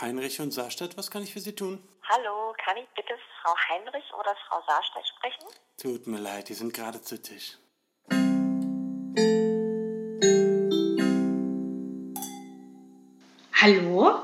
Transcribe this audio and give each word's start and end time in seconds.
Heinrich 0.00 0.40
und 0.40 0.50
Saarstadt, 0.52 0.96
was 0.96 1.10
kann 1.10 1.22
ich 1.22 1.32
für 1.32 1.40
Sie 1.40 1.54
tun? 1.54 1.82
Hallo, 2.08 2.54
kann 2.64 2.76
ich 2.76 2.88
bitte 2.94 3.14
Frau 3.42 3.54
Heinrich 3.68 4.04
oder 4.18 4.34
Frau 4.48 4.62
Saarstadt 4.66 5.06
sprechen? 5.06 5.44
Tut 5.76 6.06
mir 6.06 6.18
leid, 6.18 6.48
die 6.48 6.54
sind 6.54 6.72
gerade 6.74 7.02
zu 7.02 7.20
Tisch. 7.20 7.56
Hallo? 13.54 14.22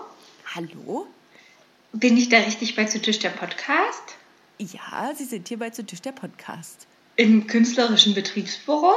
Hallo? 0.54 1.06
Bin 1.92 2.16
ich 2.16 2.28
da 2.28 2.38
richtig 2.38 2.74
bei 2.76 2.84
Zu 2.84 3.00
Tisch 3.00 3.18
der 3.18 3.30
Podcast? 3.30 4.16
Ja, 4.58 5.12
Sie 5.14 5.24
sind 5.24 5.48
hier 5.48 5.58
bei 5.58 5.70
Zu 5.70 5.84
Tisch 5.84 6.00
der 6.02 6.12
Podcast. 6.12 6.86
Im 7.16 7.46
künstlerischen 7.46 8.14
Betriebsbüro? 8.14 8.92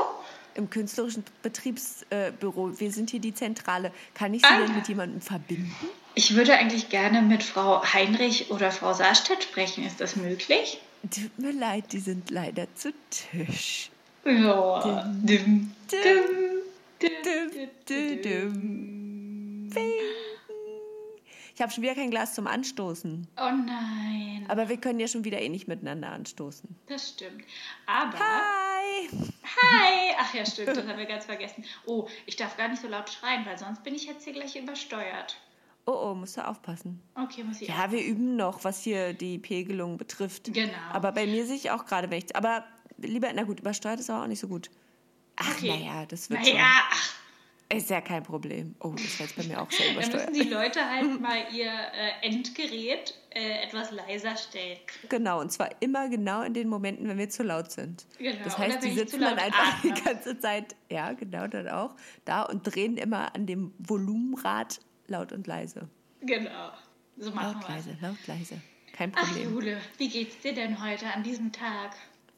Im 0.55 0.70
künstlerischen 0.70 1.23
Betriebsbüro. 1.41 2.80
Wir 2.80 2.91
sind 2.91 3.09
hier 3.09 3.20
die 3.21 3.34
Zentrale. 3.34 3.91
Kann 4.13 4.34
ich 4.34 4.41
Sie 4.41 4.48
Ah. 4.48 4.59
denn 4.59 4.75
mit 4.75 4.88
jemandem 4.88 5.21
verbinden? 5.21 5.89
Ich 6.20 6.36
würde 6.36 6.54
eigentlich 6.58 6.90
gerne 6.90 7.22
mit 7.22 7.44
Frau 7.44 7.82
Heinrich 7.82 8.52
oder 8.52 8.73
Frau 8.73 8.91
Saarstedt 8.91 9.41
sprechen. 9.41 9.86
Ist 9.86 10.02
das 10.02 10.18
möglich? 10.18 10.82
Tut 11.09 11.40
mir 11.40 11.54
leid, 11.54 11.94
die 11.94 12.00
sind 12.00 12.30
leider 12.30 12.68
zu 12.76 12.92
Tisch. 13.09 13.90
Ja. 14.26 15.05
Dim, 15.05 15.73
dim, 15.90 17.32
dim. 17.88 19.72
Ich 21.55 21.62
habe 21.62 21.72
schon 21.72 21.84
wieder 21.84 21.95
kein 21.95 22.12
Glas 22.12 22.34
zum 22.34 22.48
Anstoßen. 22.48 23.26
Oh 23.38 23.52
nein. 23.66 24.44
Aber 24.50 24.67
wir 24.67 24.76
können 24.76 25.00
ja 25.00 25.08
schon 25.08 25.23
wieder 25.23 25.40
eh 25.40 25.48
nicht 25.48 25.70
miteinander 25.70 26.09
anstoßen. 26.12 26.76
Das 26.88 27.12
stimmt. 27.12 27.45
Aber. 27.86 28.20
Hi! 28.20 29.08
Hi! 29.45 30.16
Ach 30.20 30.34
ja, 30.34 30.45
stimmt, 30.45 30.67
das 30.67 30.86
haben 30.86 30.98
wir 30.98 31.06
ganz 31.06 31.23
vergessen. 31.23 31.64
Oh, 31.86 32.09
ich 32.26 32.36
darf 32.36 32.58
gar 32.58 32.67
nicht 32.67 32.81
so 32.81 32.90
laut 32.90 33.09
schreien, 33.09 33.45
weil 33.45 33.58
sonst 33.58 33.86
bin 33.86 33.95
ich 33.95 34.06
jetzt 34.06 34.26
hier 34.26 34.33
gleich 34.33 34.58
übersteuert. 34.58 35.38
Oh, 35.92 36.12
oh, 36.12 36.14
musst 36.16 36.38
du 36.38 36.48
aufpassen. 36.48 37.02
Okay, 37.16 37.44
muss 37.44 37.62
ich. 37.62 37.68
Ja, 37.70 37.92
wir 37.92 38.04
üben 38.04 38.36
noch, 38.36 38.64
was 38.64 38.84
hier 38.84 39.14
die 39.14 39.40
Pegelung 39.40 39.98
betrifft. 39.98 40.54
Genau. 40.54 40.72
Aber 40.94 41.12
bei 41.12 41.26
mir 41.26 41.45
sehe 41.45 41.56
ich 41.56 41.72
auch 41.72 41.86
gerade, 41.86 42.16
ich. 42.16 42.36
Aber 42.36 42.64
lieber, 42.98 43.30
na 43.34 43.44
gut, 43.44 43.59
übersteuert 43.62 44.00
ist 44.00 44.10
aber 44.10 44.23
auch 44.23 44.28
nicht 44.28 44.40
so 44.40 44.48
gut. 44.48 44.70
Ach, 45.36 45.56
Okay. 45.56 45.70
naja, 45.70 46.06
das 46.06 46.30
wird 46.30 46.42
Naja, 46.42 46.67
schon. 46.92 47.78
Ist 47.78 47.90
ja 47.92 48.02
kein 48.02 48.23
Problem. 48.23 48.76
Oh, 48.80 48.94
das 48.94 49.20
war 49.20 49.28
jetzt 49.28 49.36
bei 49.36 49.44
mir 49.44 49.62
auch 49.62 49.70
sehr 49.72 49.88
Da 49.94 49.94
müssen 49.95 50.12
übersteuert. 50.12 50.36
die 50.36 50.50
Leute 50.50 50.90
halt 50.90 51.22
mal 51.22 51.38
ihr 51.54 51.72
äh, 51.72 52.26
Endgerät 52.28 53.14
äh, 53.30 53.64
etwas 53.64 53.92
leiser 53.92 54.36
stellen. 54.38 54.80
Genau, 55.08 55.40
und 55.40 55.52
zwar 55.52 55.70
immer 55.80 56.10
genau 56.10 56.42
in 56.42 56.54
den 56.56 56.67
Momenten, 56.67 57.08
wenn 57.08 57.17
wir 57.20 57.30
zu 57.30 57.44
laut 57.44 57.72
sind. 57.72 58.06
Genau, 58.17 58.44
Das 58.44 58.58
heißt, 58.58 58.84
die 58.84 58.92
sitzen 58.92 59.22
dann 59.22 59.38
einfach 59.38 59.78
atme. 59.80 59.94
die 59.94 60.02
ganze 60.02 60.40
Zeit, 60.40 60.76
ja, 60.90 61.14
genau, 61.14 61.45
dann 61.48 61.67
auch, 61.70 61.95
da 62.26 62.42
und 62.44 62.64
drehen 62.64 62.98
immer 62.98 63.34
an 63.36 63.45
dem 63.45 63.72
Volumenrad 63.78 64.80
laut 65.09 65.31
und 65.31 65.47
leise. 65.47 65.88
Genau. 66.21 66.71
So 67.17 67.31
machen 67.31 67.53
Laut, 67.53 67.67
wir 67.67 67.75
leise, 67.75 67.97
laut, 68.02 68.27
leise. 68.27 68.61
Kein 68.93 69.11
Ach, 69.15 69.25
Problem. 69.25 69.53
Jule, 69.53 69.77
wie 69.97 70.09
geht's 70.09 70.39
dir 70.39 70.53
denn 70.53 70.83
heute 70.83 71.05
an 71.13 71.23
diesem 71.23 71.52
Tag? 71.52 71.95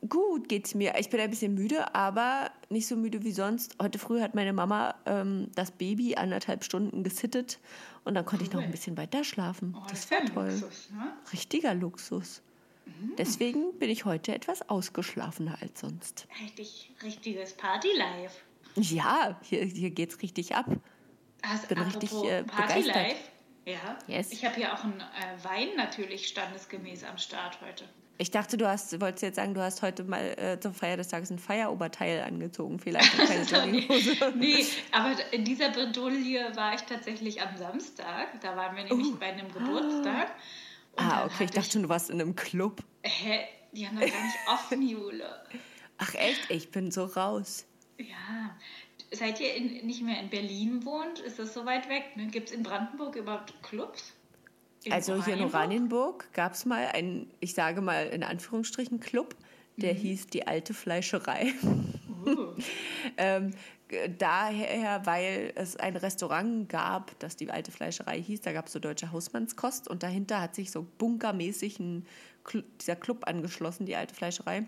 Gut 0.10 0.50
geht's 0.50 0.74
mir. 0.74 0.96
Ich 0.98 1.10
bin 1.10 1.20
ein 1.20 1.30
bisschen 1.30 1.54
müde, 1.54 1.94
aber 1.94 2.50
nicht 2.70 2.88
so 2.88 2.96
müde 2.96 3.24
wie 3.24 3.32
sonst. 3.32 3.76
Heute 3.80 4.00
früh 4.00 4.20
hat 4.22 4.34
meine 4.34 4.52
Mama 4.54 4.96
ähm, 5.06 5.50
das 5.54 5.70
Baby 5.72 6.16
anderthalb 6.16 6.64
Stunden 6.64 7.04
gesittet 7.04 7.60
und 8.04 8.16
dann 8.16 8.26
konnte 8.26 8.44
ich 8.44 8.52
noch 8.52 8.60
Cool. 8.60 8.66
ein 8.66 8.72
bisschen 8.72 8.98
weiter 8.98 9.24
schlafen. 9.24 9.76
Oh, 9.78 9.84
das 9.90 10.00
ist 10.00 10.12
war 10.12 10.26
toll. 10.26 10.50
Luxus, 10.50 10.90
ne? 10.92 11.14
Richtiger 11.32 11.76
Luxus. 11.76 12.42
Mhm. 12.88 13.16
Deswegen 13.18 13.78
bin 13.78 13.92
ich 13.92 14.06
heute 14.06 14.34
etwas 14.34 14.68
ausgeschlafener 14.70 15.60
als 15.62 15.82
sonst. 15.82 16.28
Richtig, 16.42 16.92
richtiges 17.04 17.54
Party-Life. 17.54 18.42
Ja, 18.76 19.38
hier, 19.44 19.66
hier 19.66 19.92
geht's 19.92 20.20
richtig 20.24 20.56
ab. 20.56 20.66
Hast, 21.44 21.68
Bin 21.68 21.78
apropos 21.78 22.04
richtig, 22.04 22.32
äh, 22.32 22.44
begeistert. 22.44 23.16
Ja. 23.66 23.98
Yes. 24.08 24.32
Ich 24.32 24.44
habe 24.44 24.56
hier 24.56 24.74
auch 24.74 24.84
einen 24.84 25.00
äh, 25.00 25.44
Wein 25.44 25.70
natürlich 25.78 26.28
standesgemäß 26.28 27.04
am 27.04 27.18
Start 27.18 27.60
heute. 27.62 27.86
Ich 28.18 28.30
dachte, 28.30 28.58
du 28.58 28.68
hast, 28.68 29.00
wolltest 29.02 29.24
jetzt 29.24 29.36
sagen, 29.38 29.54
du 29.54 29.62
hast 29.62 29.82
heute 29.82 30.04
mal 30.04 30.38
äh, 30.38 30.60
zur 30.60 30.74
Feier 30.74 30.98
des 30.98 31.08
Tages 31.08 31.32
ein 31.32 31.40
Feieroberteil 31.40 32.22
angezogen, 32.22 32.80
vielleicht 32.80 33.18
und 33.18 33.28
keine 33.28 33.44
Jogginghose. 33.44 34.34
Nee, 34.36 34.66
aber 34.92 35.16
in 35.32 35.44
dieser 35.44 35.70
Bredouille 35.70 36.56
war 36.56 36.76
ich 36.76 36.82
tatsächlich 36.82 37.42
am 37.42 37.58
Samstag. 37.58 38.40
Da 38.42 38.56
waren 38.56 38.76
wir 38.76 38.84
nämlich 38.84 39.16
bei 39.20 39.28
einem 39.28 39.52
Geburtstag. 39.52 40.28
Und 40.28 40.36
Uh. 40.94 41.02
Ah, 41.02 41.26
okay, 41.26 41.46
ich 41.46 41.52
dachte 41.52 41.72
schon, 41.72 41.84
du 41.84 41.90
warst 41.90 42.10
in 42.10 42.20
einem 42.20 42.36
Club. 42.36 42.84
Hä? 43.04 43.46
Die 43.72 43.88
haben 43.88 43.98
doch 43.98 44.08
gar 44.08 44.26
nicht 44.26 44.38
offen, 44.48 44.82
Jule. 44.82 45.42
Ach 45.98 46.14
echt, 46.16 46.50
ich 46.50 46.72
bin 46.72 46.92
so 46.92 47.06
raus. 47.06 47.66
Ja. 47.98 48.58
Seit 49.14 49.40
ihr 49.42 49.54
in, 49.56 49.86
nicht 49.86 50.04
mehr 50.04 50.20
in 50.20 50.30
Berlin 50.30 50.86
wohnt, 50.86 51.20
ist 51.20 51.38
das 51.38 51.54
so 51.54 51.66
weit 51.66 51.90
weg. 51.90 52.16
Ne? 52.16 52.28
Gibt 52.28 52.50
es 52.50 52.56
in 52.56 52.64
Brandenburg 52.64 53.16
überhaupt 53.16 53.54
Clubs? 53.62 54.14
In 54.84 54.94
Also 54.94 55.24
hier 55.24 55.36
in 55.36 55.44
Oranienburg 55.44 56.32
gab 56.34 56.54
es 56.54 56.66
mal 56.66 56.88
einen, 56.88 57.30
ich 57.40 57.54
sage 57.54 57.82
mal 57.82 58.08
in 58.08 58.24
Anführungsstrichen, 58.24 59.00
Club, 59.00 59.36
der 59.78 59.94
hieß 59.94 60.28
die 60.28 60.48
alte 60.48 60.74
Fleischerei. 60.74 61.54
Uh, 62.26 62.54
ähm, 63.18 63.52
daher, 64.18 65.06
weil 65.06 65.52
es 65.56 65.76
ein 65.76 65.96
Restaurant 65.98 66.70
gab, 66.70 67.18
das 67.20 67.36
die 67.36 67.50
alte 67.52 67.72
Fleischerei 67.72 68.22
hieß, 68.22 68.42
da 68.42 68.54
gab 68.54 68.68
es 68.68 68.74
so 68.74 68.80
deutsche 68.80 69.12
Hausmannskost 69.12 69.88
und 69.88 70.04
dahinter 70.04 70.42
hat 70.42 70.56
sich 70.56 70.72
so 70.72 70.86
bunkermäßig 70.98 71.80
ein 71.80 72.06
dieser 72.80 72.96
Club 72.96 73.28
angeschlossen, 73.28 73.86
die 73.86 73.96
alte 73.96 74.16
Fleischerei, 74.16 74.66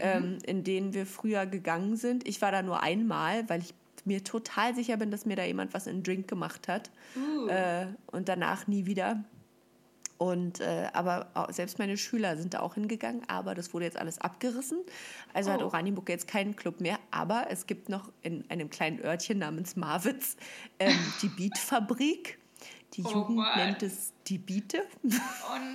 ähm, 0.00 0.38
in 0.44 0.64
den 0.64 0.92
wir 0.92 1.06
früher 1.06 1.46
gegangen 1.46 1.96
sind. 1.96 2.26
Ich 2.26 2.42
war 2.42 2.50
da 2.50 2.62
nur 2.62 2.82
einmal, 2.82 3.48
weil 3.48 3.60
ich 3.60 3.74
mir 4.04 4.24
total 4.24 4.74
sicher 4.74 4.96
bin, 4.96 5.10
dass 5.10 5.26
mir 5.26 5.36
da 5.36 5.44
jemand 5.44 5.74
was 5.74 5.86
in 5.86 5.98
den 5.98 6.02
Drink 6.02 6.28
gemacht 6.28 6.68
hat 6.68 6.90
uh. 7.16 7.48
äh, 7.48 7.86
und 8.06 8.28
danach 8.28 8.66
nie 8.66 8.86
wieder. 8.86 9.22
Und 10.18 10.60
äh, 10.60 10.86
aber 10.92 11.26
auch, 11.34 11.50
selbst 11.52 11.80
meine 11.80 11.96
Schüler 11.96 12.36
sind 12.36 12.54
da 12.54 12.60
auch 12.60 12.74
hingegangen, 12.74 13.22
aber 13.28 13.56
das 13.56 13.74
wurde 13.74 13.86
jetzt 13.86 13.96
alles 13.96 14.20
abgerissen. 14.20 14.78
Also 15.34 15.50
hat 15.50 15.62
Oh. 15.62 15.66
Oranienburg 15.66 16.08
jetzt 16.08 16.28
keinen 16.28 16.54
Club 16.54 16.80
mehr. 16.80 17.00
Aber 17.10 17.46
es 17.50 17.66
gibt 17.66 17.88
noch 17.88 18.08
in 18.22 18.48
einem 18.48 18.70
kleinen 18.70 19.00
Örtchen 19.04 19.38
namens 19.38 19.74
Marwitz 19.74 20.36
ähm, 20.78 20.96
die 21.22 21.28
Beatfabrik. 21.36 22.38
Die 22.94 23.02
Oh 23.04 23.10
Jugend 23.10 23.36
Mann. 23.36 23.58
nennt 23.58 23.82
es 23.82 24.12
die 24.28 24.38
Biete. 24.38 24.84
Oh 25.04 25.08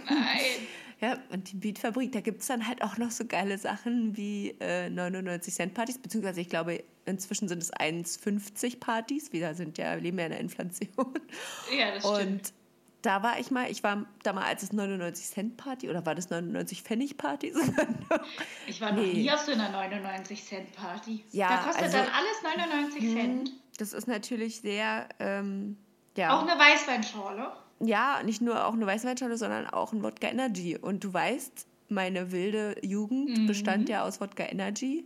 nein. 0.05 0.39
Ja, 0.99 1.17
und 1.29 1.51
die 1.51 1.55
Beatfabrik, 1.57 2.11
da 2.11 2.21
gibt 2.21 2.41
es 2.41 2.47
dann 2.47 2.67
halt 2.67 2.81
auch 2.81 2.97
noch 2.97 3.11
so 3.11 3.25
geile 3.25 3.57
Sachen 3.59 4.17
wie 4.17 4.55
äh, 4.59 4.89
99 4.89 5.53
Cent 5.53 5.73
Partys, 5.75 5.99
beziehungsweise 5.99 6.41
ich 6.41 6.49
glaube, 6.49 6.83
inzwischen 7.05 7.47
sind 7.47 7.61
es 7.61 7.71
1,50 7.71 8.79
Partys. 8.79 9.31
Wir 9.31 9.53
sind 9.53 9.77
ja, 9.77 9.93
leben 9.93 10.17
ja 10.17 10.25
in 10.25 10.31
der 10.31 10.39
Inflation. 10.39 11.13
Ja, 11.77 11.93
das 11.93 12.03
stimmt. 12.03 12.19
Und 12.31 12.53
da 13.03 13.21
war 13.21 13.39
ich 13.39 13.51
mal, 13.51 13.69
ich 13.69 13.83
war 13.83 14.05
da 14.23 14.33
mal, 14.33 14.45
als 14.45 14.63
es 14.63 14.73
99 14.73 15.27
Cent 15.27 15.55
Party 15.57 15.87
oder 15.87 16.03
war 16.05 16.15
das 16.15 16.31
99 16.31 16.81
Pfennig 16.81 17.15
Party? 17.17 17.53
Ich 18.65 18.81
war 18.81 18.91
noch 18.91 19.01
Nee. 19.03 19.13
nie 19.13 19.31
auf 19.31 19.39
so 19.41 19.51
einer 19.51 19.69
99 19.69 20.43
Cent 20.43 20.71
Party. 20.73 21.23
Ja, 21.31 21.49
da 21.49 21.57
kostet 21.57 21.83
also- 21.83 21.97
dann 21.97 22.07
alles 22.07 22.43
99 22.43 23.13
Cent. 23.13 23.51
das 23.77 23.93
ist 23.93 24.07
natürlich 24.07 24.61
sehr, 24.61 25.07
ähm, 25.19 25.77
ja. 26.17 26.35
Auch 26.37 26.41
eine 26.41 26.59
Weißweinschorle. 26.59 27.51
Ja, 27.79 28.21
nicht 28.23 28.41
nur 28.41 28.65
auch 28.65 28.73
eine 28.73 28.85
Weißweinschorle, 28.87 29.37
sondern 29.37 29.67
auch 29.67 29.93
ein 29.93 30.01
Wodka 30.03 30.27
Energy. 30.27 30.77
Und 30.77 31.03
du 31.03 31.13
weißt, 31.13 31.67
meine 31.89 32.31
wilde 32.31 32.75
Jugend 32.81 33.47
bestand 33.47 33.87
ja 33.89 34.03
aus 34.03 34.19
Wodka 34.19 34.43
Energy. 34.43 35.03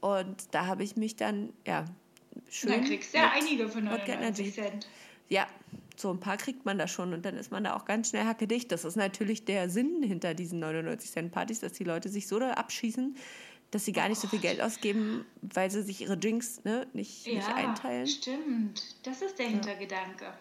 Und 0.00 0.36
da 0.52 0.66
habe 0.66 0.82
ich 0.84 0.96
mich 0.96 1.16
dann, 1.16 1.52
ja, 1.66 1.84
schön. 2.50 2.70
Dann 2.70 2.84
kriegst 2.84 3.14
du 3.14 3.18
ja 3.18 3.32
einige 3.34 3.68
für 3.68 3.82
Wodka 3.84 4.12
Energy. 4.12 4.44
99 4.52 4.54
Cent. 4.54 4.88
Ja, 5.28 5.46
so 5.96 6.10
ein 6.10 6.20
paar 6.20 6.36
kriegt 6.36 6.64
man 6.64 6.78
da 6.78 6.86
schon 6.88 7.12
und 7.12 7.24
dann 7.24 7.36
ist 7.36 7.50
man 7.50 7.64
da 7.64 7.76
auch 7.76 7.84
ganz 7.84 8.10
schnell 8.10 8.24
hackedicht. 8.24 8.70
Das 8.72 8.84
ist 8.84 8.96
natürlich 8.96 9.44
der 9.44 9.68
Sinn 9.68 10.02
hinter 10.02 10.34
diesen 10.34 10.58
99 10.60 11.10
Cent 11.10 11.32
Partys, 11.32 11.60
dass 11.60 11.72
die 11.72 11.84
Leute 11.84 12.08
sich 12.08 12.28
so 12.28 12.38
da 12.38 12.52
abschießen, 12.52 13.16
dass 13.72 13.84
sie 13.84 13.92
gar 13.92 14.08
nicht 14.08 14.20
so 14.20 14.28
viel 14.28 14.38
Geld 14.38 14.60
ausgeben, 14.62 15.24
weil 15.42 15.70
sie 15.70 15.82
sich 15.82 16.00
ihre 16.00 16.16
Drinks 16.16 16.64
ne, 16.64 16.86
nicht, 16.94 17.26
nicht 17.26 17.46
Ja, 17.48 17.54
einteilen. 17.54 18.06
stimmt. 18.06 18.82
Das 19.02 19.20
ist 19.22 19.38
der 19.38 19.48
Hintergedanke. 19.48 20.24
Ja. 20.24 20.38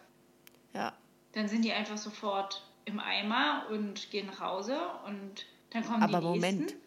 Dann 1.33 1.47
sind 1.47 1.63
die 1.63 1.71
einfach 1.73 1.97
sofort 1.97 2.63
im 2.85 2.99
Eimer 2.99 3.63
und 3.69 4.09
gehen 4.11 4.27
nach 4.27 4.39
Hause 4.39 4.77
und 5.05 5.45
dann 5.71 5.83
kommen 5.85 6.03
Aber 6.03 6.19
die 6.19 6.25
Moment. 6.25 6.59
nächsten. 6.61 6.77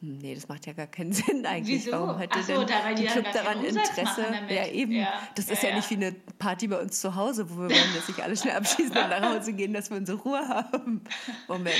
Hm, 0.00 0.18
Nee, 0.18 0.34
das 0.34 0.46
macht 0.46 0.66
ja 0.66 0.74
gar 0.74 0.86
keinen 0.86 1.12
Sinn 1.14 1.46
eigentlich. 1.46 1.86
Wieso? 1.86 1.92
Warum 1.92 2.18
hätte 2.18 2.42
so, 2.42 2.58
denn 2.64 2.66
da, 2.66 2.92
die 2.92 3.04
dann 3.04 3.12
Club 3.14 3.32
daran 3.32 3.64
Interesse? 3.64 4.24
Ja, 4.50 4.66
eben. 4.66 4.92
Ja, 4.92 5.22
Das 5.34 5.46
ja, 5.46 5.54
ist 5.54 5.62
ja, 5.62 5.70
ja. 5.70 5.76
nicht 5.76 5.88
wie 5.90 5.94
eine 5.94 6.12
Party 6.38 6.68
bei 6.68 6.78
uns 6.80 7.00
zu 7.00 7.14
Hause, 7.14 7.48
wo 7.50 7.54
wir 7.62 7.70
wollen, 7.70 7.94
dass 7.94 8.06
sich 8.06 8.22
alle 8.22 8.36
schnell 8.36 8.56
abschießen 8.56 8.88
und 8.96 9.08
nach 9.08 9.22
Hause 9.22 9.54
gehen, 9.54 9.72
dass 9.72 9.88
wir 9.90 9.96
unsere 9.96 10.18
Ruhe 10.18 10.46
haben. 10.46 11.02
Moment. 11.48 11.74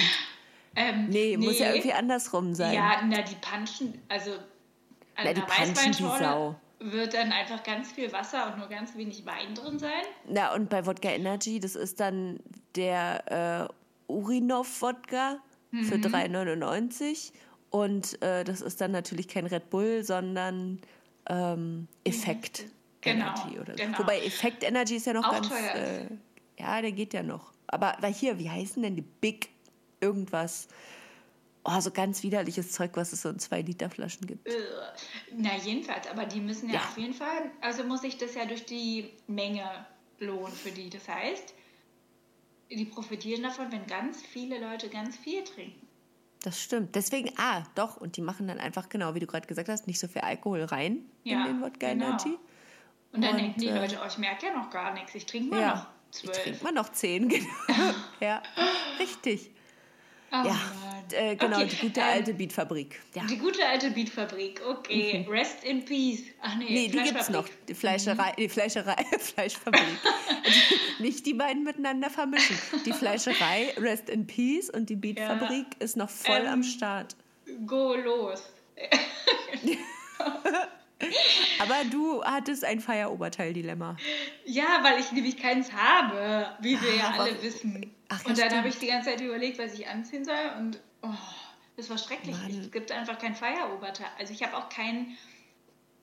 Ähm, 0.74 1.08
Nee, 1.08 1.36
muss 1.36 1.58
ja 1.58 1.68
irgendwie 1.70 1.92
andersrum 1.92 2.54
sein. 2.54 2.72
Ja, 2.74 3.02
na, 3.06 3.20
die 3.22 3.34
Punchen, 3.36 4.00
also 4.08 4.32
an 4.32 5.24
Na, 5.24 5.32
die 5.34 5.40
punchen 5.42 5.76
Weißweinschorle 5.76 6.24
Sau. 6.24 6.60
Wird 6.92 7.14
dann 7.14 7.32
einfach 7.32 7.62
ganz 7.62 7.92
viel 7.92 8.12
Wasser 8.12 8.52
und 8.52 8.58
nur 8.58 8.68
ganz 8.68 8.96
wenig 8.96 9.24
Wein 9.26 9.54
drin 9.54 9.78
sein. 9.78 9.90
Na, 10.28 10.54
und 10.54 10.68
bei 10.68 10.84
Wodka 10.86 11.08
Energy, 11.08 11.60
das 11.60 11.76
ist 11.76 12.00
dann 12.00 12.40
der 12.74 13.68
äh, 14.08 14.12
Urinov-Wodka 14.12 15.38
Mhm. 15.72 15.84
für 15.84 15.94
3,99. 15.96 17.32
Und 17.70 18.20
äh, 18.22 18.44
das 18.44 18.60
ist 18.60 18.80
dann 18.80 18.92
natürlich 18.92 19.28
kein 19.28 19.46
Red 19.46 19.70
Bull, 19.70 20.04
sondern 20.04 20.80
ähm, 21.28 21.88
Effekt 22.04 22.66
Genau, 23.00 23.26
Energy. 23.26 23.58
Oder 23.58 23.74
genau. 23.74 23.98
Wobei 23.98 24.18
Effekt 24.20 24.64
Energy 24.64 24.96
ist 24.96 25.06
ja 25.06 25.12
noch 25.12 25.24
Auch 25.26 25.32
ganz 25.32 25.48
teuer 25.48 25.74
äh. 25.74 26.06
Ja, 26.58 26.80
der 26.80 26.92
geht 26.92 27.12
ja 27.12 27.22
noch. 27.22 27.52
Aber 27.66 27.96
weil 28.00 28.12
hier, 28.12 28.38
wie 28.38 28.48
heißen 28.48 28.82
denn 28.82 28.96
die 28.96 29.02
Big 29.02 29.50
irgendwas? 30.00 30.68
Oh, 31.68 31.80
so 31.80 31.90
ganz 31.90 32.22
widerliches 32.22 32.70
Zeug, 32.72 32.92
was 32.94 33.12
es 33.12 33.22
so 33.22 33.28
in 33.28 33.38
2-Liter-Flaschen 33.38 34.26
gibt. 34.26 34.46
Äh, 34.46 34.52
Na, 35.34 35.56
jedenfalls, 35.56 36.06
aber 36.08 36.24
die 36.24 36.40
müssen 36.40 36.68
ja, 36.68 36.76
Ja. 36.76 36.80
auf 36.82 36.96
jeden 36.96 37.14
Fall, 37.14 37.50
also 37.60 37.82
muss 37.84 38.02
sich 38.02 38.16
das 38.18 38.34
ja 38.34 38.44
durch 38.44 38.64
die 38.64 39.10
Menge 39.26 39.64
lohnen 40.20 40.52
für 40.54 40.70
die. 40.70 40.88
Das 40.90 41.08
heißt, 41.08 41.54
die 42.70 42.84
profitieren 42.84 43.42
davon, 43.42 43.70
wenn 43.72 43.86
ganz 43.86 44.22
viele 44.22 44.60
Leute 44.60 44.88
ganz 44.88 45.16
viel 45.16 45.42
trinken. 45.44 45.86
Das 46.42 46.60
stimmt. 46.62 46.94
Deswegen, 46.94 47.32
ah, 47.38 47.64
doch. 47.74 47.96
Und 47.96 48.16
die 48.16 48.20
machen 48.22 48.46
dann 48.46 48.58
einfach, 48.60 48.88
genau, 48.88 49.14
wie 49.14 49.20
du 49.20 49.26
gerade 49.26 49.46
gesagt 49.48 49.69
hast, 49.69 49.86
nicht 49.88 49.98
so 49.98 50.06
viel 50.06 50.22
Alkohol 50.22 50.62
rein 50.62 51.04
Ja, 51.24 51.44
in 51.46 51.54
den 51.54 51.62
Wodka 51.62 51.88
genau. 51.92 52.06
Energy. 52.06 52.38
Und 53.12 53.22
dann 53.24 53.32
Und, 53.34 53.38
denken 53.40 53.60
die 53.60 53.69
äh, 53.69 53.78
Leute, 53.78 53.98
oh, 54.02 54.06
ich 54.06 54.19
merke 54.19 54.46
ja 54.46 54.52
noch 54.52 54.70
gar 54.70 54.92
nichts, 54.94 55.14
ich 55.14 55.26
trinke 55.26 55.48
mal 55.50 55.60
noch 55.60 55.66
Ja, 55.76 55.94
ich 56.12 56.19
zwölf. 56.20 56.42
trinke 56.42 56.64
mal 56.64 56.72
noch 56.72 56.90
10, 56.92 57.28
genau. 57.28 57.46
ja, 58.20 58.42
richtig. 59.00 59.50
Oh, 60.30 60.36
Ja, 60.44 60.44
Mann. 60.44 60.95
Äh, 61.12 61.37
genau, 61.37 61.56
Okay, 61.58 61.69
die 61.70 61.76
gute 61.87 62.00
ähm, 62.00 62.06
alte 62.06 62.35
Beatfabrik. 62.35 63.00
Ja. 63.14 63.25
Die 63.25 63.38
gute 63.38 63.64
alte 63.67 63.91
Beatfabrik, 63.91 64.61
okay. 64.69 65.26
Rest 65.29 65.64
in 65.64 65.85
peace. 65.85 66.23
Ach 66.41 66.56
nee, 66.56 66.64
Mhm. 66.64 66.73
Nee, 66.75 66.88
die 66.88 66.99
gibt's 67.03 67.29
noch. 67.31 67.47
Die 67.69 67.75
Fleischerei, 67.75 68.32
die 68.38 68.49
Fleischerei, 68.49 68.97
Fleischfabrik. 69.19 69.82
Die- 70.99 71.03
Nicht 71.03 71.26
die 71.26 71.35
beiden 71.35 71.64
miteinander 71.64 72.11
vermischen. 72.11 72.56
Die 72.85 72.93
Fleischerei, 72.93 73.73
Rest 73.79 74.08
in 74.08 74.26
Peace, 74.26 74.70
und 74.70 74.88
die 74.91 74.97
Beatfabrik 74.97 75.67
ist 75.79 75.97
noch 75.97 76.11
voll 76.11 76.41
Ähm, 76.41 76.47
am 76.49 76.62
Start. 76.62 77.17
Go 77.67 77.94
los. 77.94 78.43
Aber 81.61 81.85
du 81.91 82.25
hattest 82.25 82.64
ein 82.64 82.81
Feieroberteil-Dilemma. 82.81 83.97
Ja, 84.47 84.81
weil 84.82 84.99
ich 85.00 85.12
nämlich 85.12 85.37
keins 85.37 85.70
habe, 85.73 86.49
wie 86.61 86.81
wir 86.81 86.94
ja 86.97 87.05
Ah, 87.17 87.20
alle 87.23 87.32
aber- 87.32 87.43
wissen. 87.43 87.93
Ach, 88.08 88.23
ja, 88.23 88.29
und 88.31 88.38
dann 88.38 88.56
habe 88.56 88.69
ich 88.69 88.79
die 88.79 88.87
ganze 88.87 89.11
Zeit 89.11 89.20
überlegt, 89.20 89.58
was 89.58 89.75
ich 89.75 89.87
anziehen 89.88 90.25
soll 90.25 90.35
und 90.58 90.81
oh, 91.02 91.08
das 91.76 91.90
war 91.90 91.98
schrecklich. 91.98 92.37
Mann. 92.37 92.60
Es 92.60 92.70
gibt 92.70 92.90
einfach 92.93 93.19
kein 93.19 93.34
Feieroberteil. 93.34 94.06
Also 94.19 94.32
ich 94.32 94.43
habe 94.43 94.56
auch 94.56 94.69
kein 94.69 95.16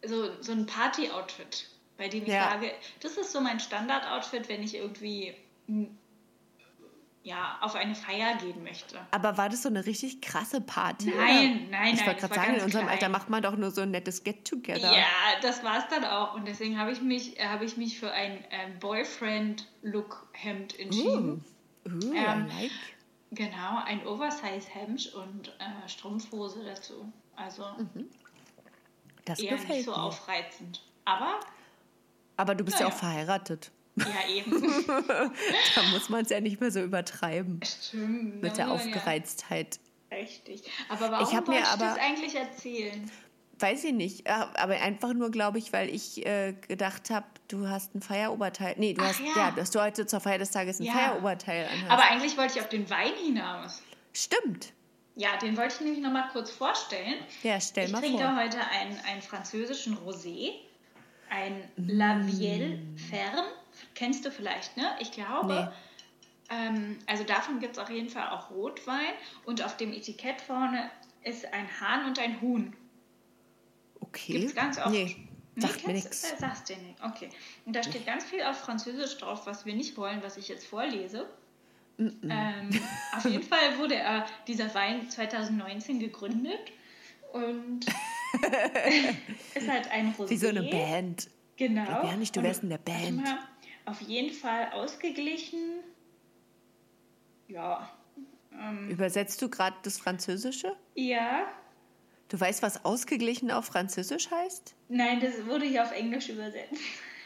so, 0.06 0.30
so 0.42 0.52
ein 0.52 0.66
Party-Outfit, 0.66 1.70
bei 1.98 2.08
dem 2.10 2.24
ich 2.24 2.30
Ja. 2.30 2.50
sage, 2.52 2.72
das 3.02 3.18
ist 3.18 3.32
so 3.32 3.40
mein 3.42 3.60
Standard-Outfit, 3.60 4.50
wenn 4.50 4.62
ich 4.62 4.76
irgendwie 4.76 5.34
mm, 5.68 5.86
ja, 7.26 7.58
auf 7.62 7.74
eine 7.76 7.96
Feier 7.96 8.36
gehen 8.36 8.64
möchte. 8.64 9.00
Aber 9.12 9.38
war 9.38 9.48
das 9.48 9.64
so 9.64 9.70
eine 9.70 9.86
richtig 9.86 10.20
krasse 10.22 10.60
Party? 10.60 11.06
Nein, 11.06 11.16
oder? 11.16 11.70
nein, 11.72 11.94
Ich 11.94 12.00
nein, 12.02 12.08
wollte 12.08 12.20
gerade 12.20 12.34
sagen, 12.36 12.56
in 12.56 12.62
unserem 12.64 12.84
klein. 12.86 12.96
Alter 12.98 13.08
macht 13.08 13.30
man 13.30 13.42
doch 13.42 13.56
nur 13.56 13.72
so 13.72 13.80
ein 13.80 13.92
nettes 13.92 14.26
Get-Together. 14.26 14.94
Ja, 14.94 15.06
das 15.42 15.64
war 15.64 15.78
es 15.78 15.88
dann 15.88 16.04
auch. 16.04 16.34
Und 16.36 16.46
deswegen 16.50 16.78
habe 16.78 16.92
ich 16.92 17.02
mich, 17.02 17.40
habe 17.40 17.64
ich 17.64 17.78
mich 17.78 17.98
für 17.98 18.12
ein 18.12 18.44
ähm, 18.52 18.78
Boyfriend-Look-Hemd 18.80 20.78
entschieden. 20.80 21.46
Uh, 21.86 21.90
uh, 21.90 22.14
Ähm, 22.14 22.48
I 22.50 22.62
like. 22.64 22.72
Genau, 23.36 23.82
ein 23.86 24.06
Oversize-Hemd 24.06 25.14
und 25.14 25.48
äh, 25.60 25.88
Strumpfhose 25.90 26.64
dazu. 26.66 27.12
Also 27.36 27.66
Das 29.26 29.40
eher 29.40 29.52
gefällt 29.54 29.70
nicht 29.70 29.86
so 29.86 29.92
mir. 29.92 30.04
aufreizend. 30.04 30.82
Aber 31.06 31.40
Aber 32.38 32.56
du 32.56 32.64
bist 32.64 32.80
ja 32.80 32.86
Naja. 32.86 32.96
auch 32.96 33.00
verheiratet. 33.00 33.72
ja, 33.96 34.06
eben. 34.30 34.62
Da 34.88 35.84
muss 35.92 36.10
man 36.10 36.22
es 36.24 36.30
ja 36.30 36.40
nicht 36.42 36.60
mehr 36.60 36.72
so 36.72 36.82
übertreiben 36.82 37.60
Stimmt. 37.64 38.42
mit 38.42 38.58
der 38.58 38.72
Aufgereiztheit. 38.72 39.80
Ja, 40.12 40.18
richtig. 40.18 40.64
Aber 40.90 41.12
warum 41.12 41.28
Ich 41.28 41.36
hab 41.36 41.48
mir 41.48 41.56
wollte 41.56 41.68
ich 41.68 41.74
aber- 41.74 41.86
das 41.86 41.98
eigentlich 42.00 42.36
erzählen? 42.36 43.12
Weiß 43.60 43.84
ich 43.84 43.94
nicht, 43.94 44.28
äh, 44.28 44.32
aber 44.32 44.74
einfach 44.82 45.14
nur, 45.14 45.30
glaube 45.32 45.58
ich, 45.60 45.72
weil 45.74 45.90
ich 45.90 46.26
äh, 46.26 46.54
gedacht 46.68 47.10
habe, 47.12 47.26
du 47.48 47.68
hast 47.70 47.94
ein 47.96 48.02
Feieroberteil. 48.02 48.76
Nee, 48.78 48.94
du 48.94 49.02
Ach 49.04 49.10
hast, 49.10 49.20
ja. 49.20 49.26
ja. 49.36 49.52
dass 49.52 49.70
du 49.72 49.80
heute 49.82 50.06
zur 50.08 50.20
Feier 50.20 50.40
des 50.40 50.52
Tages 50.52 50.80
ein 50.80 50.86
Ja. 50.86 50.94
Feieroberteil 50.94 51.66
anhast. 51.68 51.92
Aber 51.92 52.04
eigentlich 52.04 52.38
wollte 52.38 52.56
ich 52.58 52.62
auf 52.62 52.70
den 52.70 52.90
Wein 52.90 53.14
hinaus. 53.24 53.82
Stimmt. 54.12 54.74
Ja, 55.16 55.38
den 55.38 55.56
wollte 55.56 55.76
ich 55.76 55.82
nämlich 55.82 56.02
noch 56.02 56.12
mal 56.12 56.28
kurz 56.32 56.50
vorstellen. 56.50 57.16
Ja, 57.44 57.60
stell 57.62 57.86
Ich 57.86 57.92
mal 57.92 58.00
trinke 58.02 58.24
vor. 58.24 58.36
heute 58.36 58.58
einen, 58.72 58.98
einen 59.08 59.22
französischen 59.22 59.96
Rosé, 59.98 60.54
ein 61.30 61.60
Mm. 61.78 61.90
La 61.90 62.20
Vielle 62.26 62.80
Ferme. 63.10 63.44
Kennst 63.96 64.26
du 64.26 64.32
vielleicht, 64.32 64.76
ne? 64.78 64.86
Ich 65.00 65.12
glaube. 65.12 65.72
Ähm, 66.50 66.98
also 67.08 67.24
davon 67.24 67.60
gibt 67.60 67.74
es 67.78 67.80
auf 67.82 67.90
jeden 67.90 68.10
Fall 68.10 68.30
auch 68.30 68.50
Rotwein. 68.52 69.14
Und 69.46 69.64
auf 69.64 69.78
dem 69.78 69.94
Etikett 69.94 70.42
vorne 70.42 70.90
ist 71.24 71.52
ein 71.54 71.68
Hahn 71.80 72.06
und 72.08 72.20
ein 72.20 72.42
Huhn. 72.42 72.76
Okay. 74.08 74.34
Gibt 74.34 74.46
es 74.46 74.56
ganz 74.56 74.78
oft. 74.78 74.90
Nee, 74.92 75.16
sagt 75.58 75.88
mir 75.88 75.94
kennst- 75.94 76.10
nichts. 76.10 76.32
Äh, 76.34 76.38
sagst 76.38 76.70
dir 76.70 76.78
nicht. 76.78 76.96
Okay. 77.04 77.30
Und 77.66 77.76
da 77.76 77.84
steht 77.84 78.06
ganz 78.06 78.24
viel 78.26 78.42
auf 78.44 78.58
Französisch 78.58 79.18
drauf, 79.18 79.46
was 79.46 79.66
wir 79.66 79.76
nicht 79.76 79.96
wollen, 79.98 80.22
was 80.24 80.38
ich 80.38 80.48
jetzt 80.48 80.66
vorlese. 80.66 81.28
Ähm, 82.00 82.70
auf 83.16 83.24
jeden 83.26 83.44
Fall 83.44 83.78
wurde 83.78 83.96
er, 83.96 84.26
dieser 84.48 84.74
Wein 84.74 85.10
2019 85.10 86.00
gegründet 86.00 86.60
und 87.34 87.86
ist 89.56 89.68
halt 89.70 89.90
ein 89.92 90.14
Rosé. 90.16 90.30
Wie 90.32 90.38
so 90.38 90.48
eine 90.48 90.64
Band. 90.64 91.30
Genau. 91.56 91.86
glaub 91.86 92.04
ja 92.06 92.16
nicht, 92.16 92.36
du 92.36 92.42
wärst 92.42 92.64
in 92.64 92.70
der 92.70 92.80
Band. 92.80 93.24
mal, 93.24 93.38
Auf 93.86 94.02
jeden 94.02 94.34
Fall 94.34 94.72
ausgeglichen. 94.74 95.60
Ja. 97.48 97.90
Ähm, 98.60 98.90
Übersetzt 98.90 99.42
du 99.42 99.50
gerade 99.50 99.76
das 99.84 99.98
Französische? 99.98 100.76
ja. 100.96 101.48
Du 102.34 102.40
weißt, 102.40 102.64
was 102.64 102.84
ausgeglichen 102.84 103.52
auf 103.52 103.66
Französisch 103.66 104.32
heißt? 104.32 104.74
Nein, 104.90 105.20
das 105.20 105.46
wurde 105.46 105.68
hier 105.68 105.84
auf 105.84 105.92
Englisch 105.92 106.30
übersetzt. 106.30 106.82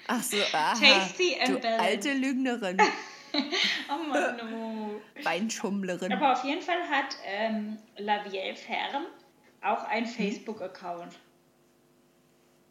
Ach 0.08 0.22
so, 0.22 0.36
aha. 0.52 0.74
Tasty 0.74 1.38
and 1.40 1.48
du 1.48 1.60
balanced. 1.60 1.80
alte 1.86 2.12
Lügnerin, 2.12 2.78
Oh 3.90 4.04
Mann, 4.10 4.36
no. 4.52 5.02
Weinschummlerin. 5.24 6.12
Aber 6.12 6.34
auf 6.34 6.44
jeden 6.44 6.62
Fall 6.62 6.82
hat 6.90 7.16
ähm, 7.26 7.78
La 7.96 8.22
Vielle 8.30 8.58
Ferme 8.58 9.06
auch 9.62 9.86
einen 9.86 10.08
Facebook-Account. 10.08 11.14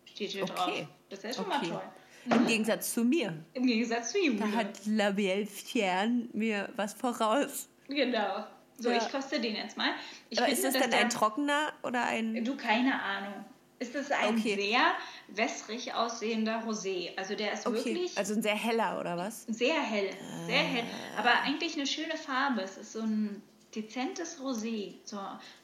Steht 0.05 0.33
hier 0.33 0.45
drauf. 0.45 0.69
Okay. 0.69 0.87
Das 1.09 1.25
ist 1.25 1.37
schon 1.37 1.47
Okay. 1.47 1.69
mal 1.69 1.81
toll. 2.27 2.37
Im 2.39 2.47
Gegensatz 2.47 2.93
zu 2.93 3.03
mir. 3.03 3.33
Im 3.55 3.67
Gegensatz 3.67 4.13
zu 4.13 4.19
Julia. 4.19 4.45
Da 4.47 4.53
hat 4.59 4.85
Labiel 4.85 5.47
Fiern 5.47 6.29
mir 6.35 6.69
was 6.77 6.93
voraus. 6.93 7.67
Genau. 7.89 8.45
So, 8.79 8.91
Ja. 8.91 8.99
ich 8.99 9.11
koste 9.11 9.41
den 9.41 9.57
jetzt 9.57 9.77
mal. 9.77 9.91
Ich 10.29 10.39
Aber 10.39 10.49
finde, 10.49 10.69
ist 10.69 10.75
das 10.81 10.89
der- 10.91 10.99
ein 11.01 11.11
trockener 11.11 11.73
oder 11.83 12.05
ein. 12.05 12.45
Du, 12.45 12.57
keine 12.57 13.01
Ahnung. 13.03 13.45
Ist 13.79 13.95
das 13.95 14.11
ein 14.11 14.39
Okay. 14.39 14.55
sehr 14.57 14.81
wässrig 15.29 15.93
aussehender 15.95 16.63
Rosé. 16.67 17.11
Also 17.17 17.35
der 17.35 17.53
ist 17.53 17.67
Okay, 17.67 17.85
wirklich 17.85 18.17
also 18.17 18.35
ein 18.35 18.43
sehr 18.43 18.55
heller 18.55 18.99
oder 19.01 19.17
was? 19.19 19.45
sehr 19.49 19.81
hell. 19.83 20.11
Sehr 20.47 20.59
hell. 20.63 20.85
Ah. 21.17 21.21
Aber 21.21 21.41
eigentlich 21.43 21.75
eine 21.77 21.87
schöne 21.87 22.17
Farbe. 22.17 22.63
Es 22.63 22.79
ist 22.79 22.93
so 22.93 23.01
ein 23.01 23.43
dezentes 23.75 24.41
Rosé. 24.41 24.95
So 25.05 25.19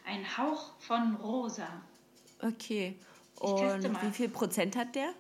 ein 0.07 0.37
Hauch 0.37 0.73
von 0.81 1.17
rosa. 1.17 1.67
Okay. 2.43 2.97
Und 3.41 3.83
wie 4.03 4.11
viel 4.13 4.29
Prozent 4.29 4.77
hat 4.77 4.95
der? 4.95 5.15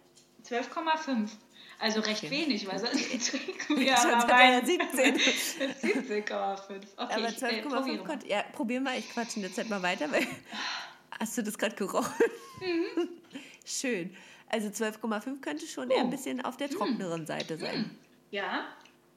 12,5. 0.46 1.30
Also 1.82 1.98
recht 2.00 2.22
Okay. 2.22 2.30
wenig, 2.30 2.64
weil 2.68 2.78
sonst 2.78 2.94
trinken 3.30 3.80
wir 3.80 3.96
Sonst 3.96 4.06
aber 4.06 4.22
hat 4.22 4.30
er 4.30 4.50
ja 4.52 4.58
Wein 4.60 4.66
17. 4.66 5.12
mit 5.14 6.16
17,5. 6.16 6.20
Okay, 6.20 6.80
Aber 6.96 7.28
ich, 7.28 7.42
äh, 7.42 7.62
12,5 7.62 7.62
probiere 7.68 7.96
mal. 7.98 8.04
konnte. 8.06 8.28
Ja, 8.28 8.42
probier 8.52 8.80
mal, 8.80 8.96
ich 8.98 9.10
quatsche 9.10 9.36
in 9.36 9.42
der 9.42 9.52
Zeit 9.52 9.68
mal 9.68 9.82
weiter, 9.82 10.10
weil. 10.12 10.24
Hast 11.18 11.36
du 11.36 11.42
das 11.42 11.58
gerade 11.58 11.74
gerochen? 11.74 12.24
Mhm. 12.60 13.08
Schön. 13.66 14.16
Also 14.48 14.68
12,5 14.68 15.40
könnte 15.40 15.66
schon 15.66 15.90
eher 15.90 15.98
Oh. 15.98 16.00
ein 16.04 16.10
bisschen 16.10 16.40
auf 16.44 16.56
der 16.56 16.70
trockeneren 16.70 17.26
Seite 17.26 17.58
sein. 17.58 17.90
Ja, 18.30 18.66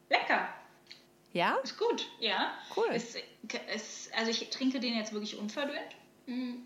lecker. 0.10 0.50
Ja? 1.34 1.58
Ist 1.64 1.78
gut, 1.78 2.08
ja. 2.20 2.54
Cool. 2.76 2.88
Ist, 2.96 3.16
ist, 3.76 4.12
also 4.16 4.32
ich 4.32 4.50
trinke 4.50 4.80
den 4.80 4.96
jetzt 4.96 5.14
wirklich 5.14 5.38
unverdünnt. 5.38 5.96
Mhm. 6.26 6.64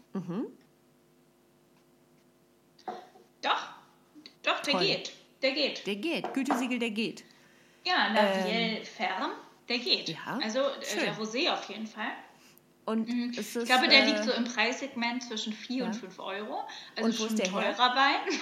Doch, 3.42 3.70
doch, 4.44 4.60
der 4.62 4.74
Toll. 4.74 4.82
geht. 4.86 5.12
Der 5.42 5.52
geht. 5.52 5.86
Der 5.88 5.96
geht. 5.96 6.34
Gütesiegel, 6.34 6.80
der 6.80 6.92
geht. 6.92 7.24
Ja, 7.86 8.12
La 8.14 8.46
Vielle 8.46 8.84
Ferme, 8.86 9.32
der 9.68 9.78
geht. 9.80 10.10
Ähm. 10.10 10.16
Ja, 10.26 10.40
Also 10.44 10.60
äh, 10.60 10.86
schön. 10.86 11.00
der 11.06 11.16
Rosé 11.16 11.52
auf 11.54 11.64
jeden 11.70 11.88
Fall. 11.88 12.12
Und 12.86 13.08
ist 13.38 13.56
Ich 13.56 13.66
glaube, 13.66 13.88
der 13.88 14.04
äh, 14.04 14.06
liegt 14.08 14.24
so 14.24 14.32
im 14.32 14.44
Preissegment 14.46 15.24
zwischen 15.24 15.54
4 15.54 15.86
und 15.86 15.94
5 15.96 16.20
Euro. 16.20 16.64
Also 16.96 17.06
Und 17.10 17.20
wo 17.20 17.28
schon 17.28 17.36
der 17.36 17.52
her? 17.52 17.76
teurer 17.76 17.96
Wein. 17.96 18.40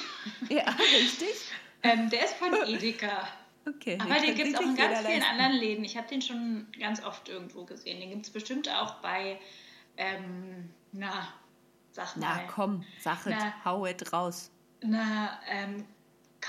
Ja, 0.49 0.63
richtig. 0.69 1.29
ähm, 1.83 2.09
der 2.09 2.23
ist 2.25 2.33
von 2.35 2.53
Edeka. 2.67 3.27
Okay. 3.67 3.97
Aber 4.01 4.15
den 4.21 4.33
gibt 4.35 4.49
es 4.53 4.55
auch 4.55 4.61
in 4.61 4.75
ganz 4.77 4.99
vielen 4.99 5.19
leisten. 5.19 5.29
anderen 5.29 5.53
Läden. 5.53 5.83
Ich 5.83 5.97
habe 5.97 6.07
den 6.07 6.21
schon 6.21 6.67
ganz 6.79 7.03
oft 7.03 7.27
irgendwo 7.27 7.65
gesehen. 7.65 7.99
Den 7.99 8.09
gibt 8.11 8.25
es 8.25 8.31
bestimmt 8.31 8.69
auch 8.73 8.95
bei, 9.01 9.37
ähm, 9.97 10.69
na, 10.93 11.27
sag 11.91 12.15
Na 12.15 12.39
komm, 12.47 12.85
sag 13.01 13.25
es, 13.25 13.35
hau 13.65 13.85
es 13.85 14.13
raus. 14.13 14.51
na, 14.81 15.37
ähm, 15.49 15.83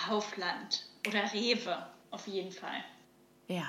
Kaufland 0.07 0.85
oder 1.07 1.33
Rewe 1.33 1.87
auf 2.11 2.27
jeden 2.27 2.53
Fall. 2.53 2.85
Ja, 3.49 3.65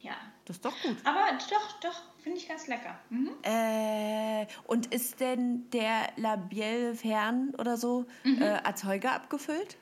Ja. 0.00 0.14
das 0.44 0.56
ist 0.56 0.64
doch 0.64 0.80
gut. 0.82 0.96
Aber 1.04 1.26
doch, 1.50 1.80
doch, 1.80 2.02
finde 2.22 2.38
ich 2.38 2.48
ganz 2.48 2.66
lecker. 2.66 2.98
Mhm. 3.10 3.30
Äh, 3.42 4.46
und 4.64 4.92
ist 4.94 5.20
denn 5.20 5.68
der 5.70 6.08
Labiel 6.16 6.94
fern 6.94 7.54
oder 7.58 7.76
so 7.76 8.06
Mhm. 8.24 8.42
äh, 8.42 8.56
Erzeuger 8.64 9.12
abgefüllt? 9.12 9.76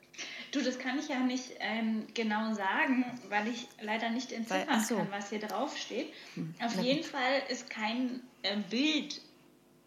Du, 0.50 0.62
das 0.62 0.78
kann 0.78 0.98
ich 0.98 1.08
ja 1.08 1.18
nicht 1.20 1.52
ähm, 1.60 2.06
genau 2.14 2.54
sagen, 2.54 3.20
weil 3.28 3.48
ich 3.48 3.68
leider 3.82 4.08
nicht 4.08 4.32
entziffern 4.32 4.80
so. 4.80 4.96
kann, 4.96 5.10
was 5.10 5.28
hier 5.28 5.40
drauf 5.40 5.76
steht. 5.76 6.12
Auf 6.64 6.74
na 6.76 6.82
jeden 6.82 7.04
Fall 7.04 7.42
ist 7.50 7.68
kein 7.68 8.22
äh, 8.42 8.56
Bild 8.70 9.20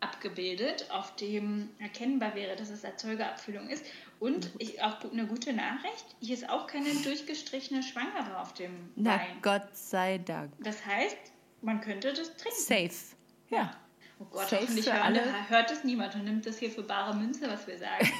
abgebildet, 0.01 0.86
auf 0.92 1.16
dem 1.16 1.70
erkennbar 1.80 2.36
wäre, 2.36 2.56
dass 2.56 2.70
es 2.70 2.84
Erzeugerabfüllung 2.84 3.70
ist. 3.70 3.86
Und 4.20 4.52
ich, 4.58 4.82
auch 4.84 4.98
eine 5.12 5.26
gute 5.28 5.54
Nachricht, 5.54 6.06
hier 6.20 6.36
ist 6.36 6.50
auch 6.50 6.68
keine 6.68 6.94
durchgestrichene 6.94 7.82
Schwangere 7.84 8.38
auf 8.40 8.54
dem 8.54 8.90
Na 8.96 9.16
Wein. 9.16 9.42
Gott 9.42 9.76
sei 9.76 10.18
Dank. 10.18 10.52
Das 10.62 10.86
heißt, 10.86 11.18
man 11.62 11.80
könnte 11.80 12.14
das 12.14 12.36
trinken. 12.36 12.60
Safe. 12.60 13.16
Ja. 13.50 13.72
Oh 14.20 14.26
Gott, 14.26 14.50
Safe 14.50 14.64
hoffentlich 14.64 14.88
hören, 14.88 15.02
alle. 15.02 15.50
hört 15.50 15.72
es 15.72 15.86
niemand 15.86 16.16
und 16.16 16.26
nimmt 16.26 16.46
das 16.46 16.58
hier 16.60 16.70
für 16.70 16.84
bare 16.84 17.16
Münze, 17.16 17.50
was 17.50 17.66
wir 17.68 17.78
sagen. 17.78 18.10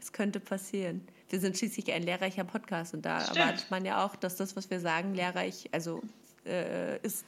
Es 0.00 0.10
könnte 0.14 0.40
passieren. 0.40 1.06
Wir 1.28 1.38
sind 1.38 1.58
schließlich 1.58 1.92
ein 1.92 2.02
lehrreicher 2.04 2.44
Podcast 2.44 2.94
und 2.94 3.02
da 3.04 3.20
Stimmt. 3.20 3.36
erwartet 3.36 3.70
man 3.70 3.84
ja 3.84 4.02
auch, 4.02 4.16
dass 4.16 4.36
das, 4.36 4.56
was 4.56 4.70
wir 4.70 4.80
sagen, 4.80 5.14
lehrreich 5.14 5.68
also 5.72 6.00
äh, 6.46 6.98
ist. 6.98 7.26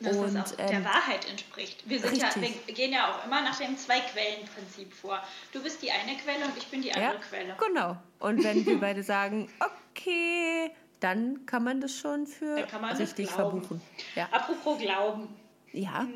Dass 0.00 0.16
und 0.16 0.34
das 0.34 0.52
auch 0.52 0.56
der 0.56 0.70
ähm, 0.70 0.84
Wahrheit 0.84 1.28
entspricht. 1.28 1.88
Wir, 1.88 2.00
sind 2.00 2.16
ja, 2.16 2.30
wir 2.36 2.74
gehen 2.74 2.92
ja 2.92 3.12
auch 3.12 3.24
immer 3.24 3.40
nach 3.40 3.56
dem 3.58 3.76
Zwei-Quellen-Prinzip 3.76 4.92
vor. 4.92 5.22
Du 5.52 5.62
bist 5.62 5.80
die 5.82 5.90
eine 5.90 6.16
Quelle 6.16 6.44
und 6.44 6.56
ich 6.56 6.66
bin 6.68 6.82
die 6.82 6.88
ja, 6.88 6.94
andere 6.94 7.20
Quelle. 7.20 7.56
genau. 7.64 7.96
Und 8.18 8.42
wenn 8.42 8.66
wir 8.66 8.80
beide 8.80 9.02
sagen, 9.02 9.48
okay, 9.60 10.70
dann 11.00 11.46
kann 11.46 11.62
man 11.64 11.80
das 11.80 11.96
schon 11.96 12.26
für 12.26 12.66
das 12.66 12.98
richtig 12.98 13.30
verbuchen. 13.30 13.80
Ja. 14.14 14.28
Apropos 14.32 14.78
Glauben. 14.80 15.28
ja. 15.72 16.06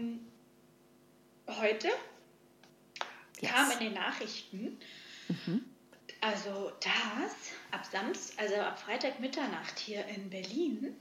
Heute 1.61 1.89
Yes. 3.41 3.53
kam 3.53 3.71
in 3.73 3.79
den 3.81 3.93
Nachrichten, 3.95 4.79
Mhm. 5.29 5.65
also 6.21 6.73
dass 6.81 7.53
ab 7.71 7.85
Samstag, 7.85 8.43
also 8.43 8.55
ab 8.57 8.79
Freitag 8.81 9.21
Mitternacht 9.21 9.79
hier 9.79 10.05
in 10.07 10.31
Berlin 10.31 10.97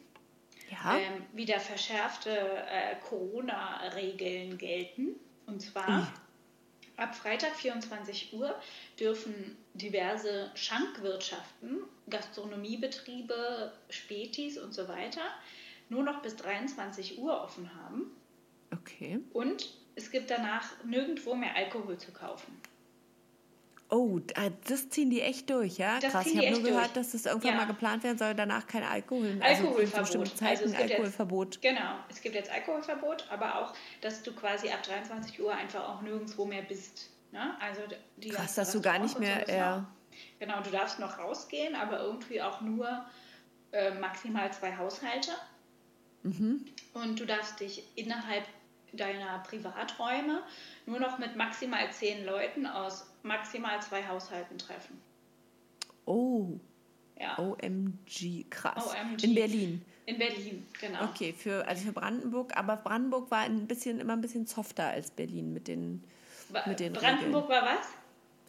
Ja. 0.72 0.98
ähm, 0.98 1.24
wieder 1.34 1.60
verschärfte 1.60 2.31
äh, 2.31 2.95
Corona-Regeln 3.07 4.57
gelten. 4.57 5.15
Und 5.45 5.62
zwar 5.62 6.12
ab 6.98 7.15
Freitag 7.15 7.55
24 7.55 8.34
Uhr 8.34 8.55
dürfen 9.00 9.57
diverse 9.74 10.51
Schankwirtschaften, 10.55 11.84
Gastronomiebetriebe, 12.10 13.72
Spätis 13.89 14.57
und 14.57 14.74
so 14.74 14.88
weiter 14.88 15.22
nur 15.89 16.03
noch 16.03 16.22
bis 16.22 16.36
23 16.36 17.19
Uhr 17.19 17.41
offen 17.41 17.69
haben. 17.75 18.12
Okay. 18.72 19.19
Und 19.34 19.74
es 19.95 20.12
gibt 20.12 20.29
danach 20.29 20.84
nirgendwo 20.84 21.36
mehr 21.36 21.55
Alkohol 21.55 21.98
zu 21.98 22.12
kaufen. 22.12 22.60
Oh, 23.89 24.18
da- 24.20 24.50
das 24.68 24.89
ziehen 24.89 25.12
die 25.12 25.22
echt 25.22 25.50
durch, 25.50 25.77
ja? 25.77 26.00
Das 26.00 26.12
Krass. 26.12 26.25
Ich 26.25 26.36
habe 26.38 26.50
nur 26.51 26.62
gehört, 26.63 26.86
durch. 26.88 26.94
dass 26.94 27.12
das 27.12 27.25
irgendwann 27.27 27.51
Ja. 27.51 27.58
mal 27.58 27.65
geplant 27.68 28.04
werden 28.04 28.18
soll, 28.18 28.34
danach 28.34 28.65
kein 28.65 28.84
Alkohol. 28.84 29.38
Alkoholverbot. 29.42 29.84
Also 29.84 30.04
zu 30.13 30.20
bestimmten 30.20 30.38
Zeiten 30.38 30.50
Also 30.50 30.65
es 30.65 30.72
gibt 30.72 30.82
jetzt- 30.82 30.92
Alkoholverbot. 30.92 31.62
Genau, 31.62 31.96
es 32.10 32.22
gibt 32.22 32.36
jetzt 32.36 32.51
Alkoholverbot, 32.51 33.25
aber 33.30 33.60
auch, 33.62 33.74
dass 34.01 34.24
du 34.24 34.34
quasi 34.34 34.70
ab 34.70 34.82
23 34.84 35.39
Uhr 35.42 35.54
einfach 35.54 35.88
auch 35.88 36.01
nirgendwo 36.01 36.46
mehr 36.46 36.63
bist. 36.63 37.12
Ne? 37.32 37.56
Also 37.62 37.82
die 38.18 38.30
Krass, 38.30 38.56
dass 38.56 38.72
du 38.72 38.82
gar 38.82 38.98
nicht 38.98 39.20
mehr. 39.20 39.44
so 39.46 39.51
Ja. 39.54 39.86
Genau, 40.39 40.62
du 40.62 40.72
darfst 40.72 41.00
noch 41.00 41.20
rausgehen, 41.20 41.75
aber 41.75 42.00
irgendwie 42.00 42.42
auch 42.42 42.62
nur 42.62 43.06
äh, 43.72 43.92
maximal 44.00 44.51
zwei 44.54 44.75
Haushalte. 44.77 45.32
Mhm. 46.24 46.65
Und 46.94 47.20
du 47.20 47.25
darfst 47.25 47.60
dich 47.60 47.84
innerhalb 47.96 48.46
deiner 48.94 49.39
Privaträume 49.39 50.42
nur 50.86 51.00
noch 51.00 51.18
mit 51.20 51.36
maximal 51.36 51.92
zehn 51.92 52.25
Leuten 52.25 52.65
aus 52.65 53.12
maximal 53.25 53.82
zwei 53.82 54.05
Haushalten 54.08 54.58
treffen. 54.58 55.01
Oh, 56.05 56.60
Ja, 57.20 57.38
OMG, 57.39 58.46
krass. 58.50 58.94
OMG. 58.94 59.24
In 59.24 59.36
Berlin. 59.36 59.86
in 60.05 60.17
Berlin, 60.20 60.67
genau. 60.79 61.05
Okay, 61.05 61.34
für, 61.34 61.67
also 61.67 61.86
für 61.86 61.94
Brandenburg, 61.94 62.55
aber 62.55 62.75
Brandenburg 62.77 63.32
war 63.32 63.39
ein 63.41 63.65
bisschen, 63.67 64.00
immer 64.00 64.13
ein 64.13 64.22
bisschen 64.22 64.46
softer 64.46 64.88
als 64.88 65.10
Berlin 65.12 65.51
mit 65.53 65.67
den, 65.67 66.03
Ba- 66.50 66.63
mit 66.67 66.79
den 66.79 66.94
Brandenburg 66.94 67.50
war 67.50 67.63
was? 67.63 67.88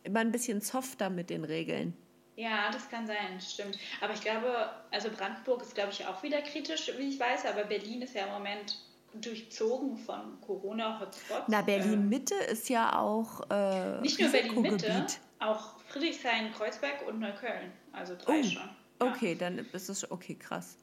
immer 0.05 0.21
ein 0.21 0.31
bisschen 0.33 0.61
softer 0.61 1.09
mit 1.11 1.31
den 1.31 1.45
Regeln. 1.45 1.97
Ja, 2.37 2.71
das 2.71 2.91
kann 2.91 3.07
sein, 3.07 3.41
stimmt. 3.41 3.79
Aber 4.03 4.13
ich 4.13 4.21
glaube, 4.21 4.69
also 4.91 5.09
Brandenburg 5.11 5.63
ist, 5.63 5.75
glaube 5.75 5.91
ich, 5.93 6.05
auch 6.07 6.23
wieder 6.23 6.43
kritisch, 6.43 6.91
wie 6.99 7.09
ich 7.09 7.19
weiß, 7.19 7.47
aber 7.47 7.65
Berlin 7.65 8.03
ist 8.03 8.15
ja 8.15 8.27
im 8.27 8.33
Moment 8.33 8.79
durchzogen 9.21 9.97
von 9.97 10.41
Corona-Hotspots. 10.41 11.45
Na, 11.49 11.63
Berlin-Mitte 11.63 12.35
ist 12.35 12.69
ja 12.69 12.99
auch 12.99 13.43
äh, 13.51 13.97
Ähm, 13.97 14.03
Nicht 14.03 14.21
nur 14.21 14.31
Berlin-Mitte, 14.31 15.07
auch 15.39 15.79
Friedrichshain, 15.89 16.53
Kreuzberg 16.53 17.07
und 17.07 17.21
Neukölln. 17.21 17.73
Also 17.93 18.15
drei 18.17 18.41
Oh, 18.41 18.43
schon. 18.43 18.53
Ja. 18.55 18.77
Okay, 18.99 19.35
dann 19.35 19.59
ist 19.59 19.89
es 19.89 20.11
okay, 20.11 20.35
krass. 20.35 20.77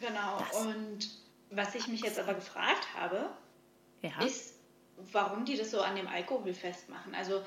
Genau. 0.00 0.38
Das- 0.38 0.64
Und 0.64 1.10
was 1.50 1.74
ich 1.74 1.86
mich 1.88 2.00
jetzt 2.02 2.18
aber 2.18 2.34
gefragt 2.34 2.86
habe, 2.98 3.30
Ja. 4.02 4.20
ist, 4.24 4.54
warum 5.12 5.44
die 5.44 5.56
das 5.56 5.70
so 5.70 5.80
an 5.80 5.96
dem 5.96 6.08
Alkohol 6.08 6.54
festmachen. 6.54 7.14
Also 7.14 7.42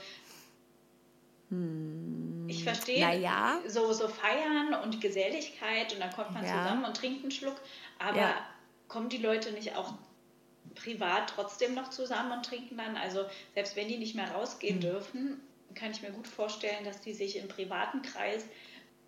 ich 2.48 2.64
verstehe 2.64 3.06
Hm. 3.06 3.10
Naja. 3.22 3.60
so, 3.68 3.92
so 3.92 4.08
Feiern 4.08 4.74
und 4.84 5.02
Geselligkeit 5.02 5.94
und 5.94 6.00
dann 6.00 6.12
kommt 6.14 6.32
man 6.34 6.46
Ja. 6.46 6.64
zusammen 6.64 6.86
und 6.86 6.96
trinkt 6.96 7.24
einen 7.24 7.32
Schluck, 7.32 7.58
aber 8.00 8.18
Ja. 8.18 8.36
kommen 8.88 9.10
die 9.10 9.18
Leute 9.18 9.52
nicht 9.52 9.76
auch 9.76 9.94
privat 10.84 11.30
trotzdem 11.36 11.74
noch 11.74 11.90
zusammen 11.90 12.32
und 12.32 12.46
trinken 12.46 12.78
dann? 12.78 12.96
Also 12.98 13.26
selbst 13.54 13.76
wenn 13.76 13.88
die 13.88 13.98
nicht 13.98 14.16
mehr 14.16 14.32
rausgehen 14.32 14.76
Hm. 14.76 14.82
dürfen, 14.82 15.42
kann 15.76 15.92
ich 15.92 16.02
mir 16.02 16.12
gut 16.12 16.28
vorstellen, 16.28 16.84
dass 16.84 17.02
die 17.02 17.14
sich 17.14 17.38
im 17.38 17.48
privaten 17.48 18.02
Kreis 18.02 18.46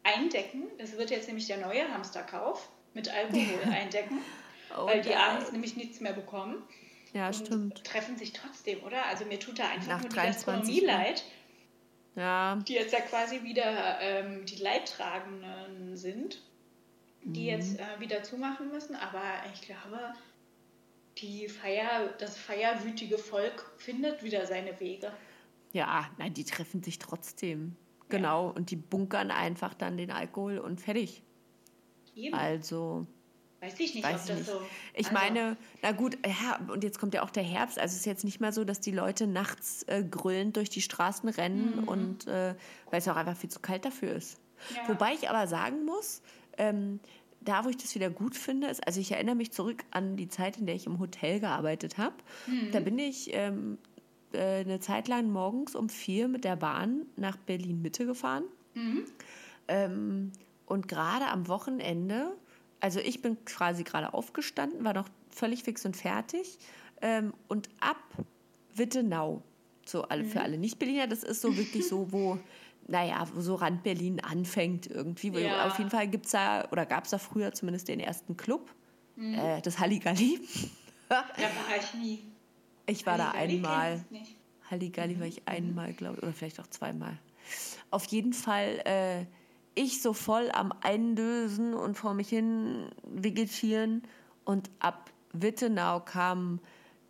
eindecken. 0.03 0.63
Das 0.77 0.97
wird 0.97 1.11
jetzt 1.11 1.27
nämlich 1.27 1.47
der 1.47 1.57
neue 1.57 1.87
Hamsterkauf 1.93 2.69
mit 2.93 3.09
Alkohol 3.09 3.63
eindecken, 3.71 4.19
Oh, 4.77 4.87
weil 4.87 5.01
die 5.01 5.09
geil. 5.09 5.17
abends 5.17 5.51
nämlich 5.51 5.75
nichts 5.75 5.99
mehr 5.99 6.13
bekommen 6.13 6.63
Ja, 7.13 7.27
und 7.27 7.35
stimmt. 7.45 7.83
treffen 7.83 8.17
sich 8.17 8.33
trotzdem, 8.33 8.81
oder? 8.83 9.05
Also 9.05 9.25
mir 9.25 9.39
tut 9.39 9.59
da 9.59 9.67
einfach 9.69 9.87
Nach 9.87 9.99
nur 10.01 10.09
die 10.09 10.15
23 10.15 10.35
Gastronomie 10.35 10.81
Uhr. 10.81 10.87
leid, 10.87 11.23
Ja, 12.15 12.55
die 12.67 12.73
jetzt 12.73 12.93
ja 12.93 13.01
quasi 13.01 13.43
wieder 13.43 13.99
ähm, 13.99 14.45
die 14.45 14.55
Leidtragenden 14.57 15.97
sind, 15.97 16.41
die 17.23 17.43
Mhm. 17.43 17.47
jetzt 17.49 17.79
äh, 17.79 17.99
wieder 17.99 18.23
zumachen 18.23 18.69
müssen. 18.71 18.95
Aber 18.95 19.21
ich 19.53 19.61
glaube, 19.61 20.13
die 21.17 21.48
Feier, 21.48 22.13
das 22.20 22.38
feierwütige 22.38 23.17
Volk 23.17 23.72
findet 23.77 24.24
wieder 24.24 24.46
seine 24.46 24.79
Wege. 24.79 25.12
ja, 25.72 26.10
nein, 26.17 26.34
die 26.34 26.43
treffen 26.43 26.82
sich 26.84 27.00
trotzdem. 27.00 27.75
Genau, 28.10 28.50
und 28.50 28.70
die 28.70 28.75
bunkern 28.75 29.32
einfach 29.32 29.74
dann 29.74 29.98
den 29.98 30.12
Alkohol 30.12 30.60
und 30.60 30.79
fertig. 30.82 31.24
Eben. 32.15 32.36
Also, 32.36 33.08
Weiß 33.60 33.79
ich 33.79 33.96
nicht, 33.96 34.03
weiß 34.03 34.15
ob 34.15 34.20
ich 34.22 34.27
das 34.27 34.38
nicht. 34.39 34.50
so. 34.50 34.62
Ich 34.93 35.08
also, 35.08 35.17
meine, 35.17 35.58
na 35.82 35.93
gut, 35.93 36.17
ja, 36.25 36.60
und 36.72 36.84
jetzt 36.84 37.00
kommt 37.00 37.13
ja 37.13 37.24
auch 37.24 37.29
der 37.32 37.43
Herbst. 37.43 37.79
Also 37.79 37.93
es 37.93 38.00
ist 38.01 38.05
jetzt 38.05 38.24
nicht 38.25 38.39
mehr 38.41 38.51
so, 38.51 38.65
dass 38.65 38.82
die 38.82 38.91
Leute 38.91 39.25
nachts 39.25 39.84
äh, 39.84 40.03
grüllend 40.03 40.58
durch 40.58 40.70
die 40.70 40.82
Straßen 40.82 41.29
rennen 41.29 41.77
Mhm. 41.82 41.88
und 41.88 42.27
äh, 42.27 42.55
weil 42.91 43.00
es 43.00 43.08
auch 43.08 43.15
einfach 43.15 43.38
viel 43.38 43.50
zu 43.50 43.62
kalt 43.62 43.86
dafür 43.86 44.13
ist. 44.13 44.38
Ja. 44.75 44.89
Wobei 44.89 45.13
ich 45.13 45.29
aber 45.29 45.48
sagen 45.48 45.86
muss, 45.86 46.22
ähm, 46.58 47.00
da 47.45 47.65
wo 47.65 47.69
ich 47.69 47.77
das 47.77 47.93
wieder 47.95 48.09
gut 48.09 48.35
finde, 48.35 48.67
ist, 48.67 48.85
also 48.85 49.00
ich 49.00 49.12
erinnere 49.12 49.35
mich 49.35 49.51
zurück 49.51 49.83
an 49.91 50.15
die 50.15 50.27
Zeit, 50.27 50.57
in 50.57 50.65
der 50.65 50.75
ich 50.75 50.85
im 50.88 51.00
Hotel 51.00 51.39
gearbeitet 51.39 51.97
habe. 51.97 52.15
Mhm. 52.47 52.71
Da 52.71 52.79
bin 52.79 52.97
ich 53.00 53.29
ähm, 53.33 53.77
äh, 54.33 54.62
eine 54.62 54.79
Zeit 54.79 55.07
lang 55.07 55.31
morgens 55.31 55.75
um 55.75 55.89
vier 55.89 56.27
mit 56.27 56.43
der 56.43 56.55
Bahn 56.55 57.05
nach 57.15 57.38
Berlin-Mitte 57.38 58.05
gefahren. 58.05 58.43
Mhm. 58.73 59.03
Ähm, 59.67 60.31
und 60.65 60.88
gerade 60.88 61.27
am 61.27 61.47
Wochenende, 61.47 62.33
also 62.79 63.00
ich 63.00 63.21
bin 63.21 63.43
quasi 63.45 63.83
gerade 63.83 64.13
aufgestanden, 64.13 64.83
war 64.83 64.93
noch 64.93 65.09
völlig 65.29 65.63
fix 65.63 65.85
und 65.85 65.95
fertig. 65.95 66.57
Ähm, 67.01 67.33
und 67.47 67.69
ab 67.79 67.97
Wittenau, 68.75 69.43
so 69.85 70.03
alle, 70.03 70.23
Mhm. 70.23 70.27
für 70.29 70.41
alle 70.41 70.57
Nicht-Berliner, 70.57 71.07
das 71.07 71.23
ist 71.23 71.41
so 71.41 71.55
wirklich 71.57 71.88
so, 71.88 72.12
wo, 72.12 72.39
naja, 72.87 73.27
wo 73.33 73.41
so 73.41 73.55
Rand 73.55 73.83
Berlin 73.83 74.19
anfängt 74.19 74.87
irgendwie. 74.87 75.29
Ja. 75.29 75.67
Auf 75.67 75.77
jeden 75.77 75.89
Fall 75.89 76.07
gibt 76.07 76.25
es 76.25 76.31
da, 76.31 76.67
oder 76.71 76.85
gab 76.85 77.05
es 77.05 77.11
da 77.11 77.17
früher 77.17 77.53
zumindest 77.53 77.87
den 77.87 77.99
ersten 77.99 78.37
Club, 78.37 78.73
Mhm. 79.15 79.35
äh, 79.35 79.61
das 79.61 79.79
Halligalli. 79.79 80.39
Da 81.09 81.17
war 81.27 81.77
ich 81.79 81.93
nie. 81.93 82.23
Ich 82.87 83.05
war 83.05 83.17
da 83.19 83.31
einmal. 83.31 84.03
Halligalli 84.71 85.19
war 85.19 85.27
ich 85.27 85.47
einmal, 85.47 85.93
glaube 85.93 86.17
ich, 86.17 86.23
oder 86.23 86.33
vielleicht 86.33 86.59
auch 86.59 86.67
zweimal. 86.67 87.19
Auf 87.91 88.05
jeden 88.05 88.33
Fall 88.33 88.81
äh, 88.85 89.25
ich 89.75 90.01
so 90.01 90.13
voll 90.13 90.49
am 90.51 90.73
Einlösen 90.81 91.75
und 91.75 91.95
vor 91.95 92.15
mich 92.15 92.29
hin 92.29 92.87
vegetieren 93.03 94.01
und 94.45 94.71
ab 94.79 95.11
Wittenau 95.33 95.99
kamen 95.99 96.59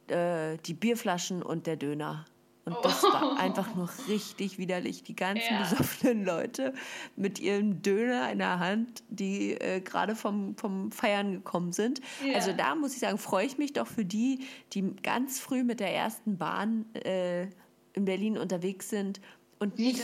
äh, 0.08 0.58
die 0.66 0.74
Bierflaschen 0.74 1.42
und 1.42 1.66
der 1.68 1.78
Döner. 1.78 2.26
Und 2.66 2.78
das 2.84 3.04
war 3.04 3.38
einfach 3.40 3.76
nur 3.76 3.90
richtig 4.08 4.58
widerlich. 4.58 5.04
Die 5.04 5.16
ganzen 5.16 5.54
Ja. 5.54 5.60
besoffenen 5.60 6.24
Leute 6.24 6.74
mit 7.18 7.40
ihrem 7.40 7.82
Döner 7.82 8.32
in 8.32 8.40
der 8.40 8.60
Hand, 8.60 9.04
die 9.10 9.52
äh, 9.54 9.82
gerade 9.82 10.16
vom, 10.16 10.56
vom 10.56 10.92
Feiern 10.92 11.34
gekommen 11.34 11.74
sind. 11.74 12.00
Ja. 12.26 12.36
Also 12.36 12.54
da 12.54 12.76
muss 12.76 12.94
ich 12.94 13.00
sagen, 13.00 13.18
freue 13.18 13.46
ich 13.46 13.58
mich 13.58 13.74
doch 13.74 13.88
für 13.88 14.06
die, 14.06 14.46
die 14.74 14.96
ganz 15.04 15.40
früh 15.40 15.64
mit 15.64 15.80
der 15.82 15.94
ersten 15.94 16.38
Bahn 16.38 16.86
äh, 16.96 17.48
in 17.94 18.06
Berlin 18.06 18.38
unterwegs 18.38 18.90
sind 18.90 19.20
und 19.60 19.78
nicht 19.78 20.02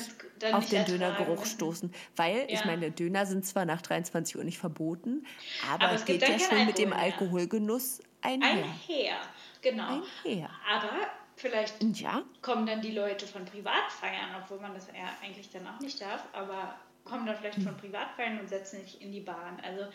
auf 0.52 0.60
nicht 0.62 0.72
den 0.72 0.80
ertragen 0.80 1.00
Dönergeruch 1.00 1.46
stoßen. 1.46 1.92
Weil, 2.16 2.46
ich 2.50 2.60
Ja. 2.60 2.66
meine, 2.66 2.92
Döner 2.92 3.26
sind 3.26 3.46
zwar 3.46 3.66
nach 3.66 3.82
23 3.82 4.38
Uhr 4.38 4.44
nicht 4.44 4.58
verboten, 4.58 5.26
aber, 5.72 5.86
Aber 5.86 5.96
es 5.96 6.06
geht 6.06 6.22
ja 6.28 6.38
schon 6.40 6.66
mit 6.66 6.78
dem 6.78 6.92
Alkohol. 6.94 7.40
Alkoholgenuss 7.40 8.00
einher. 8.22 8.50
Einher, 8.66 9.16
genau. 9.62 10.02
Einher. 10.26 10.50
Aber 10.70 10.92
vielleicht 11.40 11.76
ja, 12.00 12.24
kommen 12.42 12.66
dann 12.66 12.82
die 12.82 12.92
Leute 12.92 13.26
von 13.26 13.46
Privatfeiern, 13.46 14.36
obwohl 14.44 14.60
man 14.60 14.74
das 14.74 14.88
ja 14.88 15.10
eigentlich 15.24 15.50
dann 15.50 15.66
auch 15.68 15.80
nicht 15.80 16.02
darf, 16.02 16.24
aber 16.34 16.76
kommen 17.06 17.26
dann 17.26 17.36
vielleicht 17.38 17.58
Hm. 17.58 17.64
von 17.66 17.78
Privatfeiern 17.78 18.40
und 18.40 18.48
setzen 18.50 18.82
sich 18.82 19.02
in 19.02 19.12
die 19.12 19.22
Bahn. 19.22 19.60
Also 19.64 19.86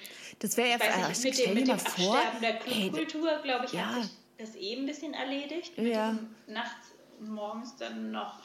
das 0.40 0.56
wäre 0.56 0.70
ja 0.70 0.80
weiß 0.80 1.22
nicht, 1.22 1.24
mit 1.24 1.34
stell 1.34 1.46
dem, 1.46 1.54
mit 1.54 1.68
dem 1.68 1.78
vor, 1.78 2.16
Absterben 2.16 2.40
der 2.40 2.58
Clubkultur, 2.58 3.38
glaube 3.42 3.66
ich, 3.66 3.72
ja. 3.72 3.86
hat 3.86 4.02
sich 4.02 4.12
das 4.38 4.56
eh 4.56 4.74
ein 4.76 4.86
bisschen 4.86 5.14
erledigt. 5.14 5.78
Mit 5.78 5.92
Ja. 5.92 6.18
nachts 6.46 6.92
und 7.20 7.30
morgens 7.30 7.76
dann 7.76 8.10
noch 8.10 8.40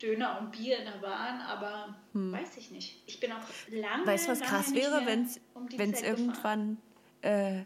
Döner 0.00 0.38
und 0.40 0.50
Bier 0.52 0.78
in 0.78 0.84
der 0.84 0.98
Bahn, 0.98 1.40
aber 1.42 1.94
weiß 2.12 2.56
ich 2.56 2.70
nicht. 2.70 3.02
Ich 3.06 3.20
bin 3.20 3.30
auch 3.32 3.36
lange, 3.70 4.02
Hm. 4.02 4.06
Weißt 4.06 4.26
du, 4.26 4.32
was 4.32 4.40
lange 4.40 4.50
krass 4.50 4.74
wäre, 4.74 5.06
wenn 5.06 5.24
es 5.24 5.40
um 5.54 5.68
irgendwann, 5.68 6.78
äh, 7.22 7.62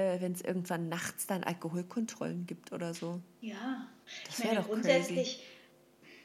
äh, 0.00 0.20
wenn's 0.20 0.40
irgendwann 0.40 0.88
nachts 0.88 1.26
dann 1.26 1.44
Alkoholkontrollen 1.44 2.46
gibt 2.46 2.72
oder 2.72 2.94
so? 2.94 3.20
Ja, 3.40 3.86
Das 4.26 4.38
ich 4.38 4.44
wär 4.44 4.46
meine, 4.52 4.60
doch 4.62 4.68
grundsätzlich, 4.68 5.42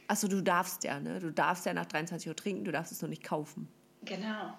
Achso, 0.08 0.28
du 0.28 0.42
darfst 0.42 0.84
ja, 0.84 1.00
ne? 1.00 1.20
Du 1.20 1.32
darfst 1.32 1.66
ja 1.66 1.74
nach 1.74 1.88
23 1.88 2.28
Uhr 2.30 2.36
trinken, 2.36 2.64
du 2.64 2.72
darfst 2.72 2.92
es 2.92 3.02
nur 3.02 3.10
nicht 3.10 3.24
kaufen. 3.24 3.68
genau. 4.04 4.58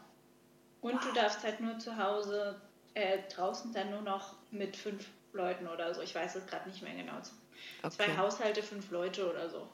Und 0.82 1.02
du 1.04 1.12
darfst 1.14 1.42
halt 1.42 1.58
nur 1.60 1.78
zu 1.80 1.96
Hause, 1.96 2.60
äh, 2.94 3.18
draußen 3.34 3.72
dann 3.72 3.90
nur 3.90 4.02
noch 4.02 4.36
mit 4.52 4.76
fünf 4.76 5.08
Leuten 5.32 5.66
oder 5.66 5.92
so. 5.94 6.00
Ich 6.00 6.14
weiß 6.14 6.36
es 6.36 6.46
gerade 6.46 6.68
nicht 6.68 6.80
mehr 6.82 6.94
genau. 6.94 7.20
Zwei 7.90 8.04
Okay. 8.04 8.16
Haushalte, 8.16 8.62
fünf 8.62 8.90
Leute 8.92 9.28
oder 9.28 9.48
so. 9.50 9.68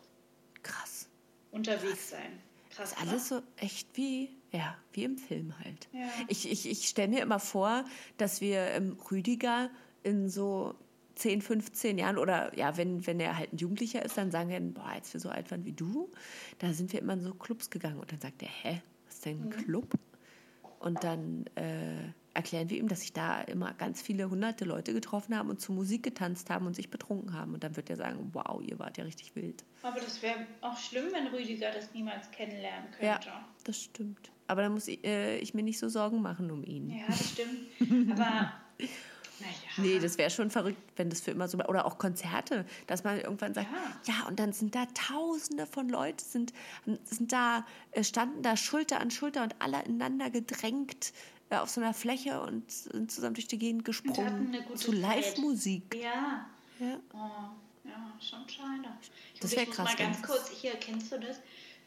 Krass. 0.63 1.09
Unterwegs 1.51 2.11
sein. 2.11 2.41
Krass. 2.71 2.93
Ist 2.93 3.01
alles 3.01 3.29
so 3.29 3.43
echt 3.57 3.89
wie, 3.95 4.31
ja, 4.53 4.77
wie 4.93 5.05
im 5.05 5.17
Film 5.17 5.59
halt. 5.59 5.89
Ja. 5.93 6.09
Ich, 6.29 6.51
ich, 6.51 6.69
ich 6.69 6.89
stelle 6.89 7.09
mir 7.09 7.23
immer 7.23 7.39
vor, 7.39 7.85
dass 8.19 8.41
wir 8.41 8.73
im 8.75 8.93
Rüdiger 9.11 9.71
in 10.03 10.29
so 10.29 10.75
10, 11.17 11.43
15 11.43 11.99
Jahren 11.99 12.19
oder 12.19 12.57
ja, 12.57 12.77
wenn, 12.77 13.07
wenn 13.07 13.19
er 13.21 13.37
halt 13.37 13.53
ein 13.53 13.57
Jugendlicher 13.57 14.05
ist, 14.05 14.17
dann 14.17 14.31
sagen 14.31 14.51
wir, 14.51 14.61
boah, 14.61 14.87
als 14.87 15.13
wir 15.13 15.21
so 15.21 15.31
alt 15.31 15.51
waren 15.51 15.65
wie 15.65 15.73
du, 15.73 16.11
da 16.59 16.73
sind 16.73 16.93
wir 16.93 17.01
immer 17.01 17.15
in 17.15 17.23
so 17.23 17.35
Clubs 17.35 17.71
gegangen. 17.71 17.99
Und 17.99 18.13
dann 18.13 18.21
sagt 18.21 18.43
er, 18.43 18.49
hä, 18.49 18.83
was 19.07 19.15
ist 19.15 19.25
denn 19.27 19.43
ein 19.43 19.51
Club? 19.51 19.95
Und 20.81 21.03
dann 21.05 21.47
äh, 21.55 22.13
erklären 22.35 22.71
wir 22.71 22.79
ihm, 22.79 22.89
dass 22.89 23.01
sich 23.01 23.13
da 23.13 23.41
immer 23.43 23.75
ganz 23.75 24.01
viele 24.03 24.31
hunderte 24.31 24.65
Leute 24.65 24.93
getroffen 24.93 25.37
haben 25.37 25.51
und 25.51 25.61
zu 25.61 25.73
Musik 25.73 26.03
getanzt 26.03 26.51
haben 26.51 26.67
und 26.67 26.75
sich 26.75 26.91
betrunken 26.91 27.35
haben. 27.35 27.55
Und 27.55 27.63
dann 27.65 27.77
wird 27.77 27.91
er 27.91 27.97
sagen, 27.97 28.31
wow, 28.33 28.61
ihr 28.63 28.79
wart 28.79 28.97
ja 28.99 29.05
richtig 29.05 29.35
wild. 29.37 29.65
Aber 29.83 30.01
das 30.01 30.23
wäre 30.23 30.47
auch 30.61 30.77
schlimm, 30.79 31.07
wenn 31.13 31.27
Rüdiger 31.29 31.71
das 31.73 31.93
niemals 31.93 32.31
kennenlernen 32.31 32.89
Ja, 33.01 33.15
könnte. 33.15 33.31
das 33.65 33.83
stimmt. 33.83 34.31
Aber 34.47 34.63
da 34.63 34.69
muss 34.69 34.89
ich, 34.89 35.05
äh, 35.05 35.39
ich 35.39 35.55
mir 35.55 35.63
nicht 35.63 35.79
so 35.79 35.89
Sorgen 35.89 36.21
machen 36.23 36.51
um 36.51 36.65
ihn. 36.65 36.91
Ja, 36.91 37.05
das 37.07 37.31
stimmt. 37.31 38.11
Aber, 38.13 38.53
naja. 38.79 38.93
Nee, 39.79 39.99
das 39.99 40.19
wäre 40.19 40.31
schon 40.31 40.51
verrückt, 40.51 40.79
wenn 40.97 41.11
das 41.11 41.21
für 41.21 41.31
immer 41.31 41.49
so 41.49 41.59
Oder 41.59 41.87
auch 41.87 41.99
Konzerte, 41.99 42.65
dass 42.87 43.05
man 43.05 43.21
irgendwann 43.21 43.55
sagt, 43.55 43.69
ja, 44.05 44.27
und 44.29 44.39
dann 44.39 44.53
sind 44.53 44.75
da 44.75 44.87
Tausende 44.95 45.67
von 45.67 45.89
Leuten, 45.89 46.19
sind, 46.19 46.53
sind 47.05 47.33
da, 47.33 47.65
äh, 47.93 48.05
standen 48.05 48.43
da 48.43 48.57
Schulter 48.57 49.01
an 49.01 49.11
Schulter 49.11 49.43
und 49.43 49.55
alle 49.59 49.83
ineinander 49.85 50.31
gedrängt 50.31 51.13
auf 51.61 51.69
so 51.71 51.81
einer 51.81 51.93
Fläche 51.93 52.41
und 52.41 52.71
sind 52.71 53.11
zusammen 53.13 53.35
durch 53.35 53.49
die 53.49 53.59
Gegend 53.59 53.85
gesprungen. 53.85 54.49
eine 54.49 54.63
gute 54.63 54.79
Zu. 54.79 54.93
Live-Musik. 54.93 55.95
Ja. 56.01 56.47
Ja. 56.79 56.97
Oh, 57.13 57.19
ja, 57.89 58.13
schon 58.21 58.49
schade. 58.49 58.89
Ich, 59.35 59.41
Das 59.41 59.51
muss- 59.51 59.57
wär 59.57 59.63
ich 59.63 59.69
muss 59.69 59.77
krass, 59.77 59.89
mal 59.89 59.97
ganz 59.97 60.23
kurz, 60.23 60.49
hier, 60.51 60.73
kennst 60.77 61.13
du 61.13 61.19
das? 61.21 61.39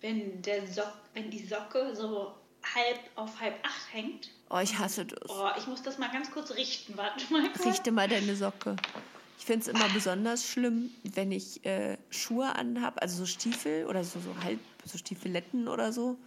Wenn, 0.02 0.42
der 0.42 0.68
Sock, 0.68 0.94
wenn 1.14 1.32
die 1.32 1.44
Socke 1.46 1.96
so 1.96 2.34
halb 2.76 3.00
auf 3.16 3.40
halb 3.40 3.56
acht 3.66 3.94
hängt. 3.94 4.30
Oh, 4.50 4.60
ich 4.60 4.78
hasse 4.78 5.06
das. 5.06 5.30
Oh, 5.30 5.48
ich 5.58 5.66
muss 5.68 5.82
das 5.82 5.98
mal 5.98 6.10
ganz 6.12 6.30
kurz 6.32 6.52
richten. 6.52 6.96
Warte 6.98 7.32
mal 7.34 7.50
kurz. 7.52 7.66
Richte 7.66 7.92
mal 7.92 8.08
deine 8.08 8.36
Socke. 8.36 8.76
Ich 9.40 9.46
finde 9.46 9.62
es 9.62 9.68
immer 9.68 9.90
besonders 9.90 10.46
schlimm, 10.48 10.92
wenn 11.04 11.32
ich 11.32 11.66
äh, 11.66 11.98
Schuhe 12.10 12.56
anhab, 12.56 13.02
also 13.02 13.18
so 13.18 13.26
Stiefel 13.26 13.86
oder 13.86 14.04
so, 14.04 14.20
so 14.20 14.36
halb, 14.44 14.60
so 14.86 14.98
Stiefeletten 14.98 15.68
oder 15.68 15.92
so. 15.92 16.18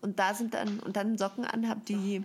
Und 0.00 0.18
da 0.18 0.34
sind 0.34 0.54
dann, 0.54 0.80
und 0.80 0.96
dann 0.96 1.16
Socken 1.18 1.44
anhab, 1.44 1.84
die 1.86 2.22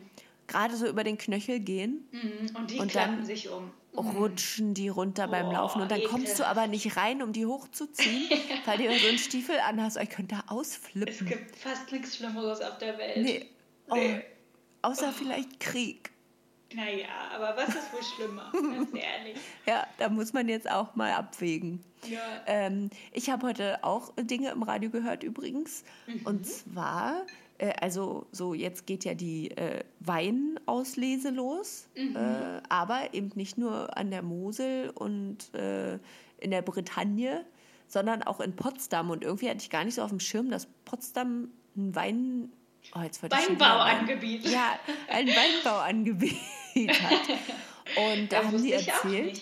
gerade 0.48 0.76
so 0.76 0.88
über 0.88 1.04
den 1.04 1.18
Knöchel 1.18 1.60
gehen. 1.60 2.08
Mhm, 2.12 2.56
Und 2.56 2.72
die 2.72 2.80
Und 2.80 2.90
klappen 2.92 3.18
dann- 3.18 3.26
sich 3.26 3.50
um. 3.50 3.72
rutschen 3.96 4.74
die 4.74 4.90
runter 4.90 5.28
beim 5.28 5.48
Oh, 5.48 5.52
Laufen 5.54 5.82
und 5.82 5.90
dann 5.92 6.04
kommst 6.04 6.28
du 6.28 6.44
ekelhaft. 6.44 6.52
aber 6.58 6.68
nicht 6.68 6.98
rein, 6.98 7.22
um 7.24 7.34
die 7.34 7.46
hochzuziehen, 7.46 8.30
weil 8.66 8.78
du 8.78 8.84
so 9.00 9.08
einen 9.08 9.18
Stiefel 9.18 9.60
anhast. 9.60 9.98
Oh, 9.98 10.02
Ich 10.04 10.10
könnte 10.10 10.36
da 10.36 10.44
Es 10.46 10.52
ausflippen. 10.52 11.28
gibt 11.28 11.56
fast 11.56 11.92
nichts 11.92 12.18
Schlimmeres 12.18 12.62
auf 12.62 12.78
der 12.78 12.98
Welt. 12.98 13.18
Nee. 13.24 13.46
Oh, 13.90 13.96
Nee. 13.96 14.22
außer 14.84 15.12
vielleicht 15.14 15.60
Krieg. 15.60 16.12
Naja, 16.76 17.08
aber 17.34 17.56
was 17.56 17.70
ist 17.70 17.94
wohl 17.94 18.04
schlimmer? 18.04 18.52
Ganz 18.54 18.90
ehrlich. 18.94 19.38
Ja, 19.66 19.88
da 19.98 20.10
muss 20.10 20.34
man 20.34 20.50
jetzt 20.50 20.70
auch 20.70 20.96
mal 20.96 21.14
abwägen. 21.14 21.82
Ja. 22.08 22.20
Ähm, 22.46 22.90
ich 23.14 23.30
habe 23.30 23.48
heute 23.48 23.84
auch 23.86 24.12
Dinge 24.20 24.52
im 24.52 24.64
Radio 24.64 24.90
gehört 24.90 25.24
übrigens. 25.24 25.84
Und 26.26 26.46
zwar, 26.46 27.26
äh, 27.58 27.74
also 27.82 28.28
so 28.32 28.54
jetzt 28.54 28.86
geht 28.86 29.06
ja 29.06 29.14
die 29.14 29.52
äh, 29.52 29.84
Weinauslese 30.00 31.30
los, 31.30 31.90
äh, 31.96 32.62
aber 32.70 33.14
eben 33.14 33.32
nicht 33.36 33.58
nur 33.58 33.98
an 33.98 34.12
der 34.12 34.22
Mosel 34.22 34.92
und 34.94 35.54
äh, 35.54 36.00
in 36.40 36.52
der 36.52 36.62
Bretagne, 36.62 37.46
sondern 37.88 38.24
auch 38.24 38.40
in 38.40 38.56
Potsdam. 38.56 39.10
Und 39.10 39.24
irgendwie 39.24 39.50
hatte 39.50 39.60
ich 39.60 39.70
gar 39.70 39.84
nicht 39.84 39.96
so 39.96 40.02
auf 40.02 40.10
dem 40.10 40.20
Schirm, 40.20 40.50
dass 40.50 40.68
Potsdam 40.86 41.50
ein 41.76 41.96
Wein... 41.96 42.52
Oh, 42.96 43.00
Weinbauangebiet. 43.00 44.48
Ja, 44.48 44.80
ein 45.10 45.28
Weinbauangebiet 45.28 46.40
hat. 47.02 47.30
Und 47.96 48.32
da 48.32 48.42
Das 48.42 48.46
haben 48.46 48.58
auch 48.58 48.72
erzählt, 48.72 49.42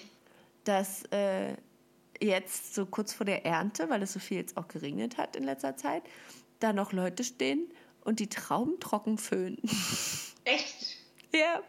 dass 0.63 1.03
äh, 1.11 1.55
jetzt 2.19 2.73
so 2.73 2.85
kurz 2.85 3.13
vor 3.13 3.25
der 3.25 3.45
Ernte, 3.45 3.89
weil 3.89 4.01
es 4.01 4.13
so 4.13 4.19
viel 4.19 4.37
jetzt 4.37 4.57
auch 4.57 4.67
geregnet 4.67 5.17
hat 5.17 5.35
in 5.35 5.43
letzter 5.43 5.75
Zeit, 5.75 6.03
da 6.59 6.73
noch 6.73 6.91
Leute 6.93 7.23
stehen 7.23 7.67
und 8.05 8.19
die 8.19 8.27
Trauben 8.27 8.79
trocken 8.79 9.17
föhnen. 9.17 9.57
Echt? 10.45 10.95
ja, 11.33 11.61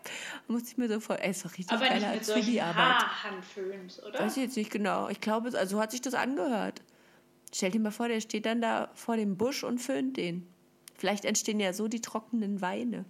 muss 0.47 0.69
ich 0.69 0.77
mir 0.77 0.89
so 0.89 1.01
vor. 1.01 1.19
Ey, 1.19 1.31
ist 1.31 1.45
doch 1.45 1.51
richtig 1.53 1.73
Aber 1.73 1.81
nicht 1.91 2.03
geile 2.03 2.15
mit 2.15 2.25
solchen 2.25 2.43
Azubi-Arbeit. 2.43 2.77
Haarhandföhns, 2.77 4.03
oder? 4.05 4.21
Weiß 4.21 4.37
ich 4.37 4.43
jetzt 4.45 4.57
nicht 4.57 4.71
genau. 4.71 5.09
Ich 5.09 5.21
glaube, 5.21 5.51
also 5.59 5.77
so 5.77 5.83
hat 5.83 5.91
sich 5.91 6.03
das 6.03 6.15
angehört. 6.15 6.83
Stell 7.53 7.71
dir 7.73 7.81
mal 7.81 7.91
vor, 7.91 8.07
der 8.09 8.21
steht 8.21 8.47
dann 8.47 8.61
da 8.61 8.91
vor 8.95 9.17
dem 9.17 9.37
Busch 9.37 9.65
und 9.65 9.79
föhnt 9.81 10.17
den. 10.17 10.47
Vielleicht 10.95 11.25
entstehen 11.25 11.59
ja 11.59 11.73
so 11.73 11.89
die 11.89 12.01
trockenen 12.01 12.61
Weine. 12.61 13.05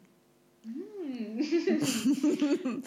Hm. 0.63 0.83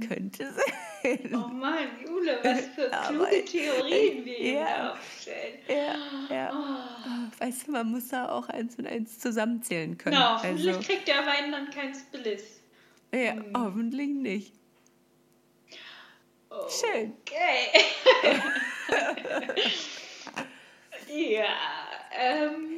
Könnte 0.08 0.52
sein. 0.52 0.74
Oh 1.32 1.48
Mann, 1.48 1.88
Jule, 2.04 2.38
was 2.42 2.66
für 2.68 2.90
kluge 3.08 3.44
Theorien 3.44 4.24
wir 4.24 4.34
hier 4.34 4.52
Ja. 4.60 4.92
aufstellen. 4.92 5.58
Ja, 5.68 6.34
ja. 6.34 6.50
Oh. 6.52 7.42
Weißt 7.44 7.66
du, 7.66 7.72
man 7.72 7.90
muss 7.90 8.08
da 8.08 8.28
auch 8.30 8.48
eins 8.48 8.76
und 8.76 8.86
eins 8.86 9.18
zusammenzählen 9.18 9.96
können. 9.96 10.16
Genau, 10.16 10.34
hoffentlich 10.34 10.68
also, 10.76 10.80
kriegt 10.86 11.08
der 11.08 11.24
Wein 11.26 11.50
dann 11.52 11.70
keinen 11.70 11.94
Spliss. 11.94 12.60
ja, 13.14 13.34
hoffentlich 13.56 14.08
nicht. 14.08 14.52
Schön. 16.68 17.12
Okay. 17.22 17.80
ja, 21.08 21.44
ähm. 22.18 22.69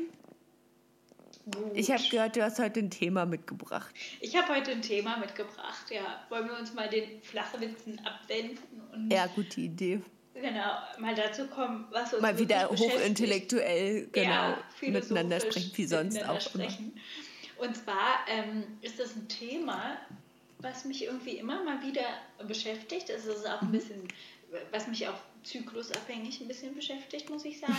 Gut. 1.51 1.73
Ich 1.75 1.91
habe 1.91 2.03
gehört, 2.09 2.37
du 2.37 2.43
hast 2.45 2.59
heute 2.61 2.81
ein 2.81 2.91
Thema 2.91 3.27
mitgebracht. 3.27 3.93
Ich 4.21 4.37
habe 4.37 4.55
heute 4.55 4.71
ein 4.71 4.83
Thema 4.83 5.17
mitgebracht, 5.17 5.87
ja. 5.91 6.25
Wollen 6.29 6.49
wir 6.49 6.57
uns 6.57 6.73
mal 6.75 6.89
den 6.89 7.21
Flachwitzen 7.23 8.01
abwenden 8.05 8.59
und 8.93 9.11
Ja, 9.13 9.27
gute 9.27 9.61
Idee. 9.61 10.01
genau, 10.35 10.71
mal 10.99 11.15
dazu 11.17 11.49
kommen, 11.49 11.87
was 11.91 12.13
uns 12.13 12.23
Mal 12.23 12.39
wieder 12.39 12.71
hochintellektuell 12.71 14.09
genau 14.13 14.31
Ja, 14.31 14.59
miteinander 14.83 15.41
sprechen, 15.41 15.73
wie 15.75 15.85
sonst 15.87 16.23
auch 16.25 16.31
immer. 16.31 16.41
sprechen. 16.41 16.93
Und 17.59 17.77
zwar 17.77 18.25
ähm, 18.29 18.65
ist 18.81 19.01
das 19.01 19.17
ein 19.17 19.27
Thema, 19.29 19.97
was 20.59 20.85
mich 20.85 21.05
irgendwie 21.05 21.39
immer 21.39 21.63
mal 21.65 21.83
wieder 21.85 22.05
beschäftigt. 22.47 23.11
Es 23.11 23.27
ist 23.27 23.47
auch 23.49 23.63
ein 23.63 23.69
Mhm. 23.69 23.73
bisschen, 23.73 24.09
was 24.71 24.87
mich 24.87 25.09
auch 25.09 25.19
zyklusabhängig 25.43 26.41
ein 26.41 26.47
bisschen 26.49 26.73
beschäftigt, 26.75 27.31
muss 27.31 27.45
ich 27.45 27.59
sagen. 27.59 27.75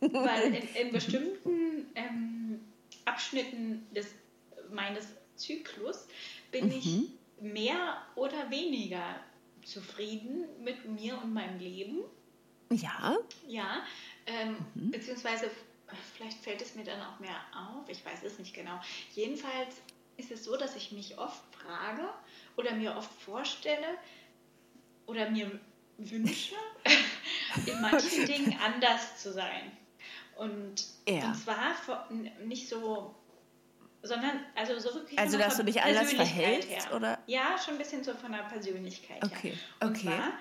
Weil 0.00 0.54
in, 0.54 0.86
in 0.86 0.92
bestimmten 0.92 1.86
ähm, 1.94 2.35
Abschnitten 3.06 3.86
des, 3.92 4.08
meines 4.70 5.08
Zyklus 5.36 6.06
bin 6.50 6.70
ich 6.70 6.86
Mhm. 6.86 7.12
mehr 7.40 8.02
oder 8.14 8.50
weniger 8.50 9.20
zufrieden 9.64 10.46
mit 10.62 10.84
mir 10.84 11.20
und 11.22 11.32
meinem 11.32 11.58
Leben. 11.58 12.00
Ja. 12.70 13.16
Ja, 13.46 13.82
ähm, 14.26 14.56
mhm. 14.74 14.90
beziehungsweise 14.90 15.50
vielleicht 16.14 16.38
fällt 16.38 16.60
es 16.62 16.74
mir 16.74 16.84
dann 16.84 17.00
auch 17.00 17.18
mehr 17.20 17.36
auf, 17.54 17.88
ich 17.88 18.04
weiß 18.04 18.22
es 18.24 18.38
nicht 18.38 18.54
genau. 18.54 18.80
Jedenfalls 19.14 19.76
ist 20.16 20.30
es 20.30 20.44
so, 20.44 20.56
dass 20.56 20.76
ich 20.76 20.92
mich 20.92 21.18
oft 21.18 21.42
frage 21.54 22.08
oder 22.56 22.72
mir 22.74 22.96
oft 22.96 23.12
vorstelle 23.22 23.98
oder 25.06 25.30
mir 25.30 25.60
wünsche, 25.98 26.54
in 27.66 27.80
manchen 27.80 28.26
Dingen 28.26 28.58
anders 28.58 29.22
zu 29.22 29.32
sein. 29.32 29.70
Und, 30.36 30.84
ja. 31.08 31.26
und 31.26 31.34
zwar 31.34 31.74
nicht 32.44 32.68
so, 32.68 33.14
sondern 34.02 34.40
also 34.54 34.78
so 34.78 34.94
wirklich. 34.94 35.18
Also, 35.18 35.38
dass 35.38 35.56
du 35.56 35.64
dich 35.64 35.80
anders 35.80 36.12
verhältst? 36.12 36.68
Her. 36.68 36.94
Oder? 36.94 37.18
Ja, 37.26 37.56
schon 37.62 37.74
ein 37.74 37.78
bisschen 37.78 38.04
so 38.04 38.14
von 38.14 38.32
der 38.32 38.42
Persönlichkeit 38.42 39.24
okay. 39.24 39.50
her. 39.50 39.88
Okay. 39.88 40.08
Zwar, 40.08 40.32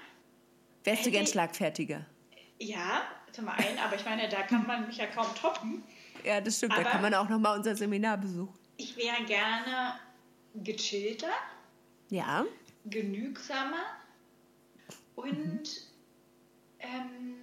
Wärst 0.84 1.06
du 1.06 1.12
gern 1.12 1.26
schlagfertiger? 1.26 2.06
Ja, 2.60 3.04
zum 3.32 3.50
einen, 3.50 3.78
aber 3.80 3.96
ich 3.96 4.06
meine, 4.06 4.30
da 4.30 4.44
kann 4.44 4.68
man 4.68 4.86
mich 4.88 4.98
ja 4.98 5.08
kaum 5.08 5.28
toppen. 5.36 5.84
Ja, 6.24 6.40
das 6.42 6.58
stimmt, 6.58 6.74
aber 6.74 6.84
da 6.84 6.92
kann 6.92 7.02
man 7.02 7.14
auch 7.14 7.28
nochmal 7.28 7.58
unser 7.58 7.76
Seminar 7.76 8.18
besuchen. 8.18 8.58
Ich 8.78 8.96
wäre 8.96 9.24
gerne 9.26 10.00
gechillter. 10.56 11.32
Ja. 12.10 12.46
Genügsamer 12.86 13.84
und 15.16 15.64
ähm, 16.80 17.35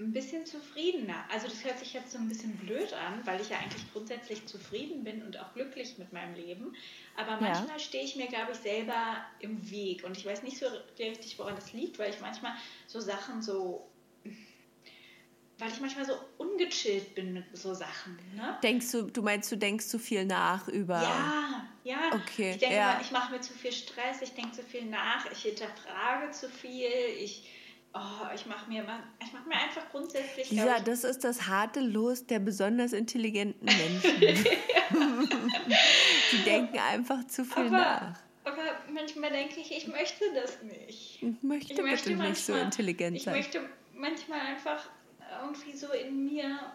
ein 0.00 0.12
bisschen 0.12 0.46
zufriedener. 0.46 1.24
Also 1.30 1.46
das 1.46 1.64
hört 1.64 1.78
sich 1.78 1.92
jetzt 1.92 2.12
so 2.12 2.18
ein 2.18 2.28
bisschen 2.28 2.56
blöd 2.56 2.92
an, 2.92 3.20
weil 3.24 3.40
ich 3.40 3.50
ja 3.50 3.58
eigentlich 3.58 3.92
grundsätzlich 3.92 4.46
zufrieden 4.46 5.04
bin 5.04 5.22
und 5.22 5.38
auch 5.38 5.52
glücklich 5.54 5.98
mit 5.98 6.12
meinem 6.12 6.34
Leben. 6.34 6.74
Aber 7.16 7.40
manchmal 7.40 7.76
ja. 7.76 7.78
stehe 7.78 8.04
ich 8.04 8.16
mir, 8.16 8.26
glaube 8.26 8.52
ich, 8.52 8.58
selber 8.58 9.24
im 9.40 9.70
Weg. 9.70 10.04
Und 10.04 10.16
ich 10.16 10.24
weiß 10.24 10.42
nicht 10.42 10.58
so 10.58 10.66
richtig, 10.98 11.38
woran 11.38 11.54
das 11.54 11.72
liegt, 11.72 11.98
weil 11.98 12.10
ich 12.10 12.20
manchmal 12.20 12.52
so 12.86 13.00
Sachen 13.00 13.42
so 13.42 13.90
weil 15.60 15.70
ich 15.70 15.80
manchmal 15.80 16.06
so 16.06 16.14
ungechillt 16.38 17.14
bin 17.14 17.34
mit 17.34 17.44
so 17.52 17.74
Sachen. 17.74 18.18
Ne? 18.34 18.58
Denkst 18.62 18.90
du, 18.92 19.02
du 19.02 19.22
meinst, 19.22 19.52
du 19.52 19.56
denkst 19.56 19.86
zu 19.86 19.98
viel 19.98 20.24
nach 20.24 20.66
über. 20.68 21.02
Ja, 21.02 21.68
ja. 21.84 21.98
Okay. 22.14 22.52
Ich 22.52 22.58
denke 22.58 22.76
ja. 22.76 22.94
mal, 22.94 23.00
ich 23.02 23.10
mache 23.10 23.32
mir 23.32 23.40
zu 23.40 23.52
viel 23.52 23.72
Stress, 23.72 24.22
ich 24.22 24.32
denke 24.32 24.52
zu 24.52 24.62
viel 24.62 24.86
nach, 24.86 25.30
ich 25.30 25.42
hinterfrage 25.42 26.30
zu 26.30 26.48
viel, 26.48 26.88
ich. 27.18 27.48
Oh, 27.92 27.98
ich 28.34 28.46
mache 28.46 28.68
mir, 28.68 28.84
mach 28.84 29.46
mir 29.46 29.54
einfach 29.54 29.90
grundsätzlich. 29.90 30.52
Ja, 30.52 30.78
das 30.78 31.02
ist 31.02 31.24
das 31.24 31.48
harte 31.48 31.80
Los 31.80 32.24
der 32.24 32.38
besonders 32.38 32.92
intelligenten 32.92 33.64
Menschen. 34.02 34.20
Die 36.32 36.44
denken 36.44 36.78
einfach 36.78 37.26
zu 37.26 37.44
viel 37.44 37.66
aber, 37.66 37.70
nach. 37.70 38.20
Aber 38.44 38.62
manchmal 38.92 39.30
denke 39.30 39.58
ich, 39.60 39.72
ich 39.76 39.88
möchte 39.88 40.24
das 40.34 40.62
nicht. 40.62 41.22
Ich 41.22 41.42
möchte, 41.42 41.72
ich 41.72 41.82
möchte 41.82 42.10
manchmal, 42.10 42.30
nicht 42.30 42.44
so 42.44 42.54
intelligent 42.54 43.20
sein. 43.20 43.34
Ich 43.34 43.40
möchte 43.40 43.68
manchmal 43.94 44.40
einfach 44.40 44.88
irgendwie 45.42 45.76
so 45.76 45.92
in 45.92 46.24
mir 46.24 46.72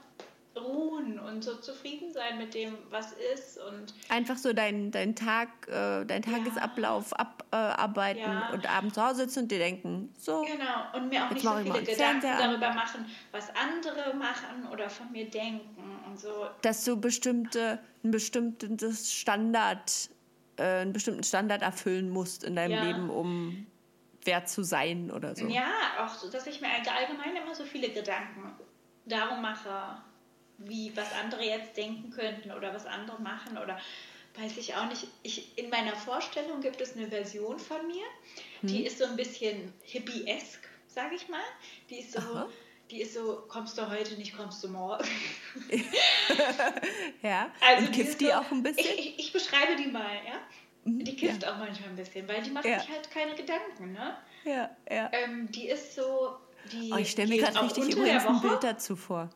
ruhen 0.55 1.19
und 1.19 1.43
so 1.43 1.55
zufrieden 1.55 2.13
sein 2.13 2.37
mit 2.37 2.53
dem, 2.53 2.77
was 2.89 3.13
ist 3.33 3.57
und 3.57 3.93
einfach 4.09 4.37
so 4.37 4.53
deinen 4.53 4.91
dein 4.91 5.15
Tag, 5.15 5.49
äh, 5.67 6.05
dein 6.05 6.21
Tagesablauf 6.21 7.11
ja. 7.11 7.27
abarbeiten 7.51 8.19
äh, 8.19 8.23
ja. 8.23 8.49
und 8.53 8.69
abends 8.69 8.95
zu 8.95 9.05
Hause 9.05 9.23
sitzen 9.23 9.39
und 9.43 9.51
dir 9.51 9.59
denken, 9.59 10.13
so 10.17 10.41
genau 10.41 10.95
und 10.95 11.09
mir 11.09 11.25
auch 11.25 11.31
nicht 11.31 11.43
so 11.43 11.55
viele 11.57 11.83
Gedanken 11.83 12.27
darüber 12.39 12.73
machen, 12.73 13.05
was 13.31 13.49
andere 13.55 14.15
machen 14.15 14.67
oder 14.71 14.89
von 14.89 15.11
mir 15.11 15.29
denken 15.29 15.99
und 16.07 16.19
so. 16.19 16.47
Dass 16.61 16.83
du 16.83 16.99
bestimmte 16.99 17.79
ein 18.03 18.11
bestimmtes 18.11 19.13
Standard 19.13 20.09
äh, 20.57 20.81
einen 20.81 20.93
bestimmten 20.93 21.23
Standard 21.23 21.61
erfüllen 21.61 22.09
musst 22.09 22.43
in 22.43 22.55
deinem 22.55 22.71
ja. 22.71 22.83
Leben, 22.83 23.09
um 23.09 23.67
wert 24.23 24.49
zu 24.49 24.63
sein 24.63 25.11
oder 25.11 25.35
so. 25.35 25.47
Ja, 25.47 25.69
auch 25.99 26.09
so, 26.09 26.29
dass 26.29 26.47
ich 26.47 26.61
mir 26.61 26.69
allgemein 26.69 27.35
immer 27.35 27.53
so 27.53 27.63
viele 27.63 27.89
Gedanken 27.89 28.53
darum 29.05 29.41
mache, 29.41 29.97
wie 30.57 30.95
was 30.95 31.11
andere 31.13 31.43
jetzt 31.43 31.75
denken 31.77 32.11
könnten 32.11 32.51
oder 32.51 32.73
was 32.73 32.85
andere 32.85 33.21
machen 33.21 33.57
oder 33.57 33.79
weiß 34.37 34.57
ich 34.57 34.75
auch 34.75 34.87
nicht. 34.87 35.07
Ich, 35.23 35.57
in 35.57 35.69
meiner 35.69 35.95
Vorstellung 35.95 36.61
gibt 36.61 36.81
es 36.81 36.95
eine 36.95 37.07
Version 37.07 37.59
von 37.59 37.85
mir, 37.87 38.05
hm. 38.61 38.69
die 38.69 38.85
ist 38.85 38.97
so 38.97 39.05
ein 39.05 39.15
bisschen 39.15 39.73
hippie-esk, 39.83 40.67
sage 40.87 41.15
ich 41.15 41.27
mal. 41.29 41.39
Die 41.89 41.99
ist 41.99 42.13
so, 42.13 42.19
Aha. 42.19 42.47
die 42.91 43.01
ist 43.01 43.13
so, 43.13 43.43
kommst 43.47 43.77
du 43.77 43.89
heute 43.89 44.15
nicht, 44.15 44.35
kommst 44.35 44.63
du 44.63 44.69
morgen. 44.69 45.07
ja, 47.21 47.51
also 47.61 47.87
und 47.87 47.93
kifft 47.93 48.21
die, 48.21 48.25
so, 48.25 48.33
auch 48.33 48.51
ein 48.51 48.63
bisschen? 48.63 48.85
Ich, 48.85 48.99
ich, 48.99 49.19
ich 49.19 49.33
beschreibe 49.33 49.75
die 49.75 49.87
mal, 49.87 50.15
ja. 50.25 50.39
Mhm. 50.83 51.03
Die 51.03 51.15
kifft 51.15 51.43
ja. 51.43 51.53
auch 51.53 51.57
manchmal 51.57 51.89
ein 51.89 51.95
bisschen, 51.95 52.27
weil 52.27 52.41
die 52.43 52.51
macht 52.51 52.65
ja. 52.65 52.79
sich 52.79 52.89
halt 52.89 53.09
keine 53.11 53.35
Gedanken, 53.35 53.93
ne? 53.93 54.17
Ja, 54.43 54.69
ja. 54.89 55.09
Ähm, 55.11 55.51
die 55.51 55.67
ist 55.67 55.95
so. 55.95 56.35
Die 56.71 56.91
oh, 56.93 56.97
ich 56.97 57.11
stelle 57.11 57.29
mir 57.29 57.37
gerade 57.37 57.61
richtig 57.61 57.89
übrigens 57.89 58.25
ein 58.25 58.41
Bild 58.41 58.63
dazu 58.63 58.95
vor. 58.95 59.29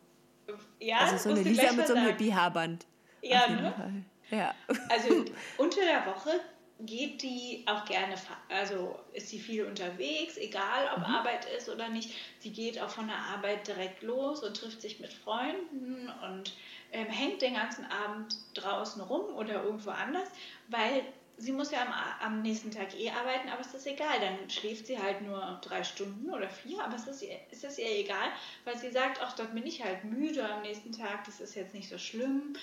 Ja, 0.79 0.99
also 0.99 1.29
so 1.29 1.35
eine 1.35 1.41
Lisa 1.41 1.71
mit 1.73 1.87
so 1.87 1.93
einem 1.93 2.07
Hippie-Haarband. 2.07 2.85
Ja, 3.21 3.47
ne? 3.47 4.03
Ja. 4.29 4.53
Also 4.89 5.25
unter 5.57 5.81
der 5.81 6.05
Woche 6.05 6.39
geht 6.81 7.21
die 7.23 7.65
auch 7.67 7.83
gerne, 7.85 8.15
also 8.47 8.97
ist 9.13 9.29
sie 9.29 9.39
viel 9.39 9.65
unterwegs, 9.65 10.37
egal 10.37 10.89
ob 10.95 10.99
mhm. 10.99 11.13
Arbeit 11.13 11.45
ist 11.57 11.67
oder 11.67 11.89
nicht. 11.89 12.13
Sie 12.39 12.51
geht 12.51 12.79
auch 12.79 12.89
von 12.89 13.07
der 13.07 13.17
Arbeit 13.17 13.67
direkt 13.67 14.01
los 14.01 14.43
und 14.43 14.55
trifft 14.55 14.81
sich 14.81 14.99
mit 14.99 15.11
Freunden 15.11 16.09
und 16.23 16.53
ähm, 16.91 17.07
hängt 17.07 17.41
den 17.41 17.55
ganzen 17.55 17.85
Abend 17.85 18.37
draußen 18.53 19.01
rum 19.01 19.35
oder 19.35 19.63
irgendwo 19.63 19.89
anders, 19.89 20.29
weil 20.69 21.03
sie 21.39 21.51
muss 21.51 21.71
ja 21.71 21.81
am, 21.81 22.33
am, 22.33 22.41
nächsten 22.41 22.69
Tag 22.69 22.93
eh 22.99 23.09
arbeiten, 23.09 23.49
aber 23.49 23.61
es 23.61 23.73
ist 23.73 23.87
egal. 23.87 24.19
Dann 24.19 24.49
schläft 24.49 24.87
sie 24.87 24.99
halt 24.99 25.21
nur 25.21 25.59
drei 25.61 25.83
Stunden 25.83 26.29
oder 26.29 26.49
vier, 26.49 26.83
aber 26.83 26.95
es 26.95 27.07
ist, 27.07 27.23
ist 27.23 27.63
es 27.63 27.79
ihr 27.79 27.89
egal, 27.97 28.29
weil 28.65 28.77
sie 28.77 28.91
sagt, 28.91 29.19
ach, 29.21 29.35
dort 29.35 29.53
bin 29.53 29.65
ich 29.65 29.83
halt 29.83 30.03
müde 30.03 30.47
am 30.47 30.61
nächsten 30.61 30.91
Tag, 30.91 31.23
das 31.25 31.39
ist 31.39 31.55
jetzt 31.55 31.73
nicht 31.73 31.89
so 31.89 31.97
schlimm. 31.97 32.55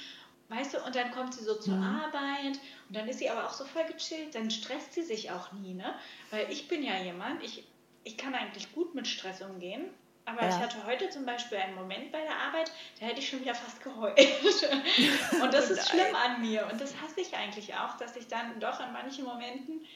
Weißt 0.48 0.74
du, 0.74 0.84
und 0.84 0.94
dann 0.94 1.10
kommt 1.10 1.34
sie 1.34 1.42
so 1.42 1.56
zur 1.56 1.74
mhm. 1.74 1.82
Arbeit 1.82 2.60
und 2.88 2.96
dann 2.96 3.08
ist 3.08 3.18
sie 3.18 3.28
aber 3.28 3.46
auch 3.46 3.52
so 3.52 3.64
voll 3.64 3.84
gechillt, 3.84 4.34
dann 4.34 4.50
stresst 4.50 4.92
sie 4.92 5.02
sich 5.02 5.32
auch 5.32 5.50
nie, 5.52 5.74
ne? 5.74 5.94
Weil 6.30 6.50
ich 6.52 6.68
bin 6.68 6.84
ja 6.84 7.02
jemand, 7.02 7.42
ich, 7.42 7.64
ich 8.04 8.16
kann 8.16 8.32
eigentlich 8.34 8.72
gut 8.72 8.94
mit 8.94 9.08
Stress 9.08 9.42
umgehen, 9.42 9.86
aber 10.26 10.42
ja. 10.42 10.48
ich 10.48 10.56
hatte 10.56 10.84
heute 10.84 11.08
zum 11.08 11.24
Beispiel 11.24 11.56
einen 11.58 11.76
Moment 11.76 12.10
bei 12.10 12.20
der 12.20 12.36
Arbeit, 12.36 12.70
da 12.98 13.06
hätte 13.06 13.20
ich 13.20 13.28
schon 13.28 13.40
wieder 13.40 13.54
fast 13.54 13.80
geheult. 13.82 14.18
und 15.42 15.54
das 15.54 15.70
ist 15.70 15.88
schlimm 15.88 16.14
an 16.14 16.40
mir. 16.40 16.68
Und 16.70 16.80
das 16.80 16.94
hasse 17.00 17.20
ich 17.20 17.34
eigentlich 17.34 17.74
auch, 17.74 17.96
dass 17.96 18.16
ich 18.16 18.26
dann 18.26 18.58
doch 18.58 18.80
in 18.80 18.92
manchen 18.92 19.24
Momenten 19.24 19.86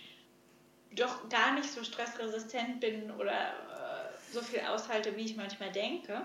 doch 0.93 1.29
gar 1.29 1.55
nicht 1.55 1.71
so 1.71 1.83
stressresistent 1.83 2.81
bin 2.81 3.11
oder 3.11 3.33
äh, 3.33 4.33
so 4.33 4.40
viel 4.40 4.61
aushalte, 4.61 5.16
wie 5.16 5.25
ich 5.25 5.37
manchmal 5.37 5.73
denke. 5.73 6.25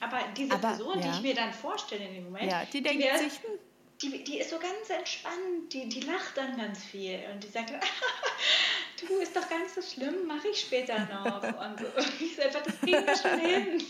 Aber 0.00 0.18
diese 0.36 0.52
Aber, 0.52 0.68
Person, 0.68 1.00
ja. 1.00 1.06
die 1.06 1.16
ich 1.16 1.22
mir 1.22 1.34
dann 1.34 1.52
vorstelle 1.54 2.04
in 2.04 2.14
dem 2.14 2.24
Moment, 2.24 2.50
ja, 2.50 2.64
die, 2.66 2.82
denkt 2.82 3.02
die, 3.02 3.18
sich, 3.18 3.38
hm. 3.42 3.58
die, 4.02 4.24
die 4.24 4.38
ist 4.40 4.50
so 4.50 4.58
ganz 4.58 4.90
entspannt, 4.90 5.72
die, 5.72 5.88
die 5.88 6.00
lacht 6.00 6.36
dann 6.36 6.56
ganz 6.58 6.84
viel 6.84 7.18
und 7.32 7.42
die 7.42 7.48
sagt, 7.48 7.72
du, 9.08 9.18
ist 9.18 9.34
doch 9.36 9.48
gar 9.48 9.58
nicht 9.58 9.74
so 9.74 9.82
schlimm, 9.82 10.26
mache 10.26 10.48
ich 10.48 10.60
später 10.60 10.98
noch. 11.06 11.42
Und 11.42 11.78
so. 11.78 11.86
ich 12.20 12.36
so, 12.36 12.42
das 12.42 12.80
kriegen 12.80 13.06
wir 13.06 13.16
schon 13.16 13.38
hin. 13.38 13.80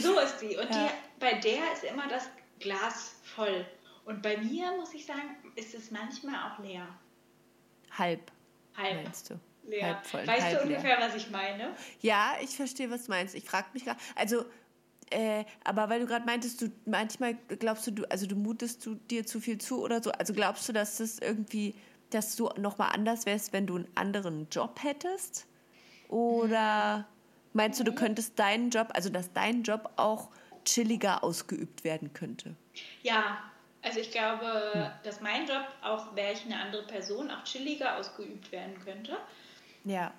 so 0.00 0.18
ist 0.18 0.40
sie. 0.40 0.56
Und 0.56 0.70
ja. 0.70 0.88
die, 0.88 1.20
bei 1.20 1.34
der 1.34 1.72
ist 1.72 1.84
immer 1.84 2.08
das 2.08 2.28
Glas 2.60 3.16
voll. 3.22 3.66
Und 4.04 4.22
bei 4.22 4.36
mir, 4.36 4.72
muss 4.76 4.94
ich 4.94 5.06
sagen, 5.06 5.36
ist 5.56 5.74
es 5.74 5.90
manchmal 5.90 6.34
auch 6.50 6.58
leer. 6.58 6.86
Halb. 7.96 8.30
Halb. 8.76 9.04
Meinst 9.04 9.30
du? 9.30 9.40
Leer. 9.66 9.86
Halb 9.86 10.06
voll, 10.06 10.26
weißt 10.26 10.42
halb 10.42 10.58
du 10.58 10.64
ungefähr, 10.64 10.98
leer. 10.98 11.08
was 11.08 11.14
ich 11.14 11.30
meine? 11.30 11.74
Ja, 12.00 12.36
ich 12.42 12.50
verstehe, 12.50 12.90
was 12.90 13.04
du 13.04 13.12
meinst. 13.12 13.34
Ich 13.34 13.44
frage 13.44 13.68
mich 13.72 13.84
gerade, 13.84 13.98
also 14.14 14.44
äh, 15.10 15.44
aber 15.62 15.88
weil 15.88 16.00
du 16.00 16.06
gerade 16.06 16.24
meintest, 16.24 16.60
du 16.60 16.72
manchmal 16.86 17.34
glaubst 17.34 17.86
du, 17.86 17.92
du, 17.92 18.10
also 18.10 18.26
du 18.26 18.36
mutest 18.36 18.84
du 18.84 18.94
dir 18.94 19.26
zu 19.26 19.40
viel 19.40 19.58
zu 19.58 19.82
oder 19.82 20.02
so. 20.02 20.10
Also 20.12 20.32
glaubst 20.32 20.68
du, 20.68 20.72
dass 20.72 20.98
das 20.98 21.18
irgendwie 21.18 21.74
dass 22.14 22.36
du 22.36 22.48
nochmal 22.56 22.90
anders 22.92 23.26
wärst, 23.26 23.52
wenn 23.52 23.66
du 23.66 23.76
einen 23.76 23.88
anderen 23.94 24.48
Job 24.50 24.82
hättest? 24.82 25.46
Oder 26.08 27.06
meinst 27.52 27.80
du, 27.80 27.84
du 27.84 27.94
könntest 27.94 28.38
deinen 28.38 28.70
Job, 28.70 28.88
also 28.94 29.10
dass 29.10 29.32
dein 29.32 29.62
Job 29.62 29.90
auch 29.96 30.28
chilliger 30.64 31.24
ausgeübt 31.24 31.84
werden 31.84 32.12
könnte? 32.12 32.54
Ja, 33.02 33.38
also 33.82 34.00
ich 34.00 34.10
glaube, 34.10 34.72
hm. 34.72 34.86
dass 35.02 35.20
mein 35.20 35.46
Job, 35.46 35.66
auch 35.82 36.14
wäre 36.16 36.32
ich 36.32 36.44
eine 36.44 36.58
andere 36.58 36.86
Person, 36.86 37.30
auch 37.30 37.44
chilliger 37.44 37.96
ausgeübt 37.96 38.50
werden 38.52 38.78
könnte. 38.84 39.16
Ja. 39.84 40.12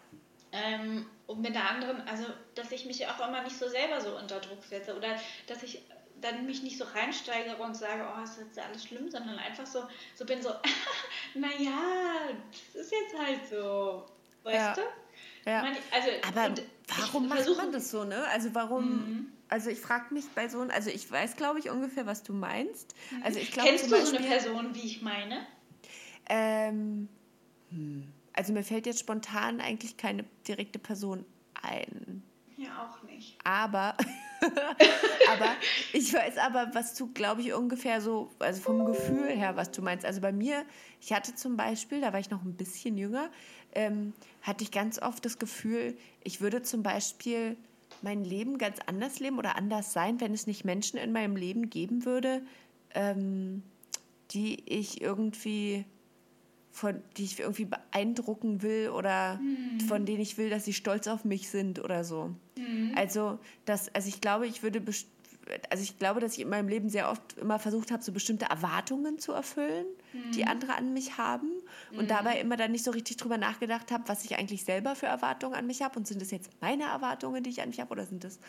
Ähm, 0.52 1.06
und 1.28 1.42
mit 1.42 1.56
der 1.56 1.70
anderen, 1.70 2.08
also 2.08 2.26
dass 2.54 2.72
ich 2.72 2.86
mich 2.86 3.06
auch 3.08 3.28
immer 3.28 3.42
nicht 3.42 3.58
so 3.58 3.68
selber 3.68 4.00
so 4.00 4.18
unter 4.18 4.40
Druck 4.40 4.64
setze 4.64 4.96
oder 4.96 5.16
dass 5.48 5.64
ich 5.64 5.82
dann 6.22 6.46
mich 6.46 6.64
nicht 6.64 6.78
so 6.78 6.86
reinsteigere 6.86 7.62
und 7.62 7.76
sage, 7.76 8.06
oh, 8.06 8.24
ist 8.24 8.40
jetzt 8.40 8.58
alles 8.60 8.84
schlimm, 8.86 9.10
sondern 9.10 9.38
einfach 9.38 9.66
so, 9.66 9.84
so 10.16 10.26
bin 10.26 10.42
so, 10.42 10.50
naja, 11.36 11.80
das 12.74 12.86
ist 12.86 12.92
jetzt 12.92 13.18
halt 13.18 13.48
so, 13.50 14.06
weißt 14.44 14.56
ja. 14.56 14.74
du? 14.74 14.82
Ja. 15.50 15.62
Man, 15.62 15.76
also, 15.92 16.10
Aber 16.28 16.56
warum 16.98 17.28
macht 17.28 17.58
man 17.58 17.72
das 17.72 17.92
so, 17.92 18.04
ne? 18.04 18.26
Also 18.30 18.54
warum, 18.54 18.86
mhm. 18.86 19.32
also 19.50 19.70
ich 19.70 19.80
frage 19.80 20.14
mich 20.14 20.26
bei 20.34 20.48
so, 20.48 20.62
also 20.62 20.90
ich 20.90 21.10
weiß, 21.10 21.36
glaube 21.36 21.60
ich, 21.60 21.70
ungefähr, 21.70 22.06
was 22.06 22.24
du 22.24 22.34
meinst. 22.34 22.96
Mhm. 23.12 23.24
Also 23.24 23.40
ich 23.40 23.52
glaub, 23.52 23.68
Kennst 23.68 23.86
du 23.86 23.92
Beispiel, 23.92 24.08
so 24.08 24.18
eine 24.18 24.28
Person, 24.28 24.76
wie 24.76 24.86
ich 24.86 25.02
meine? 25.02 25.46
Ähm, 26.28 27.08
hm. 27.70 28.12
Also 28.34 28.54
mir 28.54 28.64
fällt 28.64 28.86
jetzt 28.86 29.00
spontan 29.00 29.62
eigentlich 29.62 29.98
keine 29.98 30.26
direkte 30.48 30.80
Person 30.80 31.26
ein. 31.62 32.24
Ja, 32.58 32.90
auch 32.90 33.04
nicht. 33.04 33.38
Aber, 33.44 33.96
aber 35.32 35.56
ich 35.94 36.14
weiß 36.14 36.38
aber, 36.38 36.72
was 36.74 36.94
du, 36.94 37.12
glaube 37.14 37.42
ich, 37.42 37.54
ungefähr 37.54 38.02
so, 38.02 38.30
also 38.40 38.62
vom 38.62 38.86
Gefühl 38.86 39.28
her, 39.30 39.56
was 39.56 39.72
du 39.72 39.82
meinst. 39.82 40.06
Also 40.06 40.22
bei 40.22 40.32
mir, 40.32 40.66
ich 41.02 41.14
hatte 41.14 41.36
zum 41.36 41.58
Beispiel, 41.58 42.02
da 42.02 42.14
war 42.14 42.20
ich 42.20 42.30
noch 42.30 42.44
ein 42.44 42.56
bisschen 42.56 42.98
jünger, 42.98 43.30
ähm, 43.74 44.14
hatte 44.42 44.64
ich 44.64 44.72
ganz 44.72 45.02
oft 45.02 45.26
das 45.26 45.40
Gefühl, 45.40 45.98
ich 46.24 46.42
würde 46.42 46.62
zum 46.62 46.84
Beispiel 46.84 47.58
mein 48.02 48.24
Leben 48.24 48.58
ganz 48.58 48.80
anders 48.86 49.20
leben 49.20 49.38
oder 49.38 49.56
anders 49.56 49.94
sein, 49.94 50.20
wenn 50.22 50.34
es 50.34 50.48
nicht 50.48 50.66
Menschen 50.66 50.98
in 50.98 51.12
meinem 51.12 51.36
Leben 51.36 51.70
geben 51.70 52.06
würde, 52.06 52.42
ähm, 52.94 53.64
die 54.32 54.64
ich 54.70 55.02
irgendwie 55.02 55.86
von 56.76 57.02
die 57.16 57.24
ich 57.24 57.40
irgendwie 57.40 57.64
beeindrucken 57.64 58.62
will 58.62 58.90
oder 58.90 59.38
mhm. 59.38 59.80
von 59.88 60.06
denen 60.06 60.20
ich 60.20 60.38
will, 60.38 60.50
dass 60.50 60.66
sie 60.66 60.74
stolz 60.74 61.08
auf 61.08 61.24
mich 61.24 61.48
sind 61.48 61.82
oder 61.82 62.04
so. 62.04 62.36
Mhm. 62.58 62.92
Also 62.98 63.40
das, 63.64 63.88
also 63.96 64.10
ich 64.10 64.20
glaube, 64.20 64.46
ich 64.46 64.62
würde 64.62 64.82
also 65.70 65.84
ich 65.84 66.00
glaube, 66.00 66.20
dass 66.20 66.34
ich 66.34 66.42
in 66.42 66.50
meinem 66.50 66.68
Leben 66.68 66.90
sehr 66.90 67.10
oft 67.10 67.38
immer 67.38 67.60
versucht 67.60 67.92
habe, 67.92 68.02
so 68.04 68.12
bestimmte 68.12 68.46
Erwartungen 68.46 69.20
zu 69.20 69.32
erfüllen, 69.32 69.86
mhm. 70.14 70.32
die 70.32 70.46
andere 70.46 70.76
an 70.76 70.94
mich 70.94 71.18
haben. 71.18 71.52
Und 71.92 72.06
mhm. 72.06 72.08
dabei 72.08 72.40
immer 72.40 72.58
dann 72.58 72.72
nicht 72.72 72.84
so 72.84 72.92
richtig 72.92 73.18
drüber 73.18 73.38
nachgedacht 73.38 73.92
habe, 73.92 74.04
was 74.08 74.26
ich 74.26 74.38
eigentlich 74.38 74.66
selber 74.66 74.96
für 74.96 75.06
Erwartungen 75.06 75.56
an 75.56 75.68
mich 75.68 75.82
habe. 75.82 76.00
Und 76.00 76.08
sind 76.08 76.22
das 76.22 76.32
jetzt 76.32 76.50
meine 76.62 76.86
Erwartungen, 76.86 77.44
die 77.44 77.52
ich 77.52 77.62
an 77.62 77.70
mich 77.70 77.80
habe, 77.80 77.92
oder 77.92 78.06
sind 78.06 78.24
das 78.24 78.40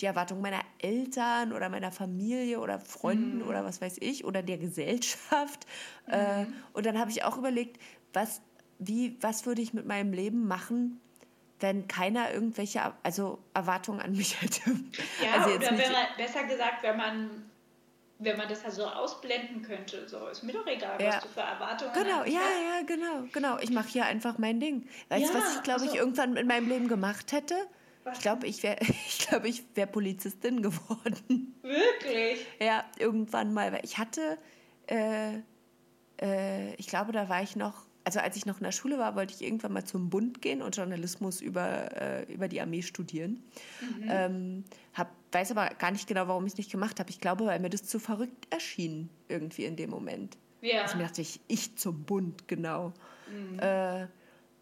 die 0.00 0.06
Erwartungen 0.06 0.42
meiner 0.42 0.62
Eltern 0.78 1.52
oder 1.52 1.68
meiner 1.68 1.92
Familie 1.92 2.60
oder 2.60 2.78
Freunden 2.78 3.38
mhm. 3.38 3.48
oder 3.48 3.64
was 3.64 3.80
weiß 3.80 3.96
ich, 4.00 4.24
oder 4.24 4.42
der 4.42 4.58
Gesellschaft? 4.58 5.66
Äh, 6.06 6.44
mhm. 6.44 6.52
und 6.74 6.86
dann 6.86 6.98
habe 6.98 7.10
ich 7.10 7.24
auch 7.24 7.38
überlegt, 7.38 7.80
was, 8.12 8.42
wie, 8.78 9.16
was 9.20 9.46
würde 9.46 9.62
ich 9.62 9.72
mit 9.72 9.86
meinem 9.86 10.12
Leben 10.12 10.46
machen, 10.46 11.00
wenn 11.60 11.88
keiner 11.88 12.32
irgendwelche 12.32 12.92
also 13.02 13.38
Erwartungen 13.54 14.00
an 14.00 14.12
mich 14.12 14.40
hätte. 14.40 14.60
Ja, 15.22 15.42
also 15.42 15.56
oder 15.56 15.70
wenn 15.70 15.92
man, 15.92 16.06
besser 16.16 16.44
gesagt, 16.44 16.82
wenn 16.82 16.96
man, 16.96 17.50
wenn 18.18 18.36
man 18.36 18.48
das 18.48 18.64
halt 18.64 18.74
so 18.74 18.86
ausblenden 18.86 19.62
könnte, 19.62 20.08
so 20.08 20.26
ist 20.28 20.42
mir 20.42 20.52
doch 20.52 20.66
egal, 20.66 21.00
ja. 21.00 21.08
was 21.08 21.22
du 21.22 21.28
für 21.28 21.40
Erwartungen 21.40 21.92
genau, 21.92 22.18
hast. 22.18 22.24
Genau, 22.24 22.38
ja, 22.38 22.76
ja, 22.76 22.82
genau, 22.86 23.28
genau. 23.32 23.58
Ich 23.58 23.70
mache 23.70 23.88
hier 23.88 24.04
einfach 24.06 24.38
mein 24.38 24.60
Ding. 24.60 24.88
Weißt 25.08 25.32
du, 25.32 25.38
ja, 25.38 25.42
was 25.42 25.56
ich, 25.56 25.62
glaube 25.62 25.80
also, 25.82 25.92
ich, 25.92 25.98
irgendwann 25.98 26.36
in 26.36 26.46
meinem 26.46 26.68
Leben 26.68 26.88
gemacht 26.88 27.32
hätte? 27.32 27.54
Was? 28.04 28.18
Ich 28.18 28.22
glaube, 28.22 28.46
ich 28.46 28.62
wäre 28.62 28.78
ich 29.08 29.26
glaub, 29.26 29.44
ich 29.44 29.64
wär 29.74 29.86
Polizistin 29.86 30.62
geworden. 30.62 31.54
Wirklich? 31.62 32.46
Ja, 32.60 32.84
irgendwann 32.98 33.54
mal. 33.54 33.78
Ich 33.82 33.98
hatte, 33.98 34.38
äh, 34.86 35.38
äh, 36.20 36.74
ich 36.74 36.86
glaube, 36.88 37.12
da 37.12 37.28
war 37.28 37.42
ich 37.42 37.56
noch 37.56 37.83
also 38.04 38.20
als 38.20 38.36
ich 38.36 38.46
noch 38.46 38.58
in 38.58 38.64
der 38.64 38.72
Schule 38.72 38.98
war, 38.98 39.16
wollte 39.16 39.34
ich 39.34 39.42
irgendwann 39.42 39.72
mal 39.72 39.84
zum 39.84 40.10
Bund 40.10 40.42
gehen 40.42 40.62
und 40.62 40.76
Journalismus 40.76 41.40
über, 41.40 42.00
äh, 42.00 42.32
über 42.32 42.48
die 42.48 42.60
Armee 42.60 42.82
studieren. 42.82 43.42
Mhm. 43.80 44.08
Ähm, 44.08 44.64
hab, 44.92 45.10
weiß 45.32 45.52
aber 45.52 45.70
gar 45.76 45.90
nicht 45.90 46.06
genau, 46.06 46.28
warum 46.28 46.44
ich 46.46 46.52
es 46.52 46.58
nicht 46.58 46.70
gemacht 46.70 47.00
habe. 47.00 47.10
Ich 47.10 47.20
glaube, 47.20 47.46
weil 47.46 47.60
mir 47.60 47.70
das 47.70 47.84
zu 47.84 47.98
verrückt 47.98 48.46
erschien 48.50 49.08
irgendwie 49.28 49.64
in 49.64 49.76
dem 49.76 49.90
Moment. 49.90 50.36
Ja. 50.60 50.82
Also 50.82 50.96
mir 50.96 51.04
dachte 51.04 51.22
ich, 51.22 51.40
ich 51.48 51.76
zum 51.76 52.04
Bund, 52.04 52.46
genau. 52.46 52.92
Mhm. 53.28 53.58
Äh, 53.58 54.06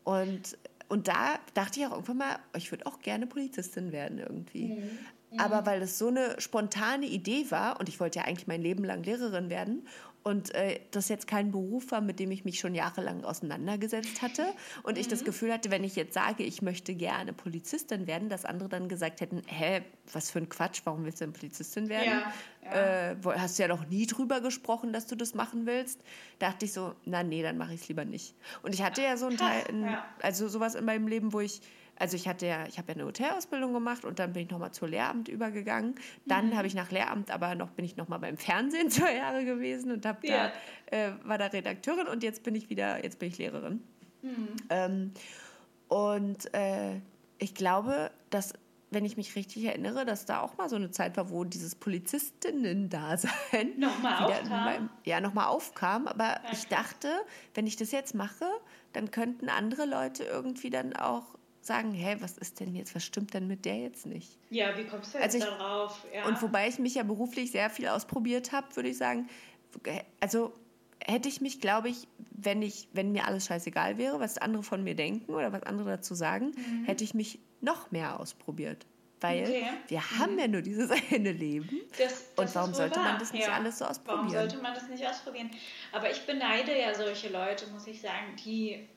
und, 0.05 0.59
und 0.89 1.09
da 1.09 1.39
dachte 1.55 1.81
ich 1.81 1.87
auch 1.87 1.93
irgendwann 1.93 2.19
mal, 2.19 2.39
ich 2.57 2.71
würde 2.71 2.87
auch 2.87 3.01
gerne 3.01 3.27
Polizistin 3.27 3.91
werden 3.91 4.19
irgendwie. 4.19 4.69
Mhm. 4.69 4.99
Aber 5.39 5.63
mhm. 5.63 5.67
weil 5.67 5.83
es 5.83 5.99
so 5.99 6.09
eine 6.09 6.41
spontane 6.41 7.07
Idee 7.07 7.51
war 7.51 7.81
und 7.81 7.89
ich 7.89 7.99
wollte 8.01 8.21
ja 8.21 8.27
eigentlich 8.27 8.47
mein 8.47 8.63
Leben 8.63 8.85
lang 8.85 9.03
Lehrerin 9.03 9.49
werden 9.49 9.87
und 10.23 10.55
äh, 10.55 10.81
das 10.91 11.09
jetzt 11.09 11.27
kein 11.27 11.51
Beruf 11.51 11.91
war, 11.91 12.01
mit 12.01 12.21
dem 12.21 12.31
ich 12.31 12.45
mich 12.45 12.59
schon 12.59 12.75
jahrelang 12.75 13.25
auseinandergesetzt 13.25 14.23
hatte 14.23 14.47
und 14.83 14.95
mhm. 14.95 15.01
ich 15.01 15.09
das 15.09 15.21
mhm. 15.23 15.27
Gefühl 15.27 15.53
hatte, 15.53 15.71
wenn 15.71 15.85
ich 15.85 15.97
jetzt 15.97 16.15
sage, 16.15 16.45
ich 16.45 16.63
möchte 16.63 16.95
gerne 16.95 17.33
Polizistin 17.33 18.07
werden, 18.07 18.29
dass 18.29 18.45
andere 18.45 18.69
dann 18.69 18.89
gesagt 18.89 19.21
hätten, 19.21 19.43
hä, 19.47 19.83
was 20.13 20.31
für 20.31 20.39
ein 20.39 20.49
Quatsch, 20.49 20.83
warum 20.85 21.05
willst 21.05 21.21
du 21.21 21.25
denn 21.25 21.33
Polizistin 21.33 21.89
werden? 21.89 22.23
Ja, 22.63 22.73
ja. 22.73 23.11
Äh, 23.11 23.17
hast 23.25 23.59
du 23.59 23.63
ja 23.63 23.69
noch 23.69 23.87
nie 23.89 24.07
drüber 24.07 24.41
gesprochen, 24.41 24.93
dass 24.93 25.07
du 25.07 25.17
das 25.17 25.35
machen 25.35 25.67
willst. 25.67 26.01
Da 26.39 26.51
dachte 26.51 26.65
ich 26.67 26.73
so, 26.73 26.95
na 27.05 27.23
nee, 27.23 27.43
dann 27.43 27.59
mache 27.59 27.75
ich 27.75 27.83
es 27.83 27.89
lieber 27.89 28.05
nicht. 28.05 28.35
Und 28.63 28.75
ich 28.75 28.83
hatte 28.83 29.03
ja 29.03 29.17
so 29.17 29.27
ein 29.27 29.37
Teil, 29.37 29.65
also 30.21 30.49
sowas 30.49 30.75
in 30.75 30.85
meinem 30.85 31.09
Leben, 31.09 31.33
wo 31.33 31.41
ich 31.41 31.61
also 31.97 32.17
ich 32.17 32.27
hatte 32.27 32.47
ja, 32.47 32.67
ich 32.67 32.79
habe 32.79 32.89
ja 32.89 32.95
eine 32.95 33.05
Hotelausbildung 33.05 33.73
gemacht 33.73 34.05
und 34.05 34.19
dann 34.19 34.33
bin 34.33 34.45
ich 34.45 34.51
nochmal 34.51 34.73
zur 34.73 34.89
Lehramt 34.89 35.29
übergegangen. 35.29 35.95
Dann 36.27 36.51
mhm. 36.51 36.57
habe 36.57 36.67
ich 36.67 36.75
nach 36.75 36.91
Lehramt, 36.91 37.31
aber 37.31 37.55
noch 37.55 37.71
bin 37.71 37.85
ich 37.85 37.97
nochmal 37.97 38.19
beim 38.19 38.37
Fernsehen 38.37 38.91
zwei 38.91 39.17
Jahre 39.17 39.45
gewesen 39.45 39.93
und 39.93 40.05
habe 40.07 40.27
ja. 40.27 40.53
da, 40.91 40.97
äh, 40.97 41.13
war 41.25 41.39
da 41.39 41.47
Redakteurin 41.47 42.09
und 42.09 42.23
jetzt 42.23 42.43
bin 42.43 42.55
ich 42.55 42.71
wieder, 42.71 43.03
jetzt 43.05 43.19
bin 43.19 43.29
ich 43.29 43.39
Lehrerin. 43.39 43.83
Mhm. 44.23 44.49
Ähm, 44.71 45.13
und 45.89 46.53
äh, 46.55 47.01
ich 47.39 47.55
glaube, 47.55 48.11
dass 48.31 48.55
wenn 48.93 49.05
ich 49.07 49.17
mich 49.17 49.35
richtig 49.37 49.65
erinnere, 49.65 50.05
dass 50.05 50.27
da 50.27 50.43
auch 50.43 50.59
mal 50.59 50.69
so 50.69 50.77
eine 50.77 50.91
Zeit 50.91 51.17
war, 51.17 51.31
wo 51.31 51.45
dieses 51.45 51.75
Polizistinnen-Dasein 51.75 53.33
nochmal 53.79 54.25
aufkam. 54.25 54.91
ja, 55.05 55.21
nochmal 55.21 55.47
aufkam. 55.47 56.07
Aber 56.07 56.25
ja, 56.25 56.43
ich 56.53 56.67
dachte, 56.69 57.09
wenn 57.55 57.67
ich 57.67 57.77
das 57.77 57.91
jetzt 57.91 58.15
mache, 58.15 58.45
dann 58.93 59.11
könnten 59.11 59.49
andere 59.49 59.87
Leute 59.87 60.25
irgendwie 60.25 60.69
dann 60.69 60.95
auch 60.95 61.39
sagen, 61.65 61.93
hä, 61.93 62.17
was 62.21 62.39
ist 62.39 62.61
denn 62.61 62.75
jetzt, 62.75 62.95
was 62.95 63.05
stimmt 63.05 63.35
denn 63.35 63.47
mit 63.47 63.65
der 63.65 63.79
jetzt 63.79 64.07
nicht? 64.07 64.39
Ja, 64.51 64.77
wie 64.77 64.85
kommst 64.85 65.15
du 65.15 65.19
jetzt 65.19 65.35
also 65.35 65.39
ich, 65.39 65.45
darauf? 65.45 66.07
Ja. 66.13 66.27
Und 66.27 66.41
wobei 66.43 66.69
ich 66.69 66.79
mich 66.79 66.95
ja 66.95 67.03
beruflich 67.03 67.51
sehr 67.53 67.71
viel 67.71 67.89
ausprobiert 67.89 68.53
habe, 68.53 68.75
würde 68.77 68.89
ich 68.89 68.99
sagen, 68.99 69.29
also 70.21 70.53
hätte 71.05 71.29
ich 71.29 71.41
mich, 71.41 71.61
glaube 71.61 71.89
ich, 71.89 72.09
wenn 72.31 72.63
ich, 72.63 72.89
wenn 72.93 73.13
mir 73.13 73.27
alles 73.27 73.47
scheißegal 73.47 73.99
wäre, 73.99 74.21
was 74.21 74.39
andere 74.39 74.63
von 74.63 74.83
mir 74.83 74.95
denken 74.95 75.33
oder 75.35 75.53
was 75.53 75.63
andere 75.63 75.91
dazu 75.91 76.15
sagen, 76.15 76.53
mhm. 76.57 76.85
hätte 76.85 77.05
ich 77.05 77.15
mich 77.15 77.39
noch 77.61 77.91
mehr 77.91 78.19
ausprobiert. 78.19 78.87
Weil 79.21 79.45
okay. 79.45 79.67
wir 79.87 79.99
mhm. 79.99 80.19
haben 80.19 80.39
ja 80.39 80.49
nur 80.49 80.63
dieses 80.63 80.91
eine 81.13 81.33
Leben. 81.33 81.81
Das, 81.97 82.35
das 82.35 82.49
und 82.49 82.55
warum 82.57 82.75
sollte 82.75 82.97
wahr. 82.97 83.05
man 83.05 83.19
das 83.21 83.33
nicht 83.33 83.47
ja. 83.47 83.55
alles 83.55 83.79
so 83.79 83.85
ausprobieren? 83.85 84.27
Warum 84.27 84.31
sollte 84.31 84.57
man 84.59 84.75
das 84.75 84.89
nicht 84.89 85.07
ausprobieren? 85.07 85.51
Aber 85.93 86.11
ich 86.11 86.27
beneide 86.27 86.77
ja 86.77 86.93
solche 86.95 87.29
Leute, 87.29 87.69
muss 87.69 87.87
ich 87.87 88.01
sagen, 88.01 88.35
die 88.45 88.89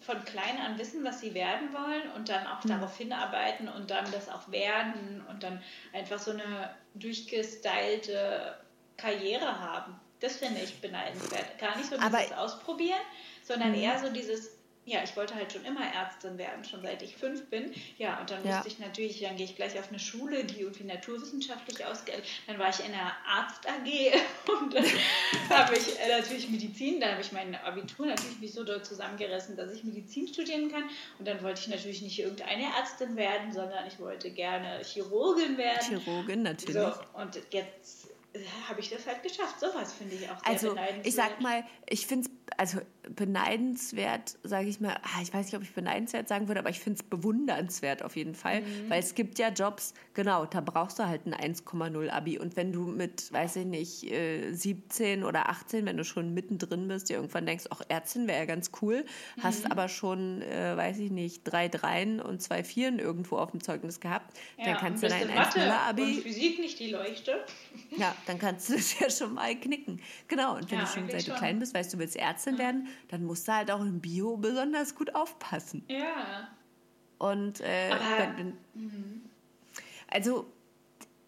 von 0.00 0.24
klein 0.24 0.58
an 0.58 0.78
wissen, 0.78 1.04
was 1.04 1.20
sie 1.20 1.34
werden 1.34 1.72
wollen 1.72 2.10
und 2.14 2.28
dann 2.28 2.46
auch 2.46 2.62
mhm. 2.64 2.68
darauf 2.68 2.96
hinarbeiten 2.96 3.68
und 3.68 3.90
dann 3.90 4.10
das 4.12 4.28
auch 4.28 4.50
werden 4.50 5.24
und 5.28 5.42
dann 5.42 5.62
einfach 5.92 6.18
so 6.18 6.30
eine 6.30 6.74
durchgestylte 6.94 8.56
Karriere 8.96 9.60
haben. 9.60 9.98
Das 10.20 10.36
finde 10.36 10.60
ich 10.60 10.80
beneidenswert. 10.80 11.58
Gar 11.58 11.76
nicht 11.76 11.90
so 11.90 11.96
dieses 11.96 12.14
Aber 12.14 12.38
Ausprobieren, 12.38 13.00
sondern 13.44 13.70
mhm. 13.70 13.82
eher 13.82 13.98
so 13.98 14.10
dieses 14.10 14.57
ja, 14.88 15.02
ich 15.04 15.16
wollte 15.16 15.34
halt 15.34 15.52
schon 15.52 15.64
immer 15.64 15.82
Ärztin 15.82 16.38
werden, 16.38 16.64
schon 16.64 16.82
seit 16.82 17.02
ich 17.02 17.16
fünf 17.16 17.46
bin. 17.50 17.72
Ja, 17.98 18.20
und 18.20 18.30
dann 18.30 18.44
ja. 18.44 18.56
wusste 18.56 18.68
ich 18.68 18.78
natürlich, 18.78 19.20
dann 19.20 19.36
gehe 19.36 19.44
ich 19.44 19.56
gleich 19.56 19.78
auf 19.78 19.88
eine 19.88 19.98
Schule, 19.98 20.44
die 20.44 20.60
irgendwie 20.60 20.84
naturwissenschaftlich 20.84 21.84
ausgeht. 21.84 22.22
Dann 22.46 22.58
war 22.58 22.70
ich 22.70 22.80
in 22.80 22.92
einer 22.92 23.12
Arzt 23.26 23.66
AG 23.66 24.12
und 24.60 24.74
dann 24.74 24.84
habe 25.50 25.76
ich 25.76 25.98
äh, 26.00 26.08
natürlich 26.08 26.48
Medizin, 26.48 27.00
dann 27.00 27.12
habe 27.12 27.20
ich 27.20 27.32
mein 27.32 27.54
Abitur 27.54 28.06
natürlich 28.06 28.40
mich 28.40 28.52
so 28.52 28.64
dort 28.64 28.86
zusammengerissen, 28.86 29.56
dass 29.56 29.72
ich 29.72 29.84
Medizin 29.84 30.26
studieren 30.26 30.70
kann. 30.70 30.84
Und 31.18 31.28
dann 31.28 31.42
wollte 31.42 31.60
ich 31.60 31.68
natürlich 31.68 32.02
nicht 32.02 32.18
irgendeine 32.18 32.64
Ärztin 32.78 33.16
werden, 33.16 33.52
sondern 33.52 33.86
ich 33.86 33.98
wollte 33.98 34.30
gerne 34.30 34.80
Chirurgin 34.84 35.58
werden. 35.58 36.02
Chirurgin, 36.02 36.42
natürlich. 36.42 36.74
So, 36.74 36.92
und 37.14 37.38
jetzt 37.50 38.08
habe 38.68 38.80
ich 38.80 38.90
das 38.90 39.06
halt 39.06 39.22
geschafft. 39.22 39.60
Sowas 39.60 39.92
finde 39.92 40.14
ich 40.14 40.30
auch 40.30 40.38
sehr 40.38 40.48
also. 40.48 40.76
Ich 41.02 41.14
sag 41.14 41.40
mal, 41.40 41.64
ich 41.88 42.06
finde 42.06 42.28
es 42.28 42.37
also 42.56 42.80
beneidenswert, 43.14 44.38
sage 44.42 44.68
ich 44.68 44.80
mal, 44.80 44.96
ah, 45.02 45.22
ich 45.22 45.32
weiß 45.32 45.46
nicht, 45.46 45.56
ob 45.56 45.62
ich 45.62 45.72
beneidenswert 45.72 46.28
sagen 46.28 46.48
würde, 46.48 46.60
aber 46.60 46.70
ich 46.70 46.80
finde 46.80 46.98
es 46.98 47.02
bewundernswert 47.02 48.02
auf 48.02 48.16
jeden 48.16 48.34
Fall, 48.34 48.60
mhm. 48.60 48.90
weil 48.90 49.00
es 49.00 49.14
gibt 49.14 49.38
ja 49.38 49.48
Jobs, 49.48 49.94
genau, 50.14 50.44
da 50.44 50.60
brauchst 50.60 50.98
du 50.98 51.06
halt 51.06 51.26
ein 51.26 51.34
1,0 51.34 52.10
Abi 52.10 52.38
und 52.38 52.56
wenn 52.56 52.72
du 52.72 52.82
mit, 52.82 53.32
weiß 53.32 53.56
ich 53.56 53.66
nicht, 53.66 54.12
17 54.50 55.22
äh, 55.22 55.24
oder 55.24 55.48
18, 55.48 55.86
wenn 55.86 55.96
du 55.96 56.04
schon 56.04 56.34
mittendrin 56.34 56.88
bist, 56.88 57.08
dir 57.08 57.16
irgendwann 57.16 57.46
denkst, 57.46 57.66
auch 57.70 57.80
Ärztin 57.88 58.26
wäre 58.26 58.40
ja 58.40 58.44
ganz 58.44 58.70
cool, 58.82 59.04
mhm. 59.36 59.42
hast 59.42 59.70
aber 59.70 59.88
schon, 59.88 60.42
äh, 60.42 60.76
weiß 60.76 60.98
ich 60.98 61.10
nicht, 61.10 61.44
drei 61.44 61.68
Dreien 61.68 62.20
und 62.20 62.42
zwei 62.42 62.62
Vieren 62.62 62.98
irgendwo 62.98 63.38
auf 63.38 63.52
dem 63.52 63.62
Zeugnis 63.62 64.00
gehabt, 64.00 64.36
ja, 64.58 64.66
dann 64.66 64.76
kannst 64.76 65.02
du 65.02 65.08
dein 65.08 65.30
1,0 65.30 65.70
Abi... 65.70 66.02
Und 66.02 66.22
Physik 66.22 66.58
nicht 66.58 66.78
die 66.78 66.90
Leuchte. 66.90 67.44
Ja, 67.96 68.14
dann 68.26 68.38
kannst 68.38 68.68
du 68.68 68.74
das 68.76 68.98
ja 68.98 69.10
schon 69.10 69.34
mal 69.34 69.54
knicken. 69.56 70.00
Genau, 70.28 70.56
und 70.56 70.70
wenn 70.70 70.78
ja, 70.78 70.84
du 70.84 70.90
schon 70.90 71.08
seit 71.08 71.26
du 71.26 71.34
klein 71.34 71.58
bist, 71.58 71.74
weißt 71.74 71.94
du, 71.94 71.98
willst 71.98 72.16
Ärztin 72.16 72.37
ja. 72.46 72.58
werden, 72.58 72.88
dann 73.08 73.24
musst 73.24 73.48
du 73.48 73.52
halt 73.52 73.70
auch 73.70 73.80
im 73.80 74.00
Bio 74.00 74.36
besonders 74.36 74.94
gut 74.94 75.14
aufpassen. 75.14 75.84
Ja. 75.88 76.48
Und 77.18 77.60
äh, 77.60 77.90
Aber, 77.90 78.38
wenn, 78.38 78.56
mhm. 78.74 79.22
also 80.08 80.46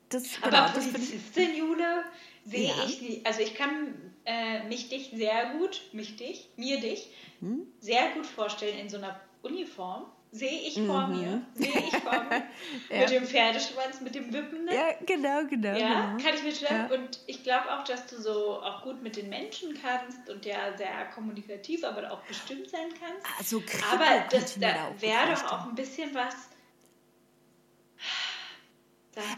das, 0.09 0.25
Aber 0.43 0.51
genau, 0.51 0.73
Polizistin, 0.73 1.57
Jule, 1.57 2.05
sehe 2.45 2.69
ja. 2.69 2.75
ich. 2.85 3.27
Also 3.27 3.41
ich 3.41 3.55
kann 3.55 3.95
äh, 4.25 4.65
mich 4.65 4.89
dich 4.89 5.11
sehr 5.15 5.55
gut, 5.59 5.83
mich 5.93 6.17
dich, 6.17 6.49
mir 6.57 6.81
dich, 6.81 7.11
hm? 7.41 7.67
sehr 7.79 8.11
gut 8.11 8.27
vorstellen 8.27 8.79
in 8.79 8.89
so 8.89 8.99
einer 8.99 9.21
Uniform 9.43 10.07
sehe 10.33 10.61
ich 10.61 10.75
vor 10.75 11.09
mhm. 11.09 11.21
mir, 11.21 11.43
sehe 11.55 11.79
ich 11.79 11.97
vor 11.97 12.13
mir, 12.25 12.43
ja. 12.91 13.01
mit 13.01 13.11
dem 13.11 13.27
Pferdeschwanz, 13.27 14.01
mit 14.01 14.15
dem 14.15 14.33
Wippenden. 14.33 14.75
Ja, 14.75 14.93
genau, 15.05 15.45
genau. 15.49 15.77
Ja, 15.77 16.13
genau. 16.13 16.25
kann 16.25 16.35
ich 16.35 16.43
mir 16.43 16.53
stellen. 16.53 16.89
Ja. 16.91 16.97
Und 16.97 17.19
ich 17.27 17.43
glaube 17.43 17.73
auch, 17.73 17.85
dass 17.85 18.07
du 18.07 18.21
so 18.21 18.63
auch 18.63 18.83
gut 18.83 19.03
mit 19.03 19.17
den 19.17 19.29
Menschen 19.29 19.77
kannst 19.81 20.29
und 20.29 20.45
ja 20.45 20.77
sehr 20.77 21.07
kommunikativ, 21.15 21.85
aber 21.85 22.13
auch 22.13 22.23
bestimmt 22.23 22.71
sein 22.71 22.89
kannst. 23.01 23.27
Also 23.39 23.63
aber 23.91 24.25
das 24.31 24.59
da 24.59 24.93
wäre 25.01 25.33
doch 25.33 25.53
auch 25.53 25.67
ein 25.67 25.75
bisschen 25.75 26.15
was, 26.15 26.35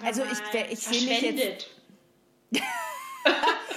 Also 0.04 0.22
ich- 0.24 0.70
ich 0.70 0.78
sehe 0.78 1.08
mich 1.08 1.38
jetzt-. 1.38 1.70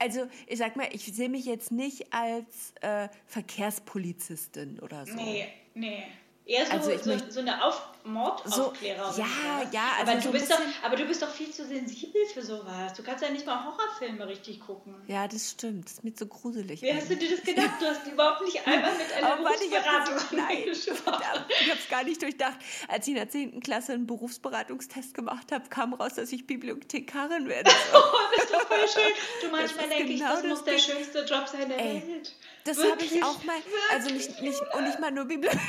Also 0.00 0.28
ich 0.46 0.58
sag 0.58 0.76
mal, 0.76 0.88
ich 0.92 1.04
sehe 1.04 1.28
mich 1.28 1.44
jetzt 1.44 1.70
nicht 1.70 2.12
als 2.12 2.72
äh, 2.80 3.08
Verkehrspolizistin 3.26 4.80
oder 4.80 5.04
so. 5.04 5.14
Nee, 5.14 5.46
nee. 5.74 6.04
Eher 6.50 6.66
so, 6.66 6.72
Also 6.72 6.90
ich 6.90 7.02
so, 7.02 7.16
so 7.28 7.40
eine 7.40 7.64
Auf 7.64 7.80
Mordaufklärerin. 8.02 9.12
So, 9.12 9.20
ja, 9.20 9.28
ja, 9.70 9.82
aber, 10.00 10.12
also 10.12 10.22
so 10.22 10.32
du 10.32 10.38
bist 10.38 10.50
doch, 10.50 10.58
aber 10.82 10.96
du 10.96 11.04
bist 11.04 11.22
doch 11.22 11.30
viel 11.30 11.50
zu 11.52 11.64
sensibel 11.64 12.26
für 12.32 12.42
sowas. 12.42 12.92
Du 12.94 13.04
kannst 13.04 13.22
ja 13.22 13.30
nicht 13.30 13.46
mal 13.46 13.64
Horrorfilme 13.64 14.26
richtig 14.26 14.58
gucken. 14.58 14.96
Ja, 15.06 15.28
das 15.28 15.50
stimmt. 15.50 15.84
Das 15.84 15.92
ist 15.92 16.04
mir 16.04 16.12
zu 16.12 16.26
gruselig. 16.26 16.82
Wie 16.82 16.92
hast 16.92 17.08
du 17.08 17.16
dir 17.16 17.30
das 17.30 17.44
gedacht? 17.44 17.74
Du 17.78 17.86
hast 17.86 18.04
überhaupt 18.06 18.42
nicht 18.44 18.66
einmal 18.66 18.92
mit 18.94 19.12
einer 19.12 19.32
Aber 19.32 19.50
ich 19.54 19.70
das, 19.70 19.84
Berufsberatung 19.84 20.38
nein, 20.38 20.74
verdammt, 20.74 21.46
ich 21.60 21.70
habe 21.70 21.78
es 21.78 21.88
gar 21.88 22.02
nicht 22.02 22.20
durchdacht. 22.20 22.58
Als 22.88 23.06
ich 23.06 23.10
in 23.10 23.16
der 23.16 23.28
10. 23.28 23.60
Klasse 23.60 23.92
einen 23.92 24.08
Berufsberatungstest 24.08 25.14
gemacht 25.14 25.52
habe, 25.52 25.68
kam 25.68 25.94
raus, 25.94 26.14
dass 26.14 26.32
ich 26.32 26.46
Bibliothekarin 26.46 27.48
werde. 27.48 27.70
Oh, 27.92 28.02
das 28.34 28.44
ist 28.44 28.54
doch 28.54 28.62
voll 28.62 28.88
schön. 28.88 29.12
Du, 29.42 29.48
manchmal 29.50 29.88
denke 29.88 30.12
ich, 30.12 30.20
genau 30.20 30.32
das 30.32 30.44
muss 30.44 30.64
der 30.64 30.78
schönste 30.78 31.24
Job 31.24 31.46
sein 31.46 31.68
der 31.68 31.78
Ey, 31.78 32.02
Welt. 32.06 32.34
Das 32.64 32.78
habe 32.78 33.04
ich 33.04 33.22
auch 33.22 33.42
mal. 33.44 33.56
Also 33.92 34.10
nicht, 34.10 34.40
nicht, 34.40 34.60
und 34.74 34.84
nicht 34.84 34.98
mal 34.98 35.10
nur 35.10 35.26
Bibliothek. 35.26 35.60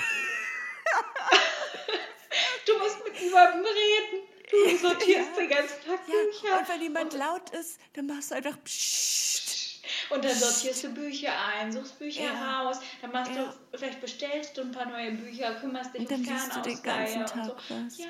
Du 2.66 2.78
musst 2.78 2.98
mit 3.04 3.22
niemandem 3.22 3.66
reden. 3.66 4.28
Du 4.50 4.78
sortierst 4.78 5.30
Ja. 5.32 5.36
den 5.38 5.50
ganzen 5.50 5.76
Tag 5.86 6.00
Ja, 6.08 6.14
Bücher. 6.24 6.60
und 6.60 6.70
wenn 6.70 6.82
jemand 6.82 7.14
laut 7.14 7.50
ist, 7.52 7.80
dann 7.94 8.08
machst 8.08 8.32
du 8.32 8.36
einfach 8.36 8.58
Psst. 8.64 9.82
Und 10.10 10.24
dann 10.24 10.36
sortierst 10.36 10.84
du 10.84 10.90
Bücher 10.90 11.32
ein, 11.48 11.72
suchst 11.72 11.98
Bücher 12.00 12.24
Ja. 12.24 12.62
raus, 12.62 12.80
dann 13.02 13.12
machst 13.12 13.32
Ja. 13.36 13.54
du, 13.72 13.78
vielleicht 13.78 14.02
bestellst 14.02 14.58
du 14.58 14.62
ein 14.62 14.72
paar 14.72 14.86
neue 14.88 15.12
Bücher, 15.14 15.56
kümmerst 15.56 15.94
dich 15.94 16.02
Und 16.02 16.12
dann 16.12 16.20
um 16.20 16.26
liest 16.26 16.56
du 16.56 16.62
den 16.62 16.84
ganzen 16.84 17.22
und 17.22 17.28
so. 17.30 17.34
Tag 17.54 17.64
was. 17.70 17.98
Ja. 17.98 18.08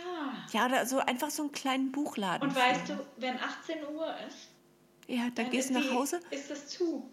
Ja, 0.51 0.65
oder 0.65 0.85
so 0.85 0.99
einfach 0.99 1.29
so 1.29 1.43
einen 1.43 1.51
kleinen 1.51 1.91
Buchladen. 1.91 2.47
Und 2.49 2.55
weißt 2.55 2.89
du, 2.89 3.05
wenn 3.17 3.39
18 3.39 3.85
Uhr 3.85 4.13
ist, 4.27 4.49
Ja, 5.07 5.29
dann 5.35 5.49
gehst 5.49 5.69
du 5.69 5.73
nach 5.73 5.91
Hause 5.91 6.19
Ist 6.31 6.49
das 6.49 6.67
zu. 6.67 7.09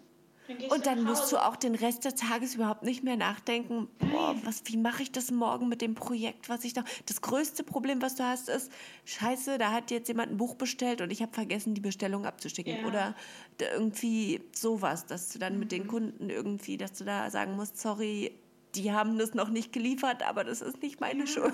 Dann 0.49 0.57
und 0.71 0.85
dann 0.87 1.03
musst 1.03 1.31
du 1.31 1.37
auch 1.37 1.55
den 1.55 1.75
Rest 1.75 2.05
des 2.05 2.15
Tages 2.15 2.55
überhaupt 2.55 2.81
nicht 2.81 3.03
mehr 3.03 3.17
nachdenken, 3.17 3.87
boah, 3.99 4.35
was, 4.43 4.63
wie 4.65 4.77
mache 4.77 5.03
ich 5.03 5.11
das 5.11 5.29
morgen 5.29 5.69
mit 5.69 5.81
dem 5.81 5.93
Projekt, 5.93 6.49
was 6.49 6.63
ich 6.63 6.75
noch... 6.75 6.85
Das 7.05 7.21
größte 7.21 7.63
Problem, 7.63 8.01
was 8.01 8.15
du 8.15 8.23
hast, 8.23 8.49
ist, 8.49 8.71
scheiße, 9.05 9.59
da 9.59 9.71
hat 9.71 9.91
jetzt 9.91 10.07
jemand 10.07 10.31
ein 10.31 10.37
Buch 10.37 10.55
bestellt 10.55 11.01
und 11.01 11.11
ich 11.11 11.21
habe 11.21 11.31
vergessen, 11.33 11.75
die 11.75 11.81
Bestellung 11.81 12.25
abzuschicken. 12.25 12.81
Ja. 12.81 12.87
Oder 12.87 13.15
da 13.59 13.65
irgendwie 13.73 14.41
sowas, 14.51 15.05
dass 15.05 15.29
du 15.29 15.37
dann 15.37 15.59
mit 15.59 15.71
den 15.71 15.83
Mhm. 15.83 15.87
Kunden 15.87 16.29
irgendwie, 16.31 16.77
dass 16.77 16.93
du 16.93 17.03
da 17.03 17.29
sagen 17.29 17.55
musst, 17.55 17.79
sorry, 17.79 18.35
die 18.75 18.91
haben 18.91 19.19
das 19.19 19.35
noch 19.35 19.49
nicht 19.49 19.71
geliefert, 19.71 20.23
aber 20.23 20.43
das 20.43 20.61
ist 20.61 20.81
nicht 20.81 20.99
meine 20.99 21.27
Schuld. 21.27 21.53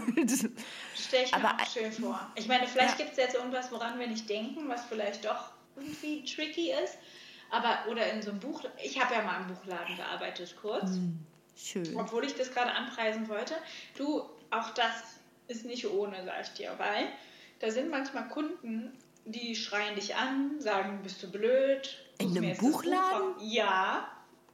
Stell 0.95 1.23
ich 1.25 1.31
mir 1.31 1.38
Aber 1.43 1.62
auch 1.62 1.67
schön 1.67 1.91
vor. 1.91 2.31
Ich 2.36 2.47
meine, 2.47 2.65
vielleicht 2.67 2.97
Ja. 2.97 3.05
gibt 3.05 3.12
es 3.12 3.17
jetzt 3.17 3.36
irgendwas, 3.36 3.71
woran 3.71 3.99
wir 3.99 4.08
nicht 4.08 4.29
denken, 4.29 4.69
was 4.69 4.86
vielleicht 4.86 5.25
doch 5.25 5.51
irgendwie 5.75 6.23
tricky 6.23 6.71
ist. 6.71 6.97
Aber, 7.55 7.89
oder 7.89 8.11
in 8.11 8.21
so 8.21 8.31
einem 8.31 8.39
Buch, 8.39 8.63
ich 8.83 9.01
habe 9.01 9.13
ja 9.15 9.21
mal 9.21 9.39
im 9.41 9.47
Buchladen 9.55 9.95
gearbeitet 9.95 10.55
kurz, 10.61 10.89
Hm. 10.91 11.19
Schön. 11.57 11.95
obwohl 11.95 12.25
ich 12.25 12.35
das 12.35 12.51
gerade 12.53 12.71
anpreisen 12.71 13.29
wollte. 13.29 13.55
Du, 13.97 14.23
auch 14.51 14.71
das 14.71 15.19
ist 15.47 15.63
nicht 15.65 15.87
ohne, 15.87 16.17
sag 16.25 16.41
ich 16.41 16.49
dir, 16.49 16.73
weil 16.77 17.07
da 17.59 17.71
sind 17.71 17.89
manchmal 17.89 18.27
Kunden, 18.27 18.91
die 19.23 19.55
schreien 19.55 19.95
dich 19.95 20.15
an, 20.15 20.59
sagen, 20.59 20.99
bist 21.01 21.23
du 21.23 21.31
blöd? 21.31 21.97
In 22.19 22.37
einem 22.37 22.57
Buch 22.57 22.71
Buchladen? 22.83 23.33
raus. 23.33 23.41
Ja, 23.41 24.07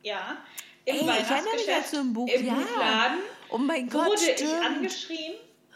ja. 0.03 0.37
Im 0.85 0.95
Ey, 0.95 1.01
ich 1.01 1.07
erinnere 1.09 1.55
mich 1.55 1.73
an 1.73 1.83
so 1.91 1.97
ein 1.97 2.13
Buch, 2.13 2.27
Im 2.29 2.45
ja. 2.45 2.53
Buchladen 2.53 3.19
Oh 3.49 3.57
mein 3.57 3.89
Gott, 3.89 4.05
wurde 4.07 4.21
ich 4.23 4.37
stimmt. 4.37 4.63
angeschrien, 4.65 5.33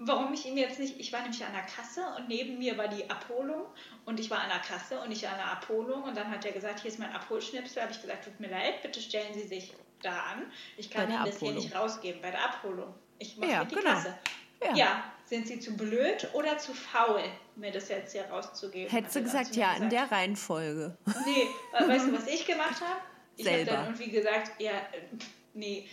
warum 0.00 0.32
ich 0.32 0.46
ihm 0.46 0.56
jetzt 0.56 0.78
nicht, 0.78 0.98
ich 1.00 1.12
war 1.12 1.20
nämlich 1.22 1.44
an 1.44 1.52
der 1.52 1.62
Kasse 1.62 2.02
und 2.16 2.28
neben 2.28 2.58
mir 2.58 2.76
war 2.78 2.88
die 2.88 3.08
Abholung 3.10 3.66
und 4.04 4.18
ich 4.20 4.30
war 4.30 4.40
an 4.40 4.48
der 4.48 4.58
Kasse 4.60 5.00
und 5.00 5.10
ich 5.10 5.26
an 5.28 5.36
der 5.36 5.50
Abholung 5.52 6.02
und 6.04 6.16
dann 6.16 6.30
hat 6.30 6.44
er 6.44 6.52
gesagt, 6.52 6.80
hier 6.80 6.90
ist 6.90 6.98
mein 6.98 7.12
Abholschnipsel, 7.12 7.82
habe 7.82 7.92
ich 7.92 8.00
gesagt, 8.00 8.24
tut 8.24 8.38
mir 8.40 8.48
leid, 8.48 8.82
bitte 8.82 9.00
stellen 9.00 9.34
Sie 9.34 9.46
sich 9.46 9.74
da 10.02 10.10
an. 10.32 10.50
Ich 10.76 10.90
kann 10.90 11.10
Ihnen 11.10 11.24
das 11.24 11.38
hier 11.38 11.52
nicht 11.52 11.74
rausgeben, 11.74 12.20
bei 12.22 12.30
der 12.30 12.44
Abholung. 12.44 12.94
Ich 13.18 13.36
mache 13.36 13.50
Ja, 13.50 13.64
die 13.64 13.74
genau. 13.74 13.90
Kasse. 13.90 14.14
Ja. 14.62 14.74
Ja. 14.74 15.04
sind 15.24 15.46
Sie 15.46 15.60
zu 15.60 15.76
blöd 15.76 16.28
oder 16.32 16.58
zu 16.58 16.74
faul, 16.74 17.22
mir 17.56 17.70
das 17.70 17.88
jetzt 17.88 18.12
hier 18.12 18.24
rauszugeben? 18.24 18.90
Hättest 18.90 19.14
du 19.16 19.20
dann 19.20 19.24
gesagt, 19.26 19.56
ja, 19.56 19.68
in 19.76 19.88
gesagt. 19.88 19.92
der 19.92 20.10
Reihenfolge. 20.18 20.96
Nee, 21.24 21.46
we- 21.78 21.88
weißt 21.88 22.06
du, 22.08 22.12
was 22.16 22.26
ich 22.26 22.44
gemacht 22.46 22.80
habe? 22.80 23.00
Ich 23.40 23.46
habe 23.46 23.54
Selber. 23.56 23.70
dann 23.70 23.84
irgendwie 23.84 24.10
gesagt, 24.10 24.60
ja, 24.60 24.72
nee, 25.54 25.88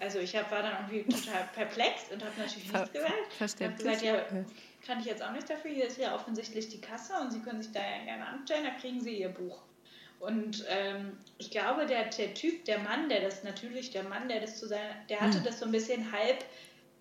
also 0.00 0.18
ich 0.20 0.34
hab, 0.36 0.50
war 0.50 0.62
dann 0.62 0.88
irgendwie 0.90 1.12
total 1.12 1.48
perplex 1.54 2.04
und 2.12 2.22
habe 2.24 2.32
natürlich 2.38 2.72
nichts 2.72 2.92
gesagt. 2.92 3.32
verständlich. 3.36 4.02
Ich 4.02 4.08
habe 4.08 4.22
gesagt, 4.22 4.32
Ja. 4.32 4.86
kann 4.86 5.00
ich 5.00 5.06
jetzt 5.06 5.22
auch 5.22 5.32
nichts 5.32 5.48
dafür, 5.48 5.70
hier 5.70 5.86
ist 5.86 5.98
ja 5.98 6.14
offensichtlich 6.14 6.68
die 6.68 6.80
Kasse 6.80 7.14
und 7.20 7.30
Sie 7.32 7.40
können 7.40 7.62
sich 7.62 7.72
da 7.72 7.80
ja 7.80 8.04
gerne 8.04 8.26
anstellen, 8.26 8.64
da 8.64 8.70
kriegen 8.80 9.00
Sie 9.00 9.18
Ihr 9.18 9.28
Buch. 9.30 9.62
Und 10.20 10.64
ähm, 10.68 11.18
ich 11.38 11.50
glaube, 11.50 11.86
der, 11.86 12.04
der 12.04 12.32
Typ, 12.34 12.64
der 12.64 12.78
Mann, 12.78 13.08
der 13.08 13.20
das 13.20 13.42
natürlich, 13.42 13.90
der 13.90 14.04
Mann, 14.04 14.28
der 14.28 14.40
das 14.40 14.58
zu 14.58 14.66
seiner, 14.66 14.94
der 15.10 15.20
hatte 15.20 15.38
Hm. 15.38 15.44
das 15.44 15.58
so 15.58 15.66
ein 15.66 15.72
bisschen 15.72 16.12
halb 16.12 16.44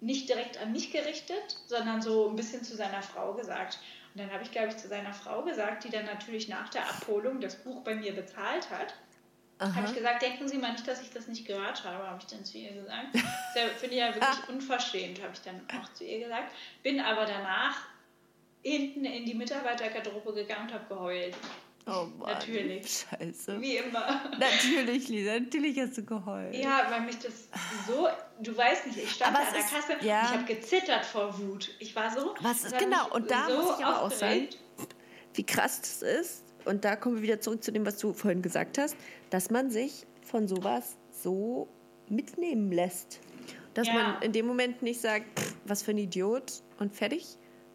nicht 0.02 0.28
direkt 0.28 0.58
an 0.58 0.74
mich 0.74 0.92
gerichtet, 0.92 1.58
sondern 1.68 2.02
so 2.02 2.28
ein 2.30 2.36
bisschen 2.36 2.64
zu 2.64 2.76
seiner 2.76 3.02
Frau 3.02 3.34
gesagt. 3.36 3.80
Und 4.14 4.20
dann 4.22 4.32
habe 4.34 4.44
ich, 4.44 4.52
glaube 4.52 4.68
ich, 4.70 4.78
zu 4.78 4.90
seiner 4.90 5.14
Frau 5.14 5.44
gesagt, 5.44 5.86
die 5.86 5.90
dann 5.90 6.06
natürlich 6.06 6.50
nach 6.50 6.68
der 6.70 6.90
Abholung 6.90 7.40
das 7.40 7.56
Buch 7.56 7.84
bei 7.84 7.96
mir 7.96 8.14
bezahlt 8.14 8.70
hat. 8.70 8.94
Habe 9.60 9.88
ich 9.88 9.94
gesagt, 9.96 10.22
denken 10.22 10.48
Sie 10.48 10.58
mal 10.58 10.72
nicht, 10.74 10.86
dass 10.88 11.02
ich 11.02 11.10
das 11.12 11.28
nicht 11.28 11.48
gehört 11.48 11.84
habe, 11.86 12.06
habe 12.06 12.20
ich 12.20 12.28
dann 12.28 12.44
zu 12.44 12.58
ihr 12.58 12.74
gesagt. 12.74 13.08
Das 13.14 13.72
finde 13.80 13.96
ich 13.96 14.02
ja 14.02 14.14
wirklich 14.14 14.50
unverschämt, 14.50 15.22
habe 15.22 15.32
ich 15.34 15.42
dann 15.42 15.62
auch 15.80 15.94
zu 15.94 16.04
ihr 16.04 16.20
gesagt. 16.20 16.52
Bin 16.82 17.00
aber 17.00 17.26
danach 17.26 17.78
hinten 18.62 19.06
in 19.06 19.26
die 19.26 19.34
Mitarbeitergarderobe 19.36 20.34
gegangen 20.34 20.68
und 20.68 20.74
habe 20.74 20.86
geheult. 20.88 21.36
Oh 21.86 22.06
Mann. 22.18 22.32
Natürlich. 22.34 23.06
Scheiße. 23.10 23.60
Wie 23.60 23.76
immer. 23.78 24.22
Natürlich, 24.40 25.10
Lisa, 25.10 25.34
natürlich 25.38 25.78
hast 25.80 25.98
du 25.98 26.06
geheult. 26.06 26.56
Ja, 26.56 26.88
weil 26.90 27.02
mich 27.02 27.20
das 27.20 27.50
so, 27.86 28.08
du 28.40 28.56
weißt 28.56 28.88
nicht, 28.88 29.00
ich 29.00 29.12
stand 29.12 29.36
da 29.36 29.42
an 29.42 29.48
der 29.54 29.60
ist- 29.60 29.70
Kasse, 29.70 29.98
ja. 30.06 30.24
ich 30.24 30.30
habe 30.30 30.44
gezittert 30.46 31.06
vor 31.06 31.38
Wut. 31.38 31.72
Ich 31.80 31.94
war 31.96 32.10
so. 32.12 32.34
Was 32.40 32.64
ist 32.64 32.78
genau, 32.78 33.10
und 33.14 33.30
da 33.30 33.48
so 33.50 33.58
muss 33.58 33.80
ich 33.80 33.86
aber 33.86 34.02
auch 34.02 34.12
sagen, 34.12 34.48
wie 35.34 35.44
krass 35.46 35.82
das 35.82 36.02
ist, 36.02 36.44
und 36.64 36.86
da 36.86 36.96
kommen 36.96 37.16
wir 37.18 37.22
wieder 37.24 37.42
zurück 37.42 37.62
zu 37.62 37.74
dem, 37.74 37.86
was 37.86 37.98
du 37.98 38.14
vorhin 38.14 38.42
gesagt 38.42 38.78
hast, 38.78 38.96
dass 39.34 39.50
man 39.50 39.72
sich 39.72 40.06
von 40.22 40.48
sowas 40.48 40.96
so 41.10 41.68
mitnehmen 42.08 42.72
lässt. 42.72 43.20
Dass 43.74 43.88
Ja. 43.88 43.94
man 43.94 44.22
in 44.22 44.32
dem 44.32 44.46
Moment 44.46 44.84
nicht 44.84 45.02
sagt, 45.02 45.40
pff, 45.40 45.56
was 45.66 45.82
für 45.82 45.90
ein 45.90 45.98
Idiot 45.98 46.62
und 46.78 46.94
fertig, 46.94 47.26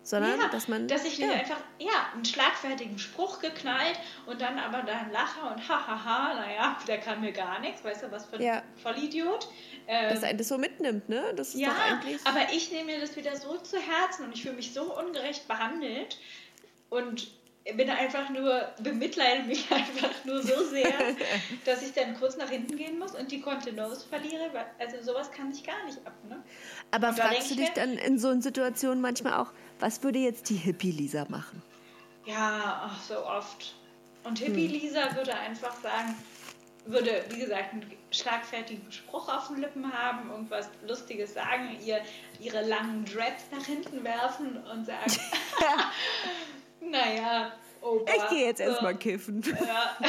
sondern 0.05 0.39
ja, 0.39 0.49
dass 0.49 0.69
man. 0.69 0.87
dass 0.87 1.05
ich 1.05 1.19
ja, 1.19 1.33
einfach, 1.33 1.61
ja, 1.81 2.13
einen 2.15 2.25
schlagfertigen 2.25 2.97
Spruch 3.01 3.41
geknallt 3.41 3.99
und 4.27 4.41
dann 4.41 4.57
aber 4.57 4.83
dann 4.83 5.11
lache 5.11 5.41
und 5.53 5.69
hahaha, 5.69 6.35
naja, 6.35 6.79
der 6.87 6.99
kann 6.99 7.21
mir 7.21 7.33
gar 7.33 7.59
nichts, 7.59 7.83
weißt 7.83 8.05
du, 8.05 8.13
was 8.13 8.27
für 8.27 8.37
ein 8.37 8.43
Ja. 8.43 8.63
Vollidiot. 8.81 9.49
Ähm, 9.89 10.11
dass 10.11 10.23
einen 10.23 10.39
das 10.39 10.47
so 10.47 10.59
mitnimmt, 10.59 11.09
ne? 11.09 11.25
Das 11.35 11.55
ist 11.55 11.61
ja, 11.61 11.71
doch 11.71 11.91
eigentlich. 11.91 12.21
aber 12.25 12.53
ich 12.53 12.71
nehme 12.71 12.93
mir 12.93 13.01
das 13.01 13.17
wieder 13.17 13.35
so 13.37 13.57
zu 13.59 13.79
Herzen 13.79 14.27
und 14.27 14.33
ich 14.33 14.43
fühle 14.43 14.55
mich 14.55 14.73
so 14.73 14.97
ungerecht 14.97 15.49
behandelt 15.49 16.19
und 16.89 17.33
bin 17.77 17.91
einfach 17.91 18.31
nur, 18.31 18.69
bemitleide 18.83 19.45
mich 19.45 19.71
einfach 19.73 20.25
nur 20.25 20.43
so 20.43 20.65
sehr, 20.65 20.93
dass 21.65 21.83
ich 21.83 21.93
dann 21.93 22.19
kurz 22.19 22.37
nach 22.37 22.49
hinten 22.49 22.77
gehen 22.77 22.99
muss 22.99 23.15
und 23.15 23.31
die 23.31 23.41
Kontenance 23.41 24.07
verliere. 24.09 24.51
Also 24.79 25.03
sowas 25.03 25.31
kann 25.31 25.51
ich 25.53 25.65
gar 25.65 25.85
nicht 25.85 25.99
ab, 26.07 26.15
ne? 26.29 26.43
Aber 26.91 27.13
fragst 27.13 27.51
du 27.51 27.57
dich 27.57 27.69
ich 27.69 27.75
dann 27.75 27.93
in 27.99 28.19
so 28.19 28.29
einer 28.29 28.43
Situation 28.43 29.01
manchmal 29.01 29.35
auch, 29.35 29.53
was 29.81 30.03
würde 30.03 30.19
jetzt 30.19 30.49
die 30.49 30.57
Hippie-Lisa 30.57 31.27
machen? 31.29 31.63
Ja, 32.27 32.89
ach, 32.91 33.03
so 33.03 33.25
oft. 33.25 33.75
Und 34.25 34.39
Hm. 34.39 34.47
Hippie-Lisa 34.47 35.15
würde 35.17 35.35
einfach 35.35 35.75
sagen, 35.83 36.15
würde, 36.87 37.23
wie 37.31 37.41
gesagt, 37.41 37.73
einen 37.73 37.93
schlagfertigen 38.11 38.91
Spruch 38.91 39.29
auf 39.29 39.49
den 39.49 39.59
Lippen 39.59 39.93
haben, 39.93 40.31
irgendwas 40.31 40.71
Lustiges 40.87 41.35
sagen, 41.35 41.77
ihr 41.85 42.01
ihre 42.41 42.63
langen 42.63 43.05
Dreads 43.05 43.45
nach 43.51 43.65
hinten 43.65 44.03
werfen 44.05 44.57
und 44.73 44.87
sagen, 44.87 45.13
naja, 46.81 47.53
Opa. 47.81 48.13
Ich 48.13 48.29
gehe 48.31 48.47
jetzt 48.47 48.59
so, 48.59 48.65
erstmal 48.65 48.97
kiffen. 48.97 49.43
Ja. 49.67 49.97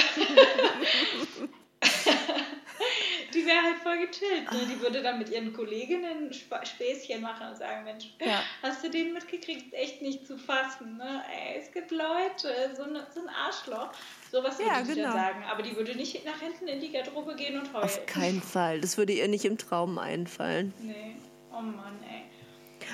Die 3.33 3.45
wäre 3.45 3.61
halt 3.61 3.77
voll 3.83 3.97
gechillt. 3.97 4.51
Ne? 4.51 4.59
Die 4.73 4.81
würde 4.81 5.03
dann 5.03 5.19
mit 5.19 5.29
ihren 5.29 5.53
Kolleginnen 5.53 6.31
Sp 6.33 6.49
Späßchen 6.63 7.21
machen 7.21 7.47
und 7.49 7.57
sagen, 7.57 7.83
Mensch, 7.83 8.05
Ja. 8.19 8.41
hast 8.63 8.83
du 8.83 8.89
den 8.89 9.13
mitgekriegt? 9.13 9.71
Echt 9.73 10.01
nicht 10.01 10.25
zu 10.25 10.37
fassen. 10.37 10.97
Ne? 10.97 11.23
Ey, 11.31 11.59
es 11.59 11.71
gibt 11.71 11.91
Leute, 11.91 12.73
so, 12.75 12.85
ne, 12.85 13.05
so 13.13 13.21
ein 13.21 13.29
Arschloch. 13.29 13.91
Sowas 14.31 14.57
würde 14.57 14.71
Ja, 14.71 14.81
die 14.81 14.93
genau. 14.95 15.11
sagen. 15.13 15.43
Aber 15.49 15.61
die 15.61 15.75
würde 15.75 15.95
nicht 15.95 16.25
nach 16.25 16.39
hinten 16.39 16.67
in 16.67 16.79
die 16.79 16.91
Garderobe 16.91 17.35
gehen 17.35 17.59
und 17.59 17.71
heulen. 17.71 17.83
Auf 17.83 18.03
keinen 18.07 18.41
Fall. 18.41 18.81
Das 18.81 18.97
würde 18.97 19.13
ihr 19.13 19.27
nicht 19.27 19.45
im 19.45 19.57
Traum 19.59 19.99
einfallen. 19.99 20.73
Nee. 20.79 21.15
Oh 21.51 21.61
Mann, 21.61 21.99
ey. 22.09 22.23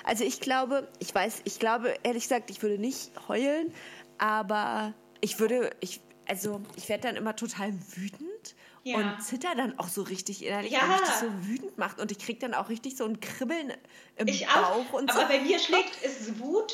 Also 0.03 0.23
ich 0.23 0.39
glaube, 0.39 0.87
ich 0.99 1.13
weiß, 1.13 1.41
ich 1.45 1.59
glaube, 1.59 1.93
ehrlich 2.03 2.23
gesagt, 2.23 2.49
ich 2.49 2.61
würde 2.61 2.77
nicht 2.77 3.11
heulen, 3.27 3.73
aber 4.17 4.93
ich 5.21 5.39
würde, 5.39 5.71
ich, 5.79 6.01
also 6.27 6.61
ich 6.75 6.89
werde 6.89 7.03
dann 7.07 7.15
immer 7.15 7.35
total 7.35 7.73
wütend 7.95 8.55
ja. 8.83 8.97
und 8.97 9.21
zitter 9.23 9.55
dann 9.55 9.77
auch 9.79 9.87
so 9.87 10.01
richtig 10.03 10.43
innerlich, 10.45 10.71
ja. 10.71 10.81
weil 10.81 10.89
mich 10.89 10.99
das 11.01 11.19
so 11.21 11.27
wütend 11.47 11.77
macht. 11.77 11.99
Und 11.99 12.11
ich 12.11 12.19
kriege 12.19 12.39
dann 12.39 12.53
auch 12.53 12.69
richtig 12.69 12.97
so 12.97 13.05
ein 13.05 13.19
Kribbeln 13.19 13.73
im 14.17 14.27
ich 14.27 14.45
Bauch 14.47 14.55
auch, 14.89 14.93
und 14.93 15.09
aber 15.11 15.21
so. 15.21 15.27
bei 15.27 15.39
mir 15.39 15.59
schlägt 15.59 15.97
es 16.03 16.39
Wut 16.39 16.73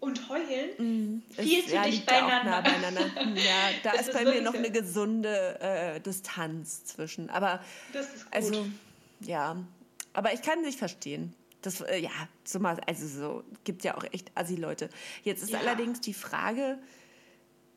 und 0.00 0.28
Heulen 0.28 0.70
Mm, 0.78 1.22
viel 1.40 1.60
es- 1.60 1.66
zu 1.68 1.74
ja, 1.76 1.82
dicht 1.84 2.06
beieinander. 2.06 2.50
nah 2.50 2.60
beieinander. 2.60 3.02
Ja, 3.36 3.70
da 3.84 3.92
ist 3.92 4.08
ist 4.08 4.12
bei 4.12 4.24
mir 4.24 4.42
noch 4.42 4.54
eine 4.54 4.70
gesunde 4.72 5.60
äh, 5.60 6.00
Distanz 6.00 6.84
zwischen. 6.86 7.30
Aber 7.30 7.60
ist 7.92 8.26
also, 8.32 8.66
ja, 9.20 9.56
aber 10.12 10.32
ich 10.34 10.42
kann 10.42 10.64
sich 10.64 10.76
verstehen. 10.76 11.32
Das, 11.62 11.80
äh, 11.80 11.98
ja, 11.98 12.10
so 12.44 12.58
mal, 12.58 12.78
also 12.86 13.06
so, 13.06 13.44
gibt 13.64 13.84
ja 13.84 13.96
auch 13.96 14.04
echt 14.12 14.30
Assi-Leute. 14.34 14.88
Jetzt 15.22 15.42
ist 15.42 15.50
Ja. 15.50 15.60
allerdings 15.60 16.00
die 16.00 16.14
Frage, 16.14 16.78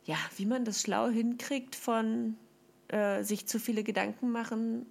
ja, 0.04 0.18
wie 0.38 0.46
man 0.46 0.66
das 0.66 0.82
schlau 0.82 1.08
hinkriegt 1.10 1.76
von 1.76 2.36
äh, 2.90 3.24
sich 3.24 3.48
zu 3.48 3.60
viele 3.60 3.84
Gedanken 3.84 4.30
machen, 4.32 4.86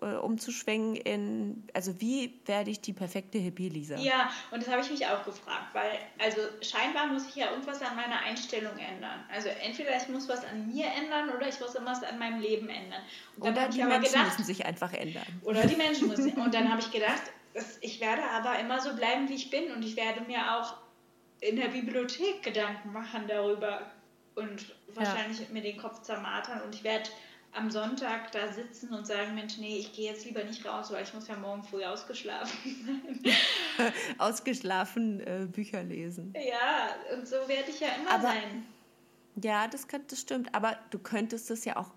äh, 0.00 0.14
umzuschwenken 0.16 0.96
in, 0.96 1.64
also 1.74 2.00
wie 2.00 2.40
werde 2.46 2.70
ich 2.70 2.80
die 2.80 2.94
perfekte 2.94 3.36
Hippie-Lisa? 3.38 3.96
Ja, 3.96 4.30
und 4.50 4.62
das 4.62 4.70
habe 4.70 4.80
ich 4.80 4.90
mich 4.90 5.06
auch 5.06 5.22
gefragt, 5.26 5.74
weil, 5.74 5.90
also 6.18 6.40
scheinbar 6.62 7.06
muss 7.08 7.26
ich 7.28 7.36
ja 7.36 7.50
irgendwas 7.50 7.82
an 7.82 7.94
meiner 7.96 8.18
Einstellung 8.20 8.76
ändern. 8.78 9.22
Also 9.30 9.48
entweder 9.50 9.94
ich 9.96 10.08
muss 10.08 10.26
was 10.28 10.42
an 10.44 10.68
mir 10.72 10.86
ändern 10.86 11.28
oder 11.36 11.46
ich 11.48 11.60
muss 11.60 11.74
irgendwas 11.74 12.02
an 12.02 12.18
meinem 12.18 12.40
Leben 12.40 12.68
ändern. 12.70 13.02
Und 13.36 13.44
dann 13.44 13.52
Oder 13.52 13.60
habe 13.62 13.70
ich 13.72 13.76
die 13.76 13.84
Menschen 13.84 14.12
gedacht, 14.12 14.26
müssen 14.38 14.44
sich 14.44 14.64
einfach 14.64 14.92
ändern. 14.94 15.26
oder 15.42 15.66
die 15.66 15.76
Menschen 15.76 16.08
müssen. 16.08 16.32
Und 16.32 16.54
dann 16.54 16.70
habe 16.70 16.80
ich 16.80 16.90
gedacht, 16.90 17.22
das, 17.54 17.78
ich 17.80 18.00
werde 18.00 18.22
aber 18.30 18.58
immer 18.58 18.80
so 18.80 18.94
bleiben, 18.94 19.28
wie 19.28 19.34
ich 19.34 19.50
bin 19.50 19.72
und 19.72 19.82
ich 19.82 19.96
werde 19.96 20.20
mir 20.22 20.56
auch 20.56 20.76
in 21.40 21.56
der 21.56 21.68
Bibliothek 21.68 22.42
Gedanken 22.42 22.92
machen 22.92 23.24
darüber 23.28 23.90
und 24.34 24.74
wahrscheinlich 24.94 25.48
mir 25.50 25.62
den 25.62 25.76
Kopf 25.78 26.02
zermartern 26.02 26.60
und 26.62 26.74
ich 26.74 26.84
werde 26.84 27.08
am 27.52 27.70
Sonntag 27.70 28.32
da 28.32 28.52
sitzen 28.52 28.92
und 28.92 29.06
sagen, 29.06 29.34
Mensch, 29.36 29.58
nee, 29.58 29.78
ich 29.78 29.92
gehe 29.92 30.10
jetzt 30.10 30.24
lieber 30.24 30.42
nicht 30.42 30.66
raus, 30.66 30.90
weil 30.90 31.04
ich 31.04 31.14
muss 31.14 31.28
ja 31.28 31.36
morgen 31.36 31.62
früh 31.62 31.84
ausgeschlafen 31.84 32.58
sein. 33.24 33.92
Ausgeschlafen 34.18 35.20
äh, 35.20 35.46
Bücher 35.46 35.84
lesen. 35.84 36.34
Ja, 36.34 36.88
und 37.16 37.28
so 37.28 37.36
werde 37.46 37.70
ich 37.70 37.78
ja 37.78 37.88
immer 38.00 38.10
Aber- 38.10 38.22
sein. 38.22 38.66
Ja, 39.42 39.66
das, 39.68 39.88
kann, 39.88 40.02
das 40.08 40.20
stimmt. 40.20 40.54
Aber 40.54 40.78
du 40.90 40.98
könntest 40.98 41.50
es 41.50 41.64
ja 41.64 41.76
auch, 41.76 41.90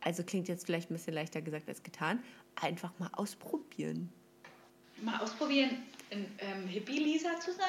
also 0.00 0.22
klingt 0.22 0.48
jetzt 0.48 0.66
vielleicht 0.66 0.90
ein 0.90 0.94
bisschen 0.94 1.14
leichter 1.14 1.40
gesagt 1.42 1.68
als 1.68 1.82
getan, 1.82 2.22
einfach 2.60 2.92
mal 2.98 3.10
ausprobieren. 3.12 4.12
Mal 5.02 5.18
ausprobieren, 5.20 5.82
ein 6.10 6.26
ähm, 6.38 6.66
Hippie-Lisa 6.68 7.38
zu 7.40 7.52
sein. 7.52 7.66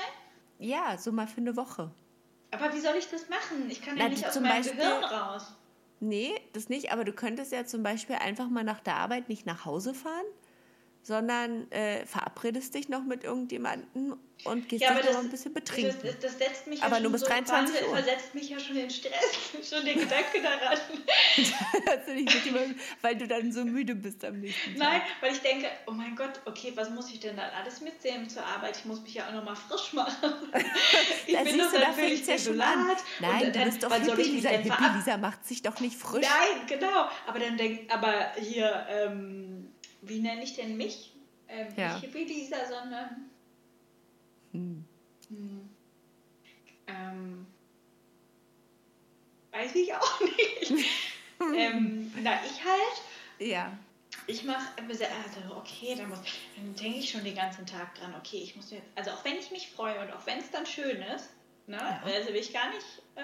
Ja, 0.60 0.98
so 0.98 1.12
mal 1.12 1.28
für 1.28 1.42
eine 1.42 1.56
Woche. 1.56 1.92
Aber 2.52 2.74
wie 2.74 2.80
soll 2.80 2.96
ich 2.98 3.08
das 3.10 3.30
machen? 3.30 3.70
Ich 3.70 3.82
kann 3.82 3.98
ja 3.98 4.04
Na, 4.04 4.10
nicht 4.10 4.26
aus 4.26 4.34
zum 4.34 4.44
meinem 4.44 4.58
Beispiel- 4.58 4.78
Gehirn 4.78 5.04
raus. 5.04 5.56
Nee, 6.00 6.34
das 6.54 6.68
nicht, 6.70 6.92
aber 6.92 7.04
du 7.04 7.14
könntest 7.14 7.52
ja 7.52 7.64
zum 7.66 7.84
Beispiel 7.84 8.16
einfach 8.16 8.50
mal 8.50 8.64
nach 8.64 8.80
der 8.80 8.96
Arbeit 8.96 9.30
nicht 9.30 9.46
nach 9.46 9.66
Hause 9.66 9.94
fahren, 9.94 10.26
sondern 11.04 11.72
äh, 11.72 12.06
verabredest 12.32 12.74
dich 12.74 12.90
noch 12.90 13.04
mit 13.04 13.24
irgendjemandem 13.24 14.16
und 14.46 14.68
gehst 14.70 14.82
Ja, 14.82 14.94
dich 14.96 15.06
noch 15.12 15.20
ein 15.20 15.30
bisschen 15.30 15.54
betrinken. 15.54 15.96
das, 16.04 16.18
das 16.20 16.38
setzt 16.38 16.66
mich 16.68 16.82
Aber 16.82 16.96
ja 16.96 17.02
nur 17.02 17.12
schon 17.12 17.12
bis 17.12 17.22
so 17.22 17.28
23 17.28 17.76
Wahnsinn, 17.76 17.90
Uhr. 17.90 17.96
versetzt 17.96 18.34
mich 18.36 18.50
ja 18.50 18.60
schon 18.60 18.76
in 18.78 18.90
Stress, 18.90 19.14
schon 19.70 19.86
der 19.86 19.94
Gedanke 19.96 20.42
daran. 20.42 20.78
Du 22.06 22.14
jemandem, 22.50 22.76
weil 23.02 23.16
du 23.16 23.28
dann 23.28 23.52
so 23.52 23.64
müde 23.64 23.96
bist 23.96 24.24
am 24.26 24.40
nächsten 24.40 24.72
Tag. 24.78 24.90
Nein, 24.92 25.02
weil 25.22 25.32
ich 25.34 25.40
denke, 25.40 25.68
oh 25.88 25.92
mein 25.92 26.16
Gott, 26.16 26.42
okay, 26.46 26.72
was 26.76 26.90
muss 26.90 27.10
ich 27.12 27.20
denn 27.20 27.36
dann 27.38 27.50
alles 27.52 27.82
mitnehmen 27.82 28.28
zur 28.30 28.44
Arbeit? 28.46 28.78
Ich 28.78 28.86
muss 28.86 29.02
mich 29.02 29.14
ja 29.14 29.28
auch 29.30 29.34
nochmal 29.34 29.56
frisch 29.56 29.94
machen. 29.94 30.34
ich 31.28 31.34
Da 31.34 31.44
bin 31.44 31.58
doch 31.58 31.72
du, 31.72 31.80
da 31.80 31.88
natürlich 31.90 32.26
ja 32.26 32.38
schon 32.38 32.60
an. 32.60 32.88
Nein, 33.20 33.32
Und 33.34 33.42
du 33.48 33.52
dann- 33.52 33.66
bist 33.70 33.84
doch 33.84 33.92
ich 33.96 34.00
mich 34.04 34.10
Hippie-Lisa. 34.16 34.50
denn 34.50 34.64
verab- 34.66 34.80
Hippie-Lisa 34.84 35.18
macht 35.18 35.46
sich 35.46 35.62
doch 35.62 35.80
nicht 35.80 35.96
frisch. 35.96 36.26
Nein, 36.26 36.68
genau. 36.68 37.06
Aber 37.28 37.40
dann 37.40 37.58
denk, 37.58 37.92
aber 37.94 38.32
hier, 38.40 38.86
ähm, 38.90 39.72
wie 40.02 40.20
nenne 40.20 40.44
ich 40.44 40.56
denn 40.56 40.76
mich? 40.78 41.11
Ähm, 41.52 41.68
Ja. 41.76 41.94
Nicht 41.94 42.06
Hippie-Lisa, 42.06 42.66
sondern. 42.66 43.30
Hm. 44.54 44.86
Hm. 45.30 45.70
Ähm, 46.88 47.46
weiß 49.52 49.76
ich 49.76 49.94
auch 49.94 50.22
nicht. 50.22 50.86
ähm, 51.56 52.14
na, 52.24 52.40
ich 52.46 52.64
halt. 52.64 53.02
Ja. 53.40 53.78
Ich 54.28 54.44
mache, 54.44 54.68
also 54.78 55.56
okay, 55.56 55.96
dann, 55.96 56.10
muss, 56.10 56.20
dann 56.56 56.76
denke 56.76 57.00
ich 57.00 57.10
schon 57.10 57.24
den 57.24 57.36
ganzen 57.36 57.66
Tag 57.66 57.96
dran, 57.96 58.14
okay, 58.16 58.38
ich 58.38 58.56
muss 58.56 58.70
jetzt, 58.72 58.88
also 58.96 59.12
auch 59.12 59.26
wenn 59.26 59.38
ich 59.38 59.52
mich 59.52 59.70
freue 59.70 60.00
und 60.00 60.12
auch 60.12 60.26
wenn 60.26 60.38
es 60.38 60.52
dann 60.52 60.66
schön 60.66 61.02
ist, 61.02 61.30
ne, 61.66 62.02
also 62.04 62.30
will 62.30 62.36
ich 62.36 62.54
gar 62.54 62.70
nicht, 62.70 62.86
äh, 63.16 63.22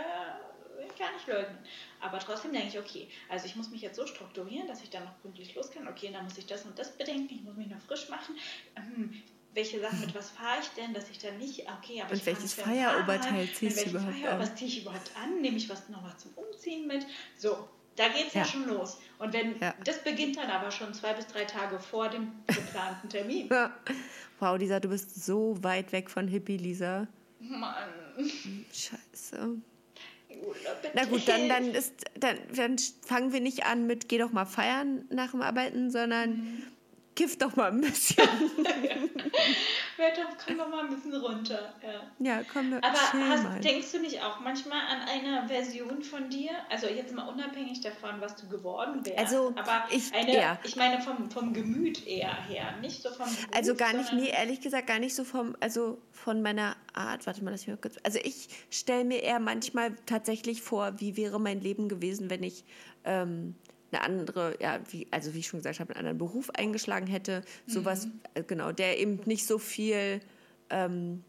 ich 0.98 1.00
gar 1.00 1.14
nicht 1.14 1.28
leugnen, 1.28 1.58
aber 2.02 2.20
trotzdem 2.20 2.52
denke 2.54 2.68
ich, 2.70 2.80
okay, 2.80 3.08
also 3.30 3.46
ich 3.46 3.56
muss 3.56 3.70
mich 3.70 3.82
jetzt 3.82 3.96
so 3.96 4.06
strukturieren, 4.08 4.68
dass 4.68 4.82
ich 4.82 4.90
dann 4.90 5.04
noch 5.06 5.20
pünktlich 5.22 5.54
los 5.56 5.70
kann, 5.72 5.88
okay, 5.88 6.10
dann 6.12 6.24
muss 6.26 6.38
ich 6.38 6.46
das 6.46 6.66
und 6.66 6.78
das 6.78 6.98
bedenken, 6.98 7.34
ich 7.36 7.44
muss 7.44 7.56
mich 7.56 7.68
noch 7.68 7.80
frisch 7.82 8.10
machen, 8.10 8.36
hm, 8.76 9.14
welche 9.54 9.80
Sachen, 9.80 10.00
mit 10.02 10.14
was 10.14 10.30
fahre 10.32 10.60
ich 10.62 10.68
denn, 10.70 10.94
dass 10.94 11.10
ich 11.10 11.18
dann 11.20 11.38
nicht, 11.38 11.62
okay, 11.62 12.02
aber 12.02 12.12
Und 12.12 12.18
ich 12.18 12.26
welches 12.26 12.54
Feieroberteil 12.54 13.48
ziehst 13.52 13.86
du 13.86 13.90
überhaupt 13.92 14.14
Feier- 14.16 14.32
an? 14.34 14.40
Was 14.40 14.56
ziehe 14.56 14.68
ich 14.70 14.82
überhaupt 14.82 15.12
an, 15.22 15.42
nehme 15.42 15.58
ich 15.58 15.68
was 15.70 15.90
noch 15.90 16.04
was 16.04 16.18
zum 16.18 16.32
Umziehen 16.36 16.86
mit, 16.88 17.06
so, 17.38 17.68
da 17.96 18.08
geht 18.10 18.28
es 18.28 18.34
ja. 18.36 18.42
Ja. 18.42 18.48
schon 18.48 18.68
los. 18.68 19.00
Und 19.18 19.34
wenn 19.34 19.58
Ja. 19.60 19.74
das 19.84 20.04
beginnt 20.04 20.38
dann 20.38 20.52
aber 20.52 20.70
schon 20.70 20.94
zwei 20.94 21.14
bis 21.14 21.26
drei 21.26 21.46
Tage 21.46 21.80
vor 21.80 22.10
dem 22.10 22.32
geplanten 22.48 23.10
Termin. 23.10 23.50
Wow, 24.40 24.56
Lisa, 24.60 24.80
du 24.80 24.90
bist 24.90 25.26
so 25.26 25.58
weit 25.64 25.92
weg 25.92 26.12
von 26.12 26.28
Hippie, 26.28 26.58
Lisa. 26.58 27.08
Mann. 27.40 27.74
Scheiße. 28.72 29.56
Na 30.94 31.06
gut, 31.06 31.28
dann, 31.28 31.50
dann, 31.50 31.72
ist, 31.74 31.94
dann, 32.20 32.38
dann 32.56 32.76
fangen 33.06 33.34
wir 33.34 33.42
nicht 33.42 33.66
an 33.66 33.88
mit 33.88 34.10
geh 34.10 34.18
doch 34.18 34.32
mal 34.32 34.46
feiern 34.46 35.06
nach 35.10 35.32
dem 35.32 35.42
Arbeiten, 35.42 35.92
sondern 35.92 36.30
Mhm. 36.30 36.64
Kiff 37.18 37.38
doch 37.38 37.56
mal 37.56 37.72
ein 37.72 37.82
bisschen. 37.82 38.18
Wetter, 39.98 40.28
komm 40.46 40.58
doch 40.58 40.70
mal 40.70 40.86
ein 40.86 40.90
bisschen 40.94 41.16
runter. 41.16 41.74
Ja. 41.84 42.12
ja, 42.38 42.44
komm, 42.44 42.72
Aber 42.74 42.94
chill 43.12 43.28
hast, 43.28 43.64
denkst 43.64 43.92
du 43.92 44.00
nicht 44.00 44.22
auch 44.22 44.40
manchmal 44.40 44.80
an 44.82 45.02
eine 45.10 45.48
Version 45.48 46.04
von 46.04 46.30
dir? 46.30 46.52
Also 46.70 46.86
jetzt 46.88 47.14
mal 47.16 47.28
unabhängig 47.28 47.82
davon, 47.82 48.22
was 48.22 48.36
du 48.36 48.48
geworden 48.48 49.04
wärst. 49.04 49.18
Also, 49.18 49.54
aber 49.56 49.86
ich- 49.90 50.14
eine, 50.14 50.36
ja. 50.36 50.60
ich 50.64 50.76
meine 50.76 51.02
vom, 51.02 51.32
vom 51.32 51.54
Gemüt 51.54 52.06
eher 52.06 52.36
her, 52.48 52.76
nicht 52.82 53.02
so 53.02 53.10
vom 53.10 53.26
Beruf, 53.26 53.48
Also 53.56 53.74
gar 53.74 53.94
nicht, 53.94 54.14
nee, 54.14 54.30
ehrlich 54.30 54.62
gesagt 54.62 54.86
gar 54.88 55.00
nicht 55.00 55.16
so 55.16 55.24
vom, 55.24 55.56
also 55.60 55.98
von 56.12 56.44
meiner 56.44 56.76
Art. 56.94 57.26
Warte 57.26 57.44
mal, 57.44 57.50
lass 57.50 57.62
mich 57.62 57.76
mal 57.76 57.82
kurz. 57.82 57.96
Also 58.04 58.20
ich 58.24 58.48
stelle 58.70 59.04
mir 59.06 59.24
eher 59.24 59.40
manchmal 59.40 59.96
tatsächlich 60.06 60.62
vor, 60.62 61.00
wie 61.00 61.18
wäre 61.18 61.40
mein 61.40 61.60
Leben 61.62 61.90
gewesen, 61.90 62.30
wenn 62.30 62.44
ich 62.44 62.64
ähm, 63.04 63.56
eine 63.92 64.02
andere, 64.02 64.56
ja, 64.62 64.80
wie, 64.92 65.08
also 65.12 65.34
wie 65.34 65.40
ich 65.40 65.48
schon 65.48 65.60
gesagt 65.60 65.80
habe, 65.80 65.92
einen 65.96 66.00
anderen 66.08 66.18
Beruf 66.18 66.50
eingeschlagen 66.52 67.08
hätte. 67.08 67.42
Sowas, 67.66 68.08
Mhm. 68.08 68.12
äh, 68.34 68.44
genau, 68.44 68.72
der 68.72 69.00
eben 69.00 69.20
nicht 69.26 69.46
so 69.48 69.58
viel 69.60 70.20
ähm, 70.70 71.24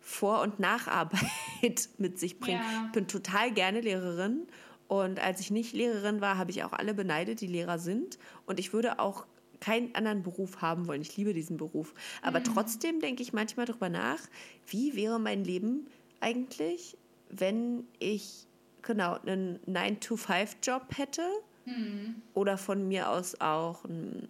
Vor- 0.00 0.42
und 0.42 0.60
Nacharbeit 0.60 1.88
mit 1.98 2.18
sich 2.18 2.38
bringt. 2.38 2.60
Ja. 2.60 2.84
Ich 2.86 2.92
bin 2.92 3.08
total 3.08 3.50
gerne 3.52 3.80
Lehrerin. 3.80 4.46
Und 4.86 5.18
als 5.18 5.40
ich 5.40 5.50
nicht 5.50 5.72
Lehrerin 5.72 6.20
war, 6.20 6.36
habe 6.36 6.50
ich 6.50 6.62
auch 6.62 6.72
alle 6.74 6.92
beneidet, 6.92 7.40
die 7.40 7.46
Lehrer 7.46 7.78
sind. 7.78 8.18
Und 8.44 8.60
ich 8.60 8.74
würde 8.74 8.98
auch 8.98 9.24
keinen 9.60 9.94
anderen 9.94 10.22
Beruf 10.22 10.60
haben 10.60 10.86
wollen. 10.86 11.00
Ich 11.00 11.16
liebe 11.16 11.32
diesen 11.32 11.56
Beruf. 11.56 11.94
Aber 12.20 12.40
Mhm. 12.40 12.44
trotzdem 12.44 13.00
denke 13.00 13.22
ich 13.22 13.32
manchmal 13.32 13.64
darüber 13.64 13.88
nach, 13.88 14.18
wie 14.66 14.94
wäre 14.94 15.18
mein 15.18 15.42
Leben 15.42 15.86
eigentlich, 16.20 16.98
wenn 17.30 17.86
ich 17.98 18.46
genau 18.82 19.14
einen 19.24 19.58
9-to-5-Job 19.66 20.82
hätte 20.98 21.22
Mhm. 21.66 22.22
oder 22.34 22.56
von 22.58 22.86
mir 22.88 23.08
aus 23.10 23.40
auch 23.40 23.84
einen 23.84 24.28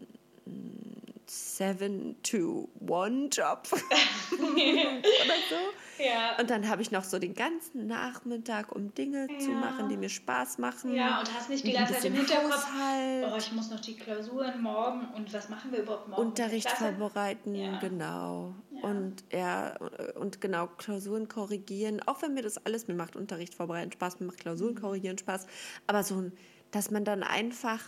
7-to-1-Job 1.26 3.68
oder 3.72 3.82
so. 5.50 5.56
Ja. 5.96 6.36
Und 6.40 6.50
dann 6.50 6.68
habe 6.68 6.82
ich 6.82 6.90
noch 6.90 7.04
so 7.04 7.20
den 7.20 7.34
ganzen 7.34 7.86
Nachmittag, 7.86 8.72
um 8.74 8.92
Dinge 8.94 9.28
zu 9.38 9.52
Ja. 9.52 9.58
machen, 9.58 9.88
die 9.88 9.96
mir 9.96 10.08
Spaß 10.08 10.58
machen. 10.58 10.92
Ja, 10.92 11.20
und 11.20 11.32
hast 11.32 11.48
nicht 11.50 11.64
die 11.64 11.70
ganze 11.72 11.94
ein 11.94 12.00
Zeit 12.00 12.10
im 12.10 12.16
Hinterkopf, 12.16 12.66
oh, 13.32 13.36
ich 13.38 13.52
muss 13.52 13.70
noch 13.70 13.78
die 13.78 13.94
Klausuren 13.94 14.60
morgen 14.60 15.06
und 15.14 15.32
was 15.32 15.48
machen 15.50 15.70
wir 15.70 15.82
überhaupt 15.82 16.08
morgen? 16.08 16.20
Unterricht 16.20 16.68
vorbereiten, 16.68 17.54
Ja. 17.54 17.78
genau. 17.78 18.56
Und 18.82 19.22
ja, 19.32 19.76
und 20.16 20.40
genau, 20.40 20.66
Klausuren 20.66 21.28
korrigieren. 21.28 22.02
Auch 22.06 22.22
wenn 22.22 22.34
mir 22.34 22.42
das 22.42 22.58
alles, 22.66 22.88
mir 22.88 22.94
macht 22.94 23.14
Unterricht 23.14 23.54
vorbereiten 23.54 23.92
Spaß, 23.92 24.18
mir 24.18 24.26
macht 24.26 24.38
Mhm. 24.38 24.42
Klausuren 24.42 24.74
korrigieren 24.74 25.16
Spaß. 25.16 25.46
Aber 25.86 26.02
so, 26.02 26.16
ein- 26.16 26.32
dass 26.74 26.90
man 26.90 27.04
dann 27.04 27.22
einfach, 27.22 27.80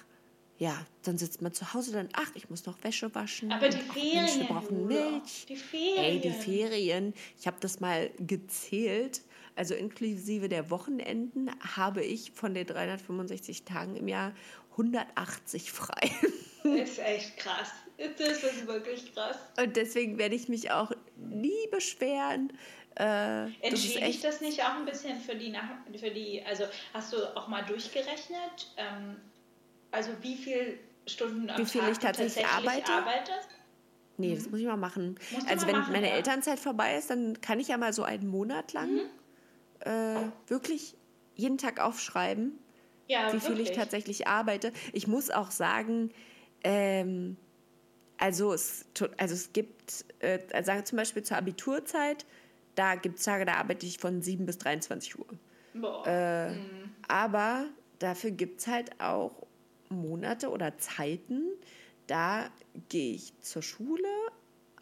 ja, 0.59 0.87
dann 1.03 1.19
sitzt 1.19 1.43
man 1.43 1.53
zu 1.53 1.75
Hause, 1.75 1.93
dann, 1.93 2.09
ach, 2.13 2.31
ich 2.35 2.49
muss 2.49 2.67
noch 2.67 2.83
Wäsche 2.85 3.13
waschen. 3.15 3.51
Aber 3.51 3.69
die 3.69 3.79
Ferien, 3.79 4.25
Mensch, 4.25 4.39
wir 4.39 4.45
brauchen. 4.47 4.87
Milch. 4.87 5.47
Die 5.49 5.57
Ferien. 5.57 6.05
Ey, 6.05 6.21
die 6.21 6.31
Ferien. 6.31 7.15
Ich 7.39 7.47
habe 7.47 7.57
das 7.61 7.81
mal 7.81 8.11
gezählt. 8.19 9.23
Also 9.57 9.75
inklusive 9.75 10.49
der 10.49 10.71
Wochenenden 10.71 11.51
habe 11.75 12.05
ich 12.05 12.31
von 12.33 12.55
den 12.55 12.67
365 12.67 13.65
Tagen 13.65 13.97
im 13.97 14.07
Jahr 14.07 14.33
180 14.73 15.73
frei. 15.73 16.11
Das 16.63 16.91
ist 16.91 16.99
echt 16.99 17.37
krass. 17.37 17.69
Das 17.97 18.43
ist 18.43 18.67
wirklich 18.67 19.15
krass. 19.15 19.37
Und 19.57 19.77
deswegen 19.77 20.19
werde 20.19 20.35
ich 20.35 20.49
mich 20.49 20.73
auch 20.73 20.91
nie 21.17 21.69
beschweren. 21.71 22.53
Äh, 22.97 23.47
Entschädigt 23.61 24.03
echt. 24.03 24.25
das 24.25 24.41
nicht 24.41 24.63
auch 24.63 24.75
ein 24.77 24.85
bisschen 24.87 25.21
für 25.21 25.35
die, 25.37 25.51
Nach 25.51 25.69
für 25.99 26.11
die, 26.11 26.43
also 26.45 26.65
hast 26.95 27.13
du 27.13 27.37
auch 27.37 27.49
mal 27.49 27.63
durchgerechnet, 27.63 28.73
ähm, 28.77 29.17
Also 29.93 30.11
wie 30.23 30.37
viel 30.37 30.79
Stunden 31.07 31.49
am 31.51 31.59
Wie 31.59 31.65
viel 31.67 31.83
Tag 31.83 31.93
ich 31.93 31.99
tatsächlich 31.99 32.47
arbeite? 32.47 32.93
arbeitest? 32.93 33.49
Nee, 34.19 34.35
das 34.35 34.49
muss 34.49 34.61
ich 34.61 34.67
mal 34.67 34.77
machen. 34.77 35.19
Musst 35.31 35.47
Also 35.49 35.67
mal 35.67 35.73
wenn 35.75 35.81
machen, 35.81 35.93
meine 35.93 36.09
ja. 36.09 36.15
Elternzeit 36.17 36.59
vorbei 36.59 36.97
ist, 36.97 37.11
dann 37.11 37.41
kann 37.43 37.61
ich 37.61 37.69
ja 37.69 37.77
mal 37.77 37.93
so 37.93 38.03
einen 38.03 38.27
Monat 38.27 38.73
lang 38.73 38.91
Mhm. 38.91 39.01
äh, 39.81 40.31
wirklich 40.49 40.97
jeden 41.35 41.59
Tag 41.59 41.81
aufschreiben, 41.81 42.59
Ja, 43.09 43.27
wie 43.33 43.41
viel 43.41 43.51
ich 43.61 43.69
wirklich. 43.69 43.77
tatsächlich 43.77 44.27
arbeite. 44.27 44.73
Ich 44.95 45.07
muss 45.07 45.31
auch 45.31 45.51
sagen, 45.51 46.13
ähm, 46.65 47.37
also, 48.17 48.55
es, 48.55 48.87
also 49.19 49.35
es 49.35 49.53
gibt, 49.53 50.07
äh, 50.21 50.39
also 50.53 50.67
sagen 50.67 50.87
zum 50.87 50.97
Beispiel 50.97 51.23
zur 51.23 51.37
Abiturzeit, 51.37 52.25
da 52.77 52.95
gibt 52.95 53.19
es 53.19 53.25
Tage, 53.25 53.45
da 53.45 53.55
arbeite 53.55 53.85
ich 53.87 53.99
von 53.99 54.23
7 54.23 54.47
bis 54.47 54.59
23 54.59 55.19
Uhr. 55.19 55.27
Boah. 55.75 56.07
Äh, 56.07 56.51
Mhm. 56.51 56.91
Aber 57.09 57.67
dafür 57.99 58.31
gibt 58.31 58.61
es 58.61 58.67
halt 58.69 59.01
auch 59.01 59.33
Monate 59.89 60.51
oder 60.51 60.79
Zeiten, 60.79 61.43
da 62.07 62.49
gehe 62.89 63.15
ich 63.15 63.33
zur 63.41 63.63
Schule, 63.63 64.09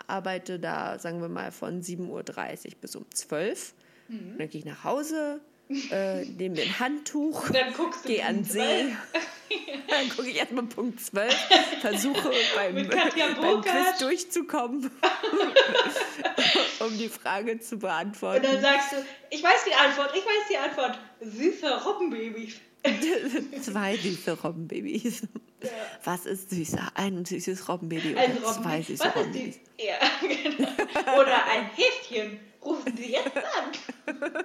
arbeite 0.06 0.58
da, 0.58 0.98
sagen 0.98 1.20
wir 1.20 1.28
mal, 1.28 1.50
von 1.52 1.82
7.30 1.82 2.08
Uhr 2.08 2.80
bis 2.80 2.96
um 2.96 3.06
12 3.10 3.74
Uhr. 4.08 4.14
Mhm. 4.14 4.38
Dann 4.38 4.48
gehe 4.48 4.58
ich 4.60 4.64
nach 4.64 4.84
Hause, 4.84 5.40
äh, 5.68 6.24
nehme 6.24 6.60
ein 6.60 6.78
Handtuch, 6.78 7.50
gehe 8.04 8.24
an 8.24 8.36
den 8.36 8.44
See. 8.44 8.58
12. 8.58 8.96
Dann 9.88 10.08
gucke 10.08 10.28
ich 10.28 10.36
erstmal 10.36 10.64
Punkt 10.64 11.00
12, 11.00 11.34
versuche 11.80 12.32
beim, 12.56 12.74
beim 12.88 13.60
Quiz 13.62 13.98
durchzukommen, 14.00 14.90
um 16.80 16.98
die 16.98 17.08
Frage 17.08 17.60
zu 17.60 17.78
beantworten. 17.78 18.44
Und 18.44 18.54
dann 18.54 18.62
sagst 18.62 18.92
du, 18.92 18.96
ich 19.30 19.42
weiß 19.42 19.64
die 19.68 19.74
Antwort, 19.74 20.10
ich 20.16 20.24
weiß 20.24 20.48
die 20.50 20.56
Antwort. 20.56 20.98
Süße 21.20 21.84
Robbenbaby. 21.84 22.52
zwei 23.62 23.96
süße 23.96 24.32
Robbenbabys. 24.42 25.22
Was 26.02 26.26
ist 26.26 26.50
süßer? 26.50 26.90
Ein 26.94 27.24
süßes 27.24 27.68
Robbenbaby 27.68 28.16
Ein 28.16 28.38
oder 28.38 28.52
zwei 28.52 28.76
Robben. 28.78 28.82
süße 28.84 29.04
Was 29.04 29.08
ist 29.08 29.16
Robbenbabys? 29.16 29.60
Ja, 29.78 29.98
genau. 30.20 31.20
Oder 31.20 31.46
ein 31.46 31.70
Häschen. 31.76 32.40
Rufen 32.64 32.96
Sie 32.96 33.12
jetzt 33.12 33.36
an. 33.36 34.14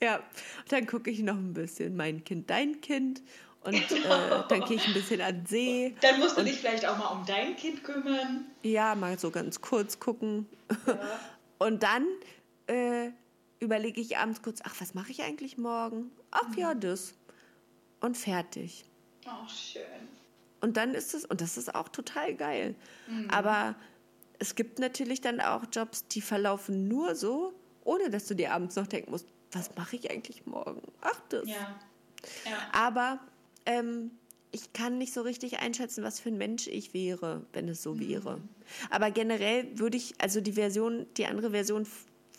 Ja, 0.00 0.20
dann 0.68 0.86
gucke 0.86 1.10
ich 1.10 1.18
noch 1.20 1.34
ein 1.36 1.54
bisschen 1.54 1.96
mein 1.96 2.22
Kind, 2.24 2.48
dein 2.50 2.80
Kind. 2.80 3.20
Und 3.62 3.74
äh, 3.92 4.42
dann 4.48 4.60
gehe 4.64 4.76
ich 4.76 4.86
ein 4.86 4.94
bisschen 4.94 5.20
an 5.20 5.44
See. 5.46 5.94
Dann 6.00 6.20
musst 6.20 6.38
du 6.38 6.42
dich 6.42 6.58
vielleicht 6.60 6.86
auch 6.86 6.96
mal 6.98 7.08
um 7.08 7.26
dein 7.26 7.56
Kind 7.56 7.82
kümmern. 7.82 8.46
Ja, 8.62 8.94
mal 8.94 9.18
so 9.18 9.30
ganz 9.30 9.60
kurz 9.60 9.98
gucken. 9.98 10.46
Und 11.58 11.82
dann 11.82 12.06
äh, 12.68 13.10
überlege 13.58 14.00
ich 14.00 14.18
abends 14.18 14.42
kurz, 14.42 14.60
ach, 14.64 14.74
was 14.80 14.94
mache 14.94 15.10
ich 15.10 15.22
eigentlich 15.22 15.58
morgen? 15.58 16.10
Ach 16.30 16.48
Mhm. 16.48 16.58
ja, 16.58 16.74
das. 16.74 17.14
Und 18.00 18.16
fertig. 18.16 18.84
Oh, 19.26 19.48
schön. 19.48 19.82
Und 20.60 20.76
dann 20.76 20.94
ist 20.94 21.14
es, 21.14 21.24
und 21.24 21.40
das 21.40 21.56
ist 21.56 21.74
auch 21.74 21.88
total 21.88 22.34
geil. 22.34 22.74
Mhm. 23.08 23.30
Aber 23.30 23.74
es 24.44 24.54
gibt 24.54 24.78
natürlich 24.78 25.20
dann 25.22 25.40
auch 25.40 25.64
Jobs, 25.72 26.06
die 26.08 26.20
verlaufen 26.20 26.86
nur 26.86 27.14
so, 27.14 27.54
ohne 27.82 28.10
dass 28.10 28.26
du 28.26 28.34
dir 28.34 28.52
abends 28.52 28.76
noch 28.76 28.86
denken 28.86 29.10
musst, 29.10 29.26
was 29.52 29.74
mache 29.74 29.96
ich 29.96 30.10
eigentlich 30.10 30.44
morgen? 30.46 30.82
Ach, 31.00 31.18
das. 31.30 31.48
Ja. 31.48 31.78
Ja. 32.44 32.58
Aber 32.72 33.20
ähm, 33.64 34.10
ich 34.52 34.72
kann 34.74 34.98
nicht 34.98 35.14
so 35.14 35.22
richtig 35.22 35.60
einschätzen, 35.60 36.04
was 36.04 36.20
für 36.20 36.28
ein 36.28 36.36
Mensch 36.38 36.66
ich 36.66 36.92
wäre, 36.92 37.46
wenn 37.54 37.68
es 37.68 37.78
Mhm. 37.80 37.82
so 37.82 38.00
wäre. 38.00 38.40
Aber 38.90 39.10
generell 39.10 39.66
würde 39.78 39.96
ich, 39.96 40.14
also 40.18 40.40
die 40.42 40.52
Version, 40.52 41.06
die 41.16 41.24
andere 41.26 41.50
Version, 41.52 41.86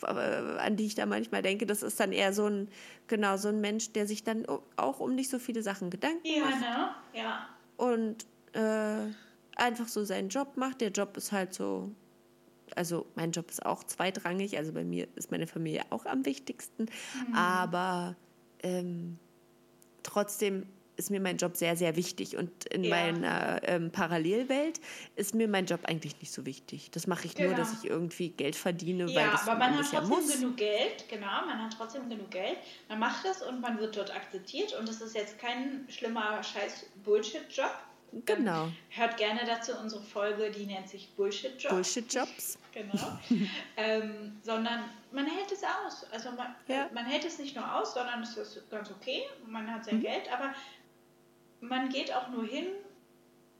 äh, 0.03 0.05
an 0.07 0.75
die 0.75 0.85
ich 0.85 0.93
da 0.95 1.05
manchmal 1.07 1.41
denke, 1.41 1.65
das 1.65 1.81
ist 1.83 1.99
dann 1.99 2.11
eher 2.11 2.33
so 2.33 2.45
ein, 2.45 2.67
genau, 3.07 3.37
so 3.37 3.47
ein 3.47 3.61
Mensch, 3.61 3.91
der 3.93 4.05
sich 4.07 4.23
dann 4.23 4.45
auch 4.75 4.99
um 4.99 5.15
nicht 5.15 5.29
so 5.31 5.39
viele 5.39 5.63
Sachen 5.63 5.89
Gedanken 5.89 6.25
Ja, 6.27 6.43
macht 6.45 6.59
ne? 6.61 6.89
Ja. 7.13 7.49
und 7.77 8.25
äh, 8.53 9.11
einfach 9.55 9.87
so 9.87 10.03
seinen 10.03 10.29
Job 10.29 10.57
macht. 10.57 10.81
Der 10.81 10.89
Job 10.91 11.15
ist 11.17 11.31
halt 11.31 11.53
so, 11.53 11.91
also 12.75 13.05
mein 13.15 13.31
Job 13.31 13.49
ist 13.49 13.65
auch 13.65 13.83
zweitrangig, 13.83 14.57
also 14.57 14.71
bei 14.73 14.83
mir 14.83 15.07
ist 15.15 15.31
meine 15.31 15.47
Familie 15.47 15.83
auch 15.89 16.05
am 16.05 16.25
wichtigsten, 16.25 16.87
aber 17.33 18.15
ähm, 18.63 19.17
trotzdem 20.03 20.65
ist 20.97 21.11
mir 21.11 21.19
mein 21.19 21.35
Job 21.35 21.57
sehr, 21.57 21.75
sehr 21.75 21.97
wichtig 21.97 22.37
und 22.37 22.63
in 22.73 22.85
Ja. 22.85 22.89
meiner 22.91 23.59
ähm, 23.67 23.91
Parallelwelt 23.91 24.79
ist 25.17 25.35
mir 25.35 25.49
mein 25.49 25.65
Job 25.65 25.81
eigentlich 25.83 26.17
nicht 26.21 26.31
so 26.31 26.45
wichtig. 26.45 26.89
Das 26.91 27.05
mache 27.05 27.25
ich 27.25 27.37
nur, 27.37 27.49
Genau. 27.49 27.57
dass 27.59 27.73
ich 27.83 27.89
irgendwie 27.89 28.29
Geld 28.29 28.55
verdiene, 28.55 29.07
weil 29.07 29.13
Ja, 29.13 29.31
das 29.31 29.45
aber 29.45 29.59
man 29.59 29.77
hat 29.77 29.85
trotzdem 29.91 30.07
muss. 30.07 30.31
genug 30.39 30.55
Geld, 30.55 31.03
genau, 31.09 31.45
man 31.45 31.61
hat 31.65 31.75
trotzdem 31.77 32.07
genug 32.09 32.31
Geld. 32.31 32.57
Man 32.87 32.99
macht 32.99 33.25
es 33.25 33.41
und 33.41 33.59
man 33.59 33.77
wird 33.77 33.97
dort 33.97 34.15
akzeptiert 34.15 34.73
und 34.79 34.87
das 34.87 35.01
ist 35.01 35.15
jetzt 35.15 35.37
kein 35.37 35.85
schlimmer 35.89 36.41
Scheiß 36.41 36.85
Bullshit-Job. 37.03 37.71
Genau. 38.25 38.69
Hört 38.89 39.17
gerne 39.17 39.41
dazu 39.45 39.73
unsere 39.81 40.01
Folge, 40.01 40.49
die 40.51 40.65
nennt 40.65 40.87
sich 40.89 41.09
Bullshit-Job. 41.15 41.71
Bullshit-Jobs. 41.71 42.57
Genau. 42.73 43.19
ähm, 43.77 44.39
sondern 44.41 44.85
man 45.11 45.25
hält 45.25 45.51
es 45.51 45.61
aus. 45.63 46.05
Also 46.11 46.31
man, 46.31 46.55
Ja. 46.67 46.89
man 46.93 47.05
hält 47.05 47.25
es 47.25 47.39
nicht 47.39 47.55
nur 47.55 47.75
aus, 47.79 47.93
sondern 47.93 48.21
es 48.23 48.37
ist 48.37 48.69
ganz 48.71 48.89
okay. 48.91 49.23
Man 49.45 49.69
hat 49.69 49.81
Mhm. 49.81 49.83
sein 49.83 50.01
Geld, 50.01 50.31
aber 50.31 50.53
man 51.59 51.89
geht 51.89 52.13
auch 52.13 52.29
nur 52.29 52.45
hin, 52.45 52.67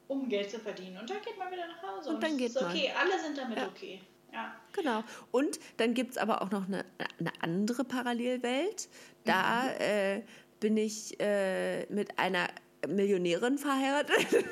um 0.08 0.30
Geld 0.30 0.52
zu 0.52 0.60
verdienen. 0.60 0.98
Und 1.00 1.10
dann 1.10 1.22
geht 1.22 1.38
man 1.38 1.52
wieder 1.52 1.68
nach 1.68 1.82
Hause. 1.82 2.10
Und 2.12 2.24
dann 2.24 2.32
es 2.32 2.38
geht 2.38 2.48
ist 2.50 2.62
okay. 2.62 2.91
Alle 2.98 3.20
sind 3.20 3.38
damit 3.38 3.58
Ja. 3.58 3.68
okay. 3.68 4.02
Ja. 4.32 4.56
Genau. 4.74 5.04
Und 5.32 5.60
dann 5.78 5.93
gibt 5.93 6.12
es 6.12 6.18
aber 6.18 6.41
auch 6.41 6.52
noch 6.52 6.66
eine, 6.68 6.86
eine 7.20 7.32
andere 7.41 7.84
Parallelwelt. 7.84 8.88
Da 9.24 9.64
Mhm. 9.64 9.70
äh, 9.80 10.22
bin 10.60 10.78
ich 10.78 11.20
äh, 11.20 11.86
mit 11.88 12.18
einer 12.20 12.48
Millionärin 12.88 13.58
verheiratet 13.58 14.28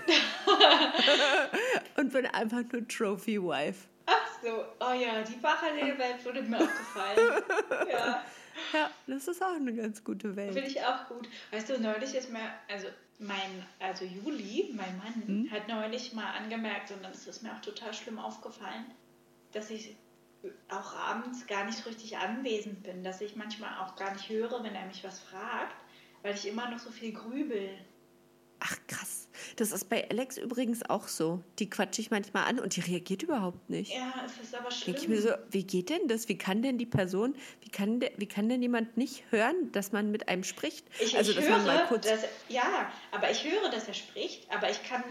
und 1.98 2.12
bin 2.14 2.26
einfach 2.28 2.64
nur 2.72 2.88
Trophy 2.88 3.42
Wife. 3.42 3.88
Ach 4.06 4.28
so, 4.44 4.66
oh 4.80 4.94
ja, 4.94 5.22
die 5.24 5.38
Parallelwelt 5.38 6.24
würde 6.26 6.42
mir 6.44 6.58
auch 6.58 6.62
gefallen. 6.62 7.44
ja, 7.92 8.24
Ja, 8.74 8.90
das 9.08 9.28
ist 9.28 9.42
auch 9.42 9.56
eine 9.56 9.74
ganz 9.74 10.04
gute 10.04 10.36
Welt. 10.36 10.54
finde 10.54 10.70
ich 10.70 10.82
auch 10.84 11.08
gut. 11.08 11.28
Weißt 11.52 11.70
du, 11.70 11.80
neulich 11.80 12.14
ist 12.14 12.30
mir, 12.32 12.42
also 12.70 12.88
mein, 13.20 13.66
also 13.80 14.04
Juli, 14.06 14.74
mein 14.76 14.98
Mann, 14.98 15.14
Mhm. 15.46 15.52
hat 15.52 15.68
neulich 15.70 16.14
mal 16.14 16.32
angemerkt, 16.34 16.92
und 16.92 17.02
dann 17.04 17.14
ist 17.14 17.28
es 17.28 17.42
mir 17.42 17.54
auch 17.54 17.62
total 17.62 17.94
schlimm 17.94 18.20
aufgefallen, 18.20 18.86
dass 19.54 19.70
ich 19.70 19.96
auch 20.70 20.94
abends 20.96 21.48
gar 21.48 21.64
nicht 21.64 21.86
richtig 21.86 22.18
anwesend 22.18 22.84
bin, 22.84 23.02
dass 23.06 23.22
ich 23.22 23.38
manchmal 23.38 23.70
auch 23.80 23.96
gar 23.96 24.12
nicht 24.12 24.28
höre, 24.28 24.62
wenn 24.64 24.76
er 24.76 24.86
mich 24.88 25.02
was 25.06 25.20
fragt, 25.22 25.78
weil 26.22 26.36
ich 26.36 26.46
immer 26.46 26.70
noch 26.70 26.80
so 26.80 26.92
viel 26.92 27.14
grübel. 27.14 27.70
Ach 28.66 28.78
krass. 28.88 29.28
Das 29.58 29.72
ist 29.74 29.90
bei 29.90 30.10
Alex 30.10 30.38
übrigens 30.38 30.90
auch 30.90 31.08
so. 31.10 31.44
Die 31.60 31.70
quatsche 31.70 32.00
ich 32.02 32.12
manchmal 32.12 32.46
an 32.46 32.60
und 32.60 32.76
die 32.78 32.80
reagiert 32.82 33.24
überhaupt 33.24 33.70
nicht. 33.70 33.94
Ja, 33.94 34.14
es 34.26 34.42
ist 34.42 34.56
aber 34.56 34.70
Denke 34.70 34.92
ich 34.92 34.98
schlimm. 35.00 35.10
mir 35.12 35.22
so, 35.22 35.30
wie 35.52 35.64
geht 35.66 35.90
denn 35.90 36.08
das? 36.08 36.30
Wie 36.30 36.38
kann 36.38 36.62
denn 36.62 36.78
die 36.78 36.86
Person, 36.86 37.36
wie 37.62 37.70
kann, 37.70 38.00
der, 38.00 38.12
wie 38.18 38.26
kann 38.26 38.48
denn 38.48 38.62
jemand 38.62 38.96
nicht 38.96 39.26
hören, 39.32 39.70
dass 39.74 39.92
man 39.92 40.12
mit 40.12 40.30
einem 40.30 40.44
spricht? 40.46 40.86
Ich, 41.02 41.18
also, 41.18 41.32
ich 41.32 41.38
dass 41.38 41.46
höre, 41.46 41.58
man 41.58 41.66
mal 41.66 41.86
kurz. 41.88 42.08
dass, 42.08 42.24
ja, 42.48 42.90
aber 43.12 43.30
ich 43.32 43.44
höre, 43.44 43.70
dass 43.70 43.88
er 43.88 43.94
spricht, 43.96 44.50
aber 44.50 44.70
ich 44.70 44.82
kann, 44.84 45.04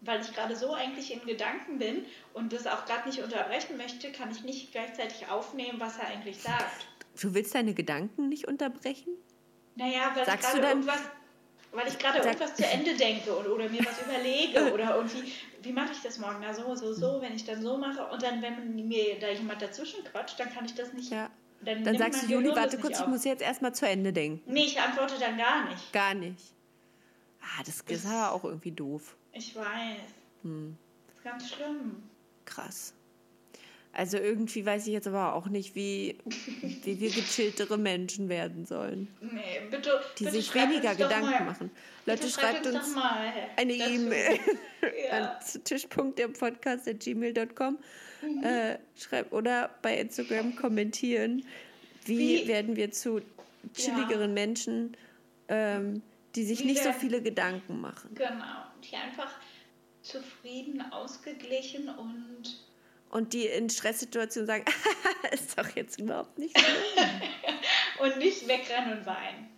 weil 0.00 0.22
ich 0.22 0.32
gerade 0.34 0.56
so 0.56 0.72
eigentlich 0.72 1.12
in 1.12 1.20
Gedanken 1.26 1.78
bin 1.78 2.06
und 2.32 2.54
das 2.54 2.66
auch 2.66 2.86
gerade 2.86 3.06
nicht 3.08 3.22
unterbrechen 3.22 3.76
möchte, 3.76 4.10
kann 4.10 4.30
ich 4.30 4.42
nicht 4.42 4.72
gleichzeitig 4.72 5.28
aufnehmen, 5.28 5.78
was 5.80 5.98
er 5.98 6.06
eigentlich 6.06 6.40
sagt. 6.40 6.86
Du 7.20 7.34
willst 7.34 7.54
deine 7.54 7.74
Gedanken 7.74 8.30
nicht 8.30 8.48
unterbrechen? 8.48 9.12
Naja, 9.76 10.12
weil 10.14 10.24
Sagst 10.24 10.46
ich 10.48 10.54
du 10.54 10.60
gerade 10.60 10.62
dann- 10.62 10.86
irgendwas, 10.88 11.10
weil 11.72 11.88
ich 11.88 11.98
gerade 11.98 12.18
irgendwas 12.18 12.54
zu 12.54 12.66
Ende 12.66 12.94
denke 12.96 13.34
und, 13.34 13.46
oder 13.46 13.68
mir 13.68 13.84
was 13.84 14.00
überlege 14.02 14.72
oder 14.74 14.96
irgendwie, 14.96 15.32
wie 15.62 15.72
mache 15.72 15.92
ich 15.92 16.00
das 16.02 16.18
morgen? 16.18 16.38
Na 16.40 16.52
so, 16.52 16.74
so, 16.74 16.92
so, 16.92 17.20
wenn 17.20 17.34
ich 17.34 17.44
dann 17.44 17.62
so 17.62 17.76
mache 17.76 18.06
und 18.06 18.22
dann, 18.22 18.42
wenn 18.42 18.74
mir 18.74 19.18
da 19.20 19.28
jemand 19.28 19.62
dazwischen 19.62 20.02
quatscht, 20.04 20.38
dann 20.40 20.52
kann 20.52 20.64
ich 20.64 20.74
das 20.74 20.92
nicht. 20.92 21.10
Ja. 21.10 21.30
Dann, 21.62 21.84
Dann 21.84 21.98
sagst 21.98 22.22
du, 22.22 22.26
Juli, 22.26 22.48
warte 22.56 22.78
kurz, 22.78 23.00
ich 23.00 23.06
muss 23.06 23.24
jetzt 23.24 23.42
erstmal 23.42 23.74
zu 23.74 23.86
Ende 23.86 24.12
denken. 24.12 24.50
Nee, 24.50 24.64
ich 24.64 24.80
antworte 24.80 25.14
dann 25.20 25.36
gar 25.36 25.68
nicht. 25.68 25.92
Gar 25.92 26.14
nicht. 26.14 26.54
Ah, 27.42 27.62
das 27.64 27.80
ist 27.80 28.06
aber 28.06 28.32
auch 28.32 28.44
irgendwie 28.44 28.72
doof. 28.72 29.14
Ich 29.32 29.54
weiß. 29.54 29.98
Hm. 30.42 30.76
Das 31.06 31.16
ist 31.16 31.24
ganz 31.24 31.50
schlimm. 31.50 32.02
Krass. 32.46 32.94
Also 33.92 34.18
irgendwie 34.18 34.64
weiß 34.64 34.86
ich 34.86 34.92
jetzt 34.92 35.08
aber 35.08 35.34
auch 35.34 35.48
nicht, 35.48 35.74
wie, 35.74 36.16
wie 36.84 37.00
wir 37.00 37.10
gechilltere 37.10 37.76
Menschen 37.76 38.28
werden 38.28 38.64
sollen. 38.64 39.08
Nee, 39.20 39.62
bitte. 39.68 40.00
Die 40.18 40.24
bitte 40.24 40.36
sich 40.36 40.46
schreibt 40.46 40.70
weniger 40.70 40.90
uns 40.90 40.98
Gedanken 40.98 41.30
mal, 41.30 41.44
machen. 41.44 41.70
Leute, 42.06 42.28
schreibt 42.28 42.64
uns 42.66 42.94
doch 42.94 43.02
mal 43.02 43.32
eine. 43.56 43.72
E-Mail 43.74 44.38
Ja. 45.10 45.10
an 45.10 45.30
tisch.derpodcast.gmail.com 45.64 47.78
Mhm. 48.22 48.44
äh, 48.44 48.78
schreibt 48.98 49.32
oder 49.32 49.70
bei 49.80 49.96
Instagram 49.98 50.54
kommentieren, 50.54 51.42
wie, 52.04 52.42
Wie- 52.42 52.48
werden 52.48 52.76
wir 52.76 52.90
zu 52.90 53.22
chilligeren 53.74 54.34
Menschen, 54.34 54.94
ähm, 55.48 56.02
die 56.34 56.44
sich 56.44 56.60
Wie 56.60 56.66
nicht 56.66 56.82
so 56.82 56.92
viele 56.92 57.22
Gedanken 57.22 57.80
machen. 57.80 58.10
Genau. 58.14 58.66
Die 58.84 58.94
einfach 58.94 59.32
zufrieden, 60.02 60.82
ausgeglichen 60.92 61.88
und 61.88 62.58
Und 63.10 63.32
die 63.32 63.46
in 63.46 63.68
Stresssituationen 63.68 64.46
sagen, 64.46 64.64
ist 65.32 65.58
doch 65.58 65.68
jetzt 65.76 65.98
überhaupt 66.00 66.38
nicht 66.38 66.56
schlimm. 66.58 67.20
und 68.00 68.18
nicht 68.18 68.46
wegrennen 68.48 68.98
und 68.98 69.06
weinen. 69.06 69.48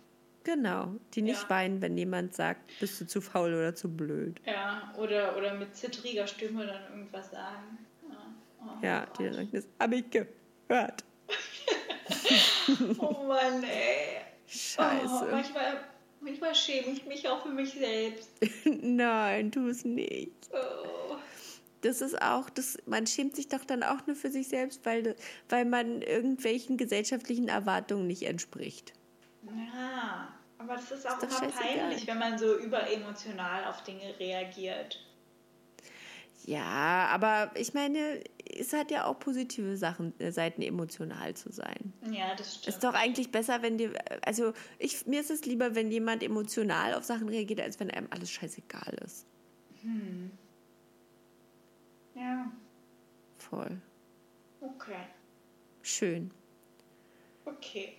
Genau, 0.43 0.95
die 1.13 1.21
nicht 1.21 1.43
Ja. 1.43 1.49
weinen, 1.49 1.81
wenn 1.81 1.97
jemand 1.97 2.35
sagt, 2.35 2.77
bist 2.79 2.99
du 2.99 3.07
zu 3.07 3.21
faul 3.21 3.53
oder 3.53 3.73
zu 3.75 3.89
blöd. 3.95 4.41
Ja, 4.45 4.93
oder, 4.97 5.37
oder 5.37 5.53
mit 5.53 5.73
zittriger 5.75 6.27
Stimme 6.27 6.65
dann 6.65 6.81
irgendwas 6.91 7.31
sagen. 7.31 7.77
Ja, 8.09 8.17
oh, 8.61 8.85
Ja, 8.85 9.05
die 9.17 9.23
dann 9.23 9.33
sagen, 9.35 9.49
das 9.53 9.67
habe 9.79 9.95
ich 9.95 10.05
gehört. 10.09 11.03
oh 12.99 13.23
Mann, 13.27 13.63
ey. 13.63 14.17
Oh, 14.19 14.49
Scheiße. 14.49 15.27
manchmal, 15.31 15.79
manchmal 16.19 16.53
schäme 16.55 16.87
ich 16.89 17.05
mich 17.05 17.27
auch 17.29 17.43
für 17.43 17.49
mich 17.49 17.71
selbst. 17.73 18.29
Nein, 18.65 19.51
tu 19.51 19.67
es 19.69 19.85
nicht. 19.85 20.33
Oh. 20.51 21.02
Das 21.83 22.01
ist 22.01 22.21
auch, 22.21 22.49
das, 22.49 22.77
man 22.85 23.05
schämt 23.05 23.35
sich 23.35 23.49
doch 23.49 23.65
dann 23.65 23.83
auch 23.83 24.07
nur 24.07 24.15
für 24.15 24.31
sich 24.31 24.47
selbst, 24.47 24.85
weil, 24.85 25.15
weil 25.49 25.65
man 25.65 26.01
irgendwelchen 26.01 26.77
gesellschaftlichen 26.77 27.49
Erwartungen 27.49 28.07
nicht 28.07 28.23
entspricht. 28.23 28.93
Ja, 29.45 30.33
aber 30.57 30.75
das 30.75 30.91
ist 30.91 31.05
auch 31.05 31.21
Ist 31.21 31.41
immer 31.41 31.51
peinlich, 31.51 32.07
wenn 32.07 32.19
man 32.19 32.37
so 32.37 32.57
überemotional 32.57 33.65
auf 33.65 33.83
Dinge 33.83 34.17
reagiert. 34.17 35.03
Ja, 36.45 37.07
aber 37.11 37.51
ich 37.55 37.73
meine, 37.73 38.21
es 38.57 38.73
hat 38.73 38.91
ja 38.91 39.05
auch 39.05 39.19
positive 39.19 39.75
Sachen, 39.75 40.17
äh, 40.19 40.31
Seiten, 40.31 40.61
emotional 40.61 41.33
zu 41.33 41.51
sein. 41.51 41.93
Ja, 42.11 42.35
das 42.35 42.55
stimmt. 42.55 42.67
Ist 42.67 42.83
doch 42.83 42.93
eigentlich 42.93 43.31
besser, 43.31 43.61
wenn 43.61 43.77
dir, 43.77 43.93
also 44.25 44.53
ich, 44.77 45.05
mir 45.05 45.21
ist 45.21 45.31
es 45.31 45.45
lieber, 45.45 45.75
wenn 45.75 45.91
jemand 45.91 46.23
emotional 46.23 46.93
auf 46.93 47.03
Sachen 47.03 47.29
reagiert, 47.29 47.61
als 47.61 47.79
wenn 47.79 47.91
einem 47.91 48.07
alles 48.09 48.31
scheißegal 48.31 48.93
ist. 49.05 49.25
Ja, 52.23 52.51
Voll. 53.37 53.77
okay. 54.61 55.05
Schön. 55.81 56.31
Okay. 57.45 57.97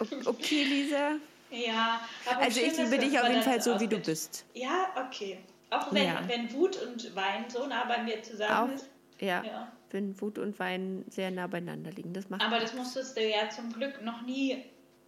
O- 0.00 0.30
Okay, 0.30 0.64
Lisa. 0.64 1.12
ja, 1.50 2.00
aber 2.30 2.42
Also 2.42 2.60
schön, 2.60 2.70
ich 2.70 2.78
liebe 2.78 2.98
dich 2.98 3.18
auf 3.18 3.28
jeden 3.28 3.42
Fall 3.42 3.60
so, 3.62 3.80
wie 3.80 3.88
du 3.88 3.98
bist. 3.98 4.44
Ja, 4.54 4.88
okay. 5.06 5.38
Auch 5.70 5.90
wenn, 5.92 6.04
Ja. 6.06 6.22
wenn 6.28 6.52
Wut 6.52 6.76
und 6.82 7.14
Wein 7.16 7.46
so 7.48 7.66
nah 7.66 7.84
bei 7.86 8.02
mir 8.02 8.22
zusammen 8.22 8.70
Auch, 8.70 8.74
ist. 8.74 8.90
ja, 9.20 9.42
Ja. 9.42 9.72
wenn 9.90 10.20
Wut 10.20 10.38
und 10.38 10.58
Wein 10.58 11.04
sehr 11.08 11.30
nah 11.30 11.46
beieinander 11.46 11.90
liegen. 11.92 12.12
Das 12.12 12.28
macht 12.28 12.42
Aber 12.42 12.60
das 12.60 12.74
musstest 12.74 13.16
du 13.16 13.26
ja 13.26 13.48
zum 13.48 13.72
Glück 13.72 14.02
noch 14.02 14.20
nie 14.22 14.62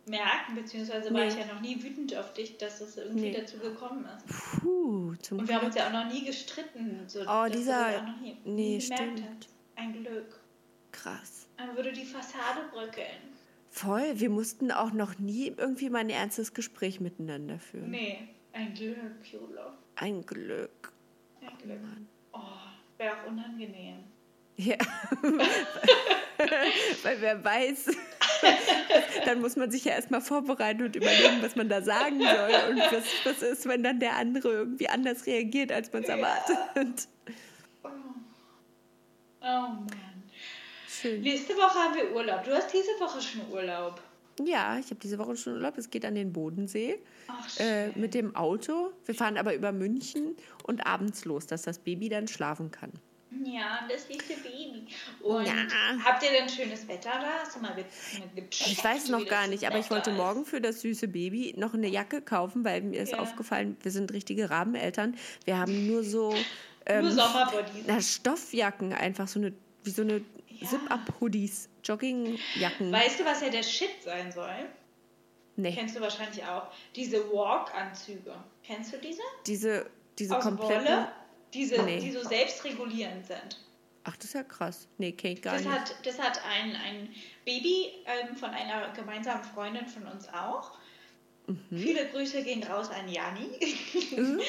merken, 0.06 0.54
beziehungsweise 0.54 1.12
war 1.12 1.22
Nee. 1.22 1.28
ich 1.28 1.36
ja 1.36 1.46
noch 1.46 1.60
nie 1.60 1.82
wütend 1.82 2.14
auf 2.16 2.32
dich, 2.34 2.58
dass 2.58 2.80
es 2.80 2.96
irgendwie 2.96 3.30
Nee. 3.30 3.36
dazu 3.40 3.58
gekommen 3.58 4.04
ist. 4.06 4.60
Puh, 4.60 5.14
zum 5.22 5.38
Und 5.38 5.48
wir 5.48 5.56
haben 5.56 5.66
uns 5.66 5.74
ja 5.74 5.86
auch 5.88 5.92
noch 5.92 6.12
nie 6.12 6.24
gestritten. 6.24 7.04
So, 7.06 7.20
Oh, 7.22 7.24
dass 7.24 7.52
du 7.52 7.58
dieser- 7.58 7.98
auch 7.98 8.06
noch 8.06 8.20
nie, 8.20 8.36
nee, 8.44 8.50
nie 8.76 8.78
gemerkt 8.78 9.18
stimmt. 9.18 9.22
hast. 9.22 9.48
Ein 9.76 9.92
Glück. 9.92 10.40
Krass. 10.92 11.46
Dann 11.56 11.74
würde 11.76 11.92
die 11.92 12.04
Fassade 12.04 12.60
bröckeln. 12.72 13.34
Voll, 13.70 14.20
wir 14.20 14.30
mussten 14.30 14.70
auch 14.70 14.92
noch 14.92 15.18
nie 15.18 15.48
irgendwie 15.56 15.90
mal 15.90 15.98
ein 15.98 16.10
ernstes 16.10 16.54
Gespräch 16.54 17.00
miteinander 17.00 17.58
führen. 17.58 17.90
Nee, 17.90 18.28
ein 18.52 18.72
Glück, 18.74 18.96
Jula. 19.32 19.76
Ein 19.96 20.24
Glück. 20.24 20.92
Ein 21.40 21.58
Glück. 21.58 21.80
Oh, 22.32 22.38
wäre 22.98 23.16
auch 23.16 23.26
unangenehm. 23.26 24.04
Ja. 24.56 24.76
Weil 27.02 27.20
wer 27.20 27.44
weiß, 27.44 27.90
dann 29.24 29.40
muss 29.40 29.56
man 29.56 29.70
sich 29.70 29.84
ja 29.84 29.92
erstmal 29.92 30.20
vorbereiten 30.20 30.82
und 30.84 30.96
überlegen, 30.96 31.42
was 31.42 31.56
man 31.56 31.68
da 31.68 31.82
sagen 31.82 32.20
soll 32.20 32.70
und 32.70 32.78
was, 32.78 33.04
was 33.24 33.42
ist, 33.42 33.66
wenn 33.66 33.82
dann 33.82 34.00
der 34.00 34.16
andere 34.16 34.52
irgendwie 34.52 34.88
anders 34.88 35.26
reagiert, 35.26 35.72
als 35.72 35.92
man 35.92 36.02
es 36.02 36.08
erwartet. 36.08 37.08
Oh. 37.82 37.88
oh 39.40 39.44
Mann. 39.44 39.90
Schön. 40.88 41.20
Nächste 41.22 41.54
Woche 41.54 41.78
haben 41.78 41.94
wir 41.94 42.14
Urlaub. 42.14 42.44
Du 42.44 42.52
hast 42.52 42.72
diese 42.72 42.98
Woche 43.00 43.20
schon 43.20 43.42
Urlaub. 43.50 44.00
Ja, 44.44 44.78
ich 44.78 44.86
habe 44.86 44.96
diese 44.96 45.18
Woche 45.18 45.36
schon 45.36 45.54
Urlaub. 45.54 45.76
Es 45.78 45.90
geht 45.90 46.04
an 46.04 46.14
den 46.14 46.32
Bodensee 46.32 46.98
Ach, 47.28 47.60
äh, 47.60 47.88
mit 47.94 48.14
dem 48.14 48.34
Auto. 48.34 48.92
Wir 49.04 49.14
fahren 49.14 49.36
aber 49.36 49.54
über 49.54 49.70
München 49.72 50.36
und 50.64 50.86
abends 50.86 51.24
los, 51.24 51.46
dass 51.46 51.62
das 51.62 51.78
Baby 51.78 52.08
dann 52.08 52.26
schlafen 52.26 52.70
kann. 52.70 52.90
Ja, 53.44 53.86
das 53.88 54.06
süße 54.06 54.34
Baby. 54.42 54.86
Und 55.22 55.46
Ja. 55.46 55.54
habt 56.04 56.22
ihr 56.22 56.30
denn 56.30 56.48
schönes 56.48 56.86
Wetter 56.86 57.10
da? 57.20 57.40
Hast 57.42 57.56
du 57.56 57.60
mal 57.60 57.74
ge 57.74 57.84
ge 58.34 58.42
gecheckt, 58.42 58.70
Ich 58.70 58.84
weiß 58.84 59.04
es 59.04 59.08
noch 59.10 59.26
gar 59.26 59.46
nicht, 59.46 59.66
aber 59.66 59.78
ich 59.78 59.90
wollte 59.90 60.10
ist? 60.10 60.16
morgen 60.16 60.44
für 60.44 60.60
das 60.60 60.80
süße 60.82 61.08
Baby 61.08 61.54
noch 61.56 61.74
eine 61.74 61.88
Jacke 61.88 62.22
kaufen, 62.22 62.64
weil 62.64 62.82
mir 62.82 63.02
ist 63.02 63.12
Ja. 63.12 63.18
aufgefallen, 63.18 63.76
wir 63.82 63.90
sind 63.90 64.12
richtige 64.12 64.50
Rabeneltern. 64.50 65.16
Wir 65.44 65.58
haben 65.58 65.86
nur 65.86 66.04
so 66.04 66.44
ähm, 66.86 67.02
Nur 67.02 67.12
Sommerbodies. 67.12 67.84
na, 67.86 68.00
Stoffjacken, 68.00 68.92
einfach 68.92 69.26
so 69.26 69.40
eine, 69.40 69.52
wie 69.84 69.90
so 69.90 70.02
eine 70.02 70.22
Zip-Up-Hoodies, 70.62 71.68
Joggingjacken. 71.82 72.92
Weißt 72.92 73.20
du, 73.20 73.24
was 73.24 73.40
ja 73.40 73.48
der 73.48 73.62
Shit 73.62 74.02
sein 74.04 74.30
soll? 74.30 74.68
nee, 75.56 75.72
Kennst 75.72 75.96
du 75.96 76.00
wahrscheinlich 76.00 76.44
auch. 76.44 76.66
Diese 76.94 77.30
Walk-Anzüge. 77.32 78.34
Kennst 78.64 78.92
du 78.92 78.98
diese? 78.98 79.22
diese, 79.46 79.86
diese 80.18 80.36
Aus 80.36 80.42
kompletten. 80.44 80.84
Wolle? 80.84 81.08
Diese, 81.54 81.82
Nee. 81.82 82.00
die 82.00 82.10
so 82.10 82.22
selbstregulierend 82.22 83.26
sind. 83.26 83.60
Ach, 84.04 84.16
das 84.16 84.26
ist 84.26 84.34
ja 84.34 84.42
krass. 84.42 84.86
Nee, 84.98 85.12
kenn 85.12 85.32
ich 85.32 85.40
gar 85.42 85.54
Das 85.54 85.64
nicht. 85.64 85.72
hat, 85.72 85.94
das 86.04 86.18
hat 86.18 86.40
ein, 86.44 86.76
ein 86.76 87.08
Baby 87.46 87.90
ähm, 88.04 88.36
von 88.36 88.50
einer 88.50 88.92
gemeinsamen 88.92 89.44
Freundin 89.44 89.86
von 89.86 90.06
uns 90.06 90.28
auch. 90.28 90.72
Mhm. 91.46 91.58
Viele 91.70 92.06
Grüße 92.08 92.42
gehen 92.42 92.62
raus 92.64 92.90
an 92.90 93.08
Jani. 93.08 93.48
Uh. 94.12 94.40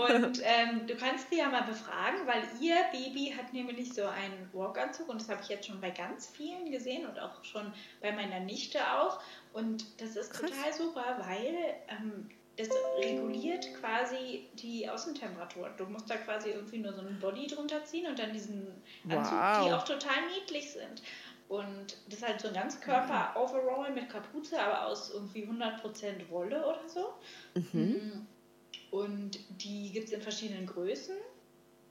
Und 0.00 0.40
ähm, 0.44 0.86
du 0.86 0.94
kannst 0.96 1.30
sie 1.30 1.38
ja 1.38 1.48
mal 1.48 1.62
befragen, 1.62 2.26
weil 2.26 2.42
ihr 2.60 2.76
Baby 2.92 3.34
hat 3.36 3.52
nämlich 3.52 3.92
so 3.94 4.04
einen 4.04 4.48
Walkanzug 4.52 5.08
und 5.08 5.20
das 5.20 5.28
habe 5.30 5.40
ich 5.42 5.48
jetzt 5.48 5.66
schon 5.66 5.80
bei 5.80 5.90
ganz 5.90 6.28
vielen 6.28 6.70
gesehen 6.70 7.06
und 7.06 7.18
auch 7.18 7.42
schon 7.44 7.72
bei 8.02 8.12
meiner 8.12 8.40
Nichte 8.40 8.80
auch. 8.98 9.20
Und 9.54 9.84
das 10.00 10.14
ist 10.16 10.32
Krass. 10.32 10.50
total 10.50 10.72
super, 10.74 11.16
weil 11.26 11.54
ähm, 11.88 12.28
das 12.60 12.68
reguliert 12.98 13.66
quasi 13.80 14.48
die 14.54 14.88
Außentemperatur. 14.88 15.70
Du 15.76 15.86
musst 15.86 16.10
da 16.10 16.16
quasi 16.16 16.50
irgendwie 16.50 16.78
nur 16.78 16.92
so 16.92 17.00
einen 17.00 17.18
Body 17.18 17.46
drunter 17.46 17.84
ziehen 17.84 18.06
und 18.06 18.18
dann 18.18 18.32
diesen 18.32 18.66
Anzug, 19.08 19.32
Wow. 19.32 19.66
die 19.66 19.72
auch 19.72 19.84
total 19.84 20.28
niedlich 20.34 20.72
sind. 20.72 21.02
Und 21.48 21.96
das 22.06 22.20
ist 22.20 22.26
halt 22.28 22.40
so 22.40 22.48
ein 22.48 22.54
Ganzkörper-Overall 22.54 23.90
mit 23.92 24.08
Kapuze, 24.08 24.60
aber 24.60 24.86
aus 24.86 25.10
irgendwie 25.12 25.44
100% 25.46 26.30
Wolle 26.30 26.64
oder 26.64 26.88
so. 26.88 27.08
Mhm. 27.72 28.26
Und 28.92 29.38
die 29.60 29.90
gibt 29.92 30.06
es 30.06 30.12
in 30.12 30.22
verschiedenen 30.22 30.66
Größen 30.66 31.16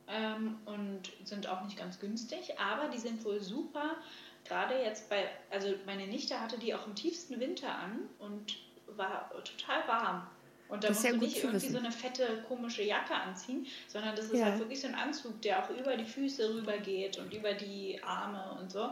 ähm, 0.07 0.57
und 0.65 1.11
sind 1.25 1.47
auch 1.47 1.63
nicht 1.63 1.77
ganz 1.77 1.99
günstig, 1.99 2.57
aber 2.57 2.89
die 2.89 2.97
sind 2.97 3.23
wohl 3.25 3.41
super. 3.41 3.97
Gerade 4.45 4.81
jetzt 4.81 5.09
bei, 5.09 5.29
also 5.49 5.73
meine 5.85 6.07
Nichte 6.07 6.39
hatte 6.39 6.57
die 6.57 6.73
auch 6.73 6.87
im 6.87 6.95
tiefsten 6.95 7.39
Winter 7.39 7.73
an 7.73 8.07
und 8.19 8.57
war 8.87 9.29
total 9.43 9.87
warm. 9.87 10.27
Und 10.69 10.83
da 10.83 10.89
musst 10.89 11.03
ja 11.03 11.11
du 11.11 11.17
nicht 11.17 11.37
irgendwie 11.37 11.55
wissen. 11.55 11.71
so 11.73 11.79
eine 11.79 11.91
fette, 11.91 12.43
komische 12.47 12.83
Jacke 12.83 13.13
anziehen, 13.15 13.65
sondern 13.87 14.15
das 14.15 14.25
ist 14.25 14.39
Ja. 14.39 14.45
halt 14.45 14.59
wirklich 14.59 14.79
so 14.79 14.87
ein 14.87 14.95
Anzug, 14.95 15.41
der 15.41 15.63
auch 15.65 15.69
über 15.71 15.97
die 15.97 16.05
Füße 16.05 16.55
rübergeht 16.55 17.17
und 17.17 17.33
über 17.33 17.53
die 17.53 17.99
Arme 18.03 18.57
und 18.61 18.71
so. 18.71 18.89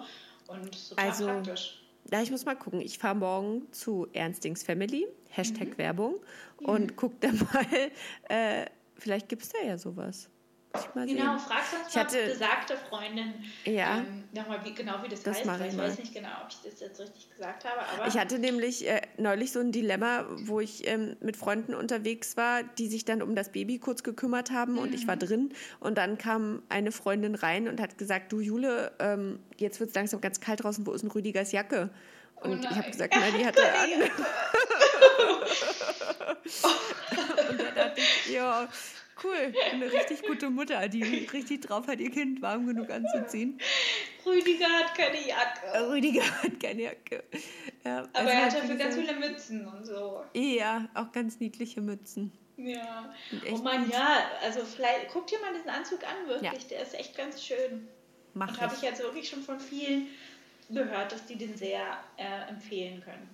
Und 0.48 0.90
total 0.90 1.06
Also, 1.06 1.26
praktisch. 1.28 1.84
Ja, 2.12 2.22
ich 2.22 2.32
muss 2.32 2.46
mal 2.46 2.56
gucken. 2.56 2.82
Ich 2.82 2.98
fahre 2.98 3.16
morgen 3.16 3.72
zu 3.72 4.08
Ernstings 4.14 4.64
Family, 4.64 5.08
Hashtag 5.30 5.70
Mhm. 5.70 5.78
Werbung, 5.78 6.16
und 6.58 6.96
guck 6.96 7.20
da 7.22 7.28
mal, 7.54 7.66
äh, 8.30 8.66
vielleicht 8.96 9.30
gibt 9.30 9.44
es 9.44 9.50
da 9.50 9.60
ja 9.66 9.78
sowas. 9.78 10.30
Ich 10.80 10.96
mal 10.96 11.06
Genau, 11.08 11.38
sehen. 11.38 11.48
frag 11.48 11.64
sonst 11.72 11.90
Ich 11.90 11.98
hatte- 11.98 12.26
besagte 12.28 12.78
Freundin 12.90 13.34
Ja. 13.66 13.98
ähm, 13.98 14.24
nochmal, 14.34 14.64
wie, 14.66 14.74
genau 14.74 14.96
wie 15.04 15.10
das, 15.10 15.24
Das 15.24 15.38
heißt. 15.38 15.46
mache 15.46 15.68
ich 15.68 15.74
ich 15.74 15.78
weiß 15.80 15.98
nicht 16.00 16.14
genau, 16.14 16.30
ob 16.44 16.50
ich 16.52 16.58
das 16.72 16.80
jetzt 16.80 17.00
richtig 17.00 17.30
gesagt 17.30 17.66
habe, 17.66 17.80
aber 17.96 18.08
Ich 18.08 18.18
hatte 18.18 18.40
nämlich 18.40 18.88
äh, 18.88 19.02
neulich 19.18 19.52
so 19.52 19.60
ein 19.60 19.72
Dilemma, 19.72 20.26
wo 20.30 20.60
ich 20.60 20.88
ähm, 20.88 21.16
mit 21.22 21.38
Freunden 21.38 21.74
unterwegs 21.76 22.38
war, 22.38 22.64
die 22.64 22.88
sich 22.88 23.06
dann 23.06 23.22
um 23.22 23.36
das 23.36 23.52
Baby 23.52 23.80
kurz 23.80 24.04
gekümmert 24.04 24.52
haben 24.52 24.78
und 24.78 24.94
ich 24.94 25.08
war 25.08 25.16
Mhm. 25.16 25.20
drin. 25.20 25.54
Und 25.80 25.98
dann 25.98 26.18
kam 26.18 26.64
eine 26.70 26.92
Freundin 26.92 27.36
rein 27.36 27.68
und 27.68 27.80
hat 27.82 27.98
gesagt, 27.98 28.32
du 28.32 28.40
Jule, 28.40 28.92
ähm, 29.00 29.40
jetzt 29.58 29.80
wird 29.80 29.90
es 29.90 29.96
langsam 29.96 30.22
ganz 30.22 30.40
kalt 30.40 30.64
draußen, 30.64 30.86
wo 30.86 30.92
ist 30.94 31.04
ein 31.04 31.12
Rüdigers 31.12 31.52
Jacke? 31.52 31.90
Und 32.36 32.60
ich 32.60 32.66
habe 32.70 32.76
Oh 32.76 32.80
nein. 32.82 32.92
gesagt, 32.92 33.16
na, 33.20 33.32
die 33.38 33.46
hat 33.46 33.58
er 33.58 33.82
an. 33.82 33.90
und 37.50 37.60
da 37.60 37.72
dachte 37.72 38.02
ich, 38.02 38.30
ja, 38.34 38.68
cool, 39.24 39.53
eine 39.72 39.91
richtig 39.91 40.24
gute 40.24 40.49
Mutter, 40.49 40.88
die 40.89 41.03
richtig 41.34 41.61
drauf 41.61 41.88
hat, 41.88 41.99
ihr 41.99 42.11
Kind 42.11 42.41
warm 42.41 42.68
genug 42.68 42.89
anzuziehen. 42.89 43.59
Rüdiger 44.26 44.68
hat 44.68 44.95
keine 44.95 45.26
Jacke. 45.26 45.89
Rüdiger 45.89 46.24
hat 46.43 46.59
keine 46.59 46.84
Jacke. 46.84 47.24
Ja, 47.86 47.99
Aber 47.99 48.09
also 48.13 48.30
er 48.30 48.45
hat 48.45 48.53
dafür 48.55 48.76
ganz 48.76 48.95
viele 48.95 49.13
Mützen 49.15 49.68
und 49.68 49.86
so. 49.86 50.24
Ja, 50.34 50.88
auch 50.93 51.11
ganz 51.11 51.39
niedliche 51.39 51.82
Mützen. 51.82 52.32
Ja. 52.57 53.13
Oh 53.51 53.57
gut. 53.57 53.91
ja, 53.91 54.32
also 54.41 54.61
vielleicht 54.65 55.09
guck 55.13 55.28
dir 55.28 55.39
mal 55.39 55.53
diesen 55.53 55.70
Anzug 55.70 55.99
an, 56.03 56.28
wirklich. 56.28 56.68
Der 56.68 56.82
ist 56.82 56.95
echt 56.95 57.15
ganz 57.15 57.43
schön. 57.43 57.88
Mach 58.34 58.49
Und 58.49 58.61
habe 58.61 58.74
ich. 58.74 58.82
ich 58.82 58.89
jetzt 58.89 59.01
wirklich 59.01 59.30
schon 59.30 59.43
von 59.43 59.59
vielen 59.59 60.07
gehört, 60.70 61.11
dass 61.11 61.26
die 61.26 61.36
den 61.38 61.55
sehr 61.55 61.97
äh, 62.18 62.49
empfehlen 62.49 63.01
können. 63.01 63.30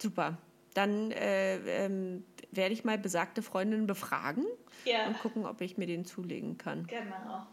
Super. 0.00 0.38
Dann 0.74 1.10
äh, 1.10 1.56
ähm, 1.84 2.24
werde 2.52 2.72
ich 2.74 2.84
mal 2.84 2.98
besagte 2.98 3.42
Freundin 3.42 3.86
befragen 3.86 4.44
Ja, 4.84 5.06
und 5.08 5.18
gucken, 5.18 5.44
ob 5.46 5.60
ich 5.60 5.76
mir 5.78 5.86
den 5.86 6.04
zulegen 6.04 6.56
kann. 6.58 6.86
genau. 6.86 7.46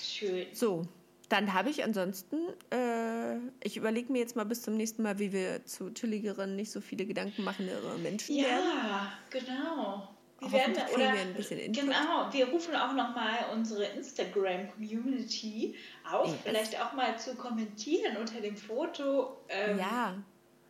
Schön. 0.00 0.46
So, 0.52 0.82
dann 1.28 1.52
habe 1.54 1.70
ich 1.70 1.84
ansonsten, 1.84 2.36
äh, 2.70 3.36
ich 3.62 3.76
überlege 3.76 4.10
mir 4.12 4.18
jetzt 4.18 4.34
mal 4.36 4.44
bis 4.44 4.62
zum 4.62 4.76
nächsten 4.76 5.02
Mal, 5.02 5.18
wie 5.18 5.32
wir 5.32 5.64
zu 5.64 5.90
chilligeren, 5.92 6.56
nicht 6.56 6.70
so 6.72 6.80
viele 6.80 7.06
Gedanken 7.06 7.44
machendere 7.44 7.96
Menschen 7.98 8.36
werden. 8.36 8.48
Ja, 8.50 9.12
genau. 9.30 10.08
Wir 10.40 10.50
werden, 10.52 10.72
oder, 10.92 10.98
wir 11.12 11.20
ein 11.20 11.34
bisschen 11.34 11.58
Input. 11.60 11.84
Genau, 11.84 12.32
wir 12.32 12.48
rufen 12.48 12.74
auch 12.74 12.92
nochmal 12.94 13.46
unsere 13.52 13.84
Instagram-Community 13.84 15.76
auf, 16.10 16.26
Yes. 16.32 16.36
vielleicht 16.42 16.80
auch 16.80 16.92
mal 16.94 17.16
zu 17.16 17.36
kommentieren 17.36 18.16
unter 18.16 18.40
dem 18.40 18.56
Foto, 18.56 19.36
ähm, 19.48 19.78
Ja. 19.78 20.14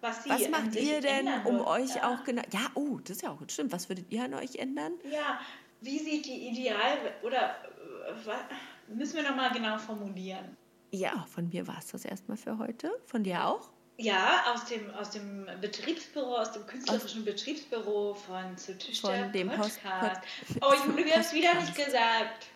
Was 0.03 0.29
Was 0.29 0.49
macht 0.51 0.75
ihr 0.77 1.01
denn, 1.01 1.27
um 1.45 1.55
würden. 1.55 1.61
euch 1.61 1.95
ja. 1.95 2.11
auch 2.13 2.23
genau. 2.25 2.43
Ja, 2.53 2.71
oh, 2.75 2.99
das 2.99 3.17
ist 3.17 3.23
ja 3.23 3.31
auch 3.31 3.39
gut. 3.39 3.51
Stimmt. 3.53 3.73
Was 3.73 3.89
würdet 3.89 4.07
ihr 4.11 4.25
an 4.25 4.35
euch 4.35 4.57
ändern? 4.57 4.93
Ja, 5.11 5.41
wie 5.81 5.99
sieht 5.99 6.27
die 6.27 6.49
Ideal... 6.49 6.99
Oder 7.23 7.57
äh, 7.57 8.27
wa- 8.27 8.45
müssen 8.89 9.17
wir 9.17 9.23
nochmal 9.23 9.51
genau 9.53 9.79
formulieren? 9.79 10.57
Ja, 10.91 11.27
von 11.33 11.49
mir 11.49 11.67
war 11.67 11.79
es 11.79 11.87
das 11.87 12.05
erstmal 12.05 12.37
für 12.37 12.59
heute. 12.59 12.91
Von 13.07 13.25
dir 13.25 13.47
auch? 13.47 13.71
Ja, 13.99 14.43
aus 14.53 14.65
dem, 14.67 14.91
aus 14.95 15.11
dem 15.11 15.47
Betriebsbüro, 15.61 16.37
aus 16.37 16.53
dem 16.53 16.67
künstlerischen 16.67 17.25
Betriebsbüro 17.25 18.15
von 18.15 18.57
Zu 18.59 18.77
Tisch 18.77 19.01
Von 19.01 19.11
der 19.13 19.29
dem 19.29 19.49
Post- 19.51 19.81
Podcast. 19.83 20.23
Pod- 20.61 20.63
oh, 20.63 20.87
Jule, 20.89 21.05
wir 21.05 21.13
haben 21.15 21.21
es 21.21 21.33
wieder 21.33 21.55
nicht 21.55 21.75
gesagt. 21.75 22.47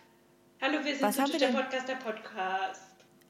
Hallo, 0.61 0.79
wir 0.85 0.95
sind 0.97 1.03
Was 1.03 1.17
Zu 1.17 1.25
Tisch 1.25 1.39
der? 1.39 1.49
Podcast, 1.49 1.89
der 1.89 1.95
Podcast. 1.97 2.83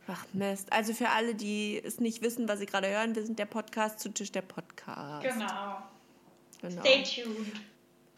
Ach 0.09 0.24
Mist. 0.32 0.72
Also 0.72 0.92
für 0.92 1.09
alle, 1.11 1.34
die 1.34 1.80
es 1.82 2.00
nicht 2.00 2.22
wissen, 2.22 2.48
was 2.48 2.59
sie 2.61 2.66
gerade 2.66 2.88
hören, 2.88 3.14
wir 3.14 3.24
sind 3.24 3.38
der 3.38 3.46
Podcast 3.46 4.00
zu 4.00 4.11
Tisch 4.11 4.32
der 4.32 4.42
Podcast. 4.42 5.24
Genau. 5.24 5.78
Genau. 6.62 6.80
Stay 6.80 7.02
tuned. 7.02 7.52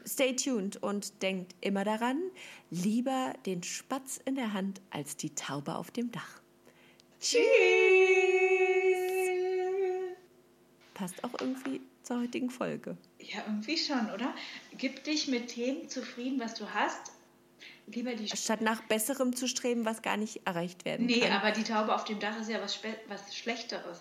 Stay 0.07 0.37
tuned 0.37 0.77
und 0.83 1.23
denkt 1.23 1.55
immer 1.61 1.85
daran, 1.85 2.19
lieber 2.71 3.35
den 3.47 3.63
Spatz 3.63 4.21
in 4.25 4.37
der 4.37 4.53
Hand 4.53 4.81
als 4.91 5.17
die 5.17 5.35
Taube 5.35 5.75
auf 5.75 5.91
dem 5.91 6.11
Dach. 6.13 6.41
Tschüss. 7.21 7.43
Passt 10.95 11.23
auch 11.25 11.41
irgendwie 11.41 11.81
zur 12.03 12.21
heutigen 12.21 12.51
Folge. 12.51 12.97
Ja, 13.21 13.43
irgendwie 13.47 13.77
schon, 13.77 14.11
oder? 14.11 14.35
Gib 14.77 15.05
dich 15.05 15.29
mit 15.29 15.49
Themen 15.49 15.89
zufrieden, 15.89 16.41
was 16.41 16.55
du 16.55 16.73
hast. 16.73 17.13
Lieber 17.93 18.15
die... 18.15 18.29
Statt 18.29 18.61
nach 18.61 18.83
Besserem 18.83 19.35
zu 19.35 19.49
streben, 19.49 19.85
was 19.85 20.03
gar 20.03 20.17
nicht 20.17 20.41
erreicht 20.47 20.85
werden 20.85 21.07
Nee, 21.07 21.21
kann. 21.21 21.33
aber 21.33 21.51
die 21.53 21.65
Taube 21.65 21.95
auf 21.95 22.05
dem 22.05 22.19
Dach 22.21 22.39
ist 22.41 22.51
ja 22.51 22.61
was, 22.61 22.75
Spe- 22.75 22.99
was 23.09 23.35
Schlechteres, 23.35 24.01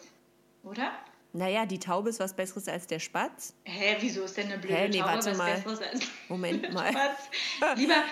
oder? 0.64 0.92
Naja, 1.34 1.66
die 1.66 1.80
Taube 1.80 2.10
ist 2.10 2.20
was 2.20 2.34
Besseres 2.36 2.68
als 2.68 2.88
der 2.88 3.00
Spatz. 3.00 3.54
Hä, 3.64 3.98
wieso 4.00 4.24
ist 4.24 4.36
denn 4.38 4.48
eine 4.48 4.58
blöde 4.58 4.76
Hä, 4.76 4.90
nee, 4.90 4.98
Taube 5.00 5.14
warte 5.14 5.32
was 5.32 5.38
mal. 5.38 5.54
Besseres 5.54 5.82
als 5.82 6.02
Moment 6.30 6.74
mal. 6.74 6.94
Was? 6.94 7.78
Lieber. 7.78 8.04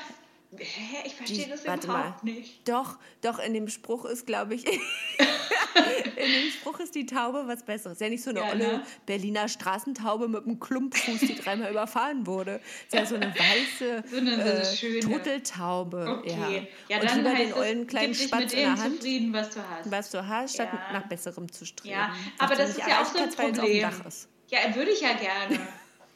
Hä, 0.57 0.97
ich 1.05 1.15
verstehe 1.15 1.45
Die- 1.45 1.49
das 1.49 1.63
überhaupt 1.63 1.87
mal. 1.87 2.15
nicht. 2.23 2.67
Doch, 2.69 2.97
doch, 3.21 3.39
in 3.39 3.53
dem 3.53 3.67
Spruch 3.67 4.05
ist, 4.05 4.25
glaube 4.27 4.55
ich, 4.55 4.65
in 5.75 6.31
dem 6.31 6.51
Spruch 6.51 6.79
ist 6.79 6.95
die 6.95 7.05
Taube 7.05 7.43
was 7.47 7.63
Besseres. 7.63 7.99
Ja, 7.99 8.09
nicht 8.09 8.23
so 8.23 8.29
eine 8.29 8.39
Ja, 8.39 8.49
olle 8.49 8.57
ne? 8.77 8.83
Berliner 9.05 9.47
Straßentaube 9.49 10.27
mit 10.27 10.43
einem 10.45 10.59
Klumpfuß, 10.59 11.19
die 11.19 11.35
dreimal 11.35 11.71
überfahren 11.71 12.25
wurde. 12.25 12.61
ist 12.87 12.93
ja 12.93 13.05
so 13.05 13.15
eine 13.15 13.33
weiße 13.33 14.03
So 14.09 14.17
eine- 14.17 14.35
so 14.35 14.41
eine 14.87 14.95
äh. 14.97 14.99
Turteltaube. 15.01 16.19
Okay. 16.19 16.67
Ja, 16.87 16.99
Und 16.99 17.09
dann 17.09 17.17
lieber 17.17 17.29
heißt 17.31 17.41
den 17.41 17.53
ollen 17.53 17.87
kleinen 17.87 18.15
Spatz 18.15 18.53
in 18.53 18.59
der 18.59 18.77
Hand, 18.77 18.95
zufrieden, 18.97 19.33
was 19.33 19.49
du 19.49 19.59
hast. 19.69 19.91
was 19.91 20.09
du 20.11 20.27
hast, 20.27 20.53
statt 20.55 20.69
Ja. 20.71 20.93
nach 20.93 21.07
Besserem 21.07 21.51
zu 21.51 21.65
streben. 21.65 21.93
Ja, 21.93 22.13
aber 22.37 22.55
das 22.55 22.69
nicht 22.69 22.79
ist 22.79 22.87
ja 22.87 23.01
auch 23.01 23.05
so 23.05 23.17
ein 23.19 23.29
Problem. 23.29 23.81
Dach 23.81 24.05
ist. 24.05 24.27
Ja, 24.49 24.59
würde 24.75 24.91
ich 24.91 25.01
ja 25.01 25.13
gerne. 25.13 25.59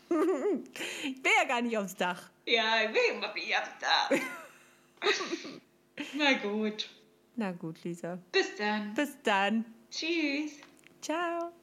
Ich 1.03 1.23
will 1.23 1.31
ja 1.39 1.47
gar 1.47 1.61
nicht 1.61 1.77
aufs 1.77 1.95
Dach. 1.95 2.19
ja, 2.47 2.63
ich 2.83 2.89
will 2.93 3.15
immer 3.15 3.33
wieder 3.35 3.61
da. 3.79 4.15
Na 6.15 6.33
gut. 6.33 6.89
Na 7.39 7.53
gut, 7.53 7.81
Lisa. 7.85 8.19
Bis 8.33 8.53
dann. 8.57 8.93
Bis 8.95 9.15
dann. 9.23 9.63
Tschüss. 9.89 10.59
Ciao. 11.01 11.53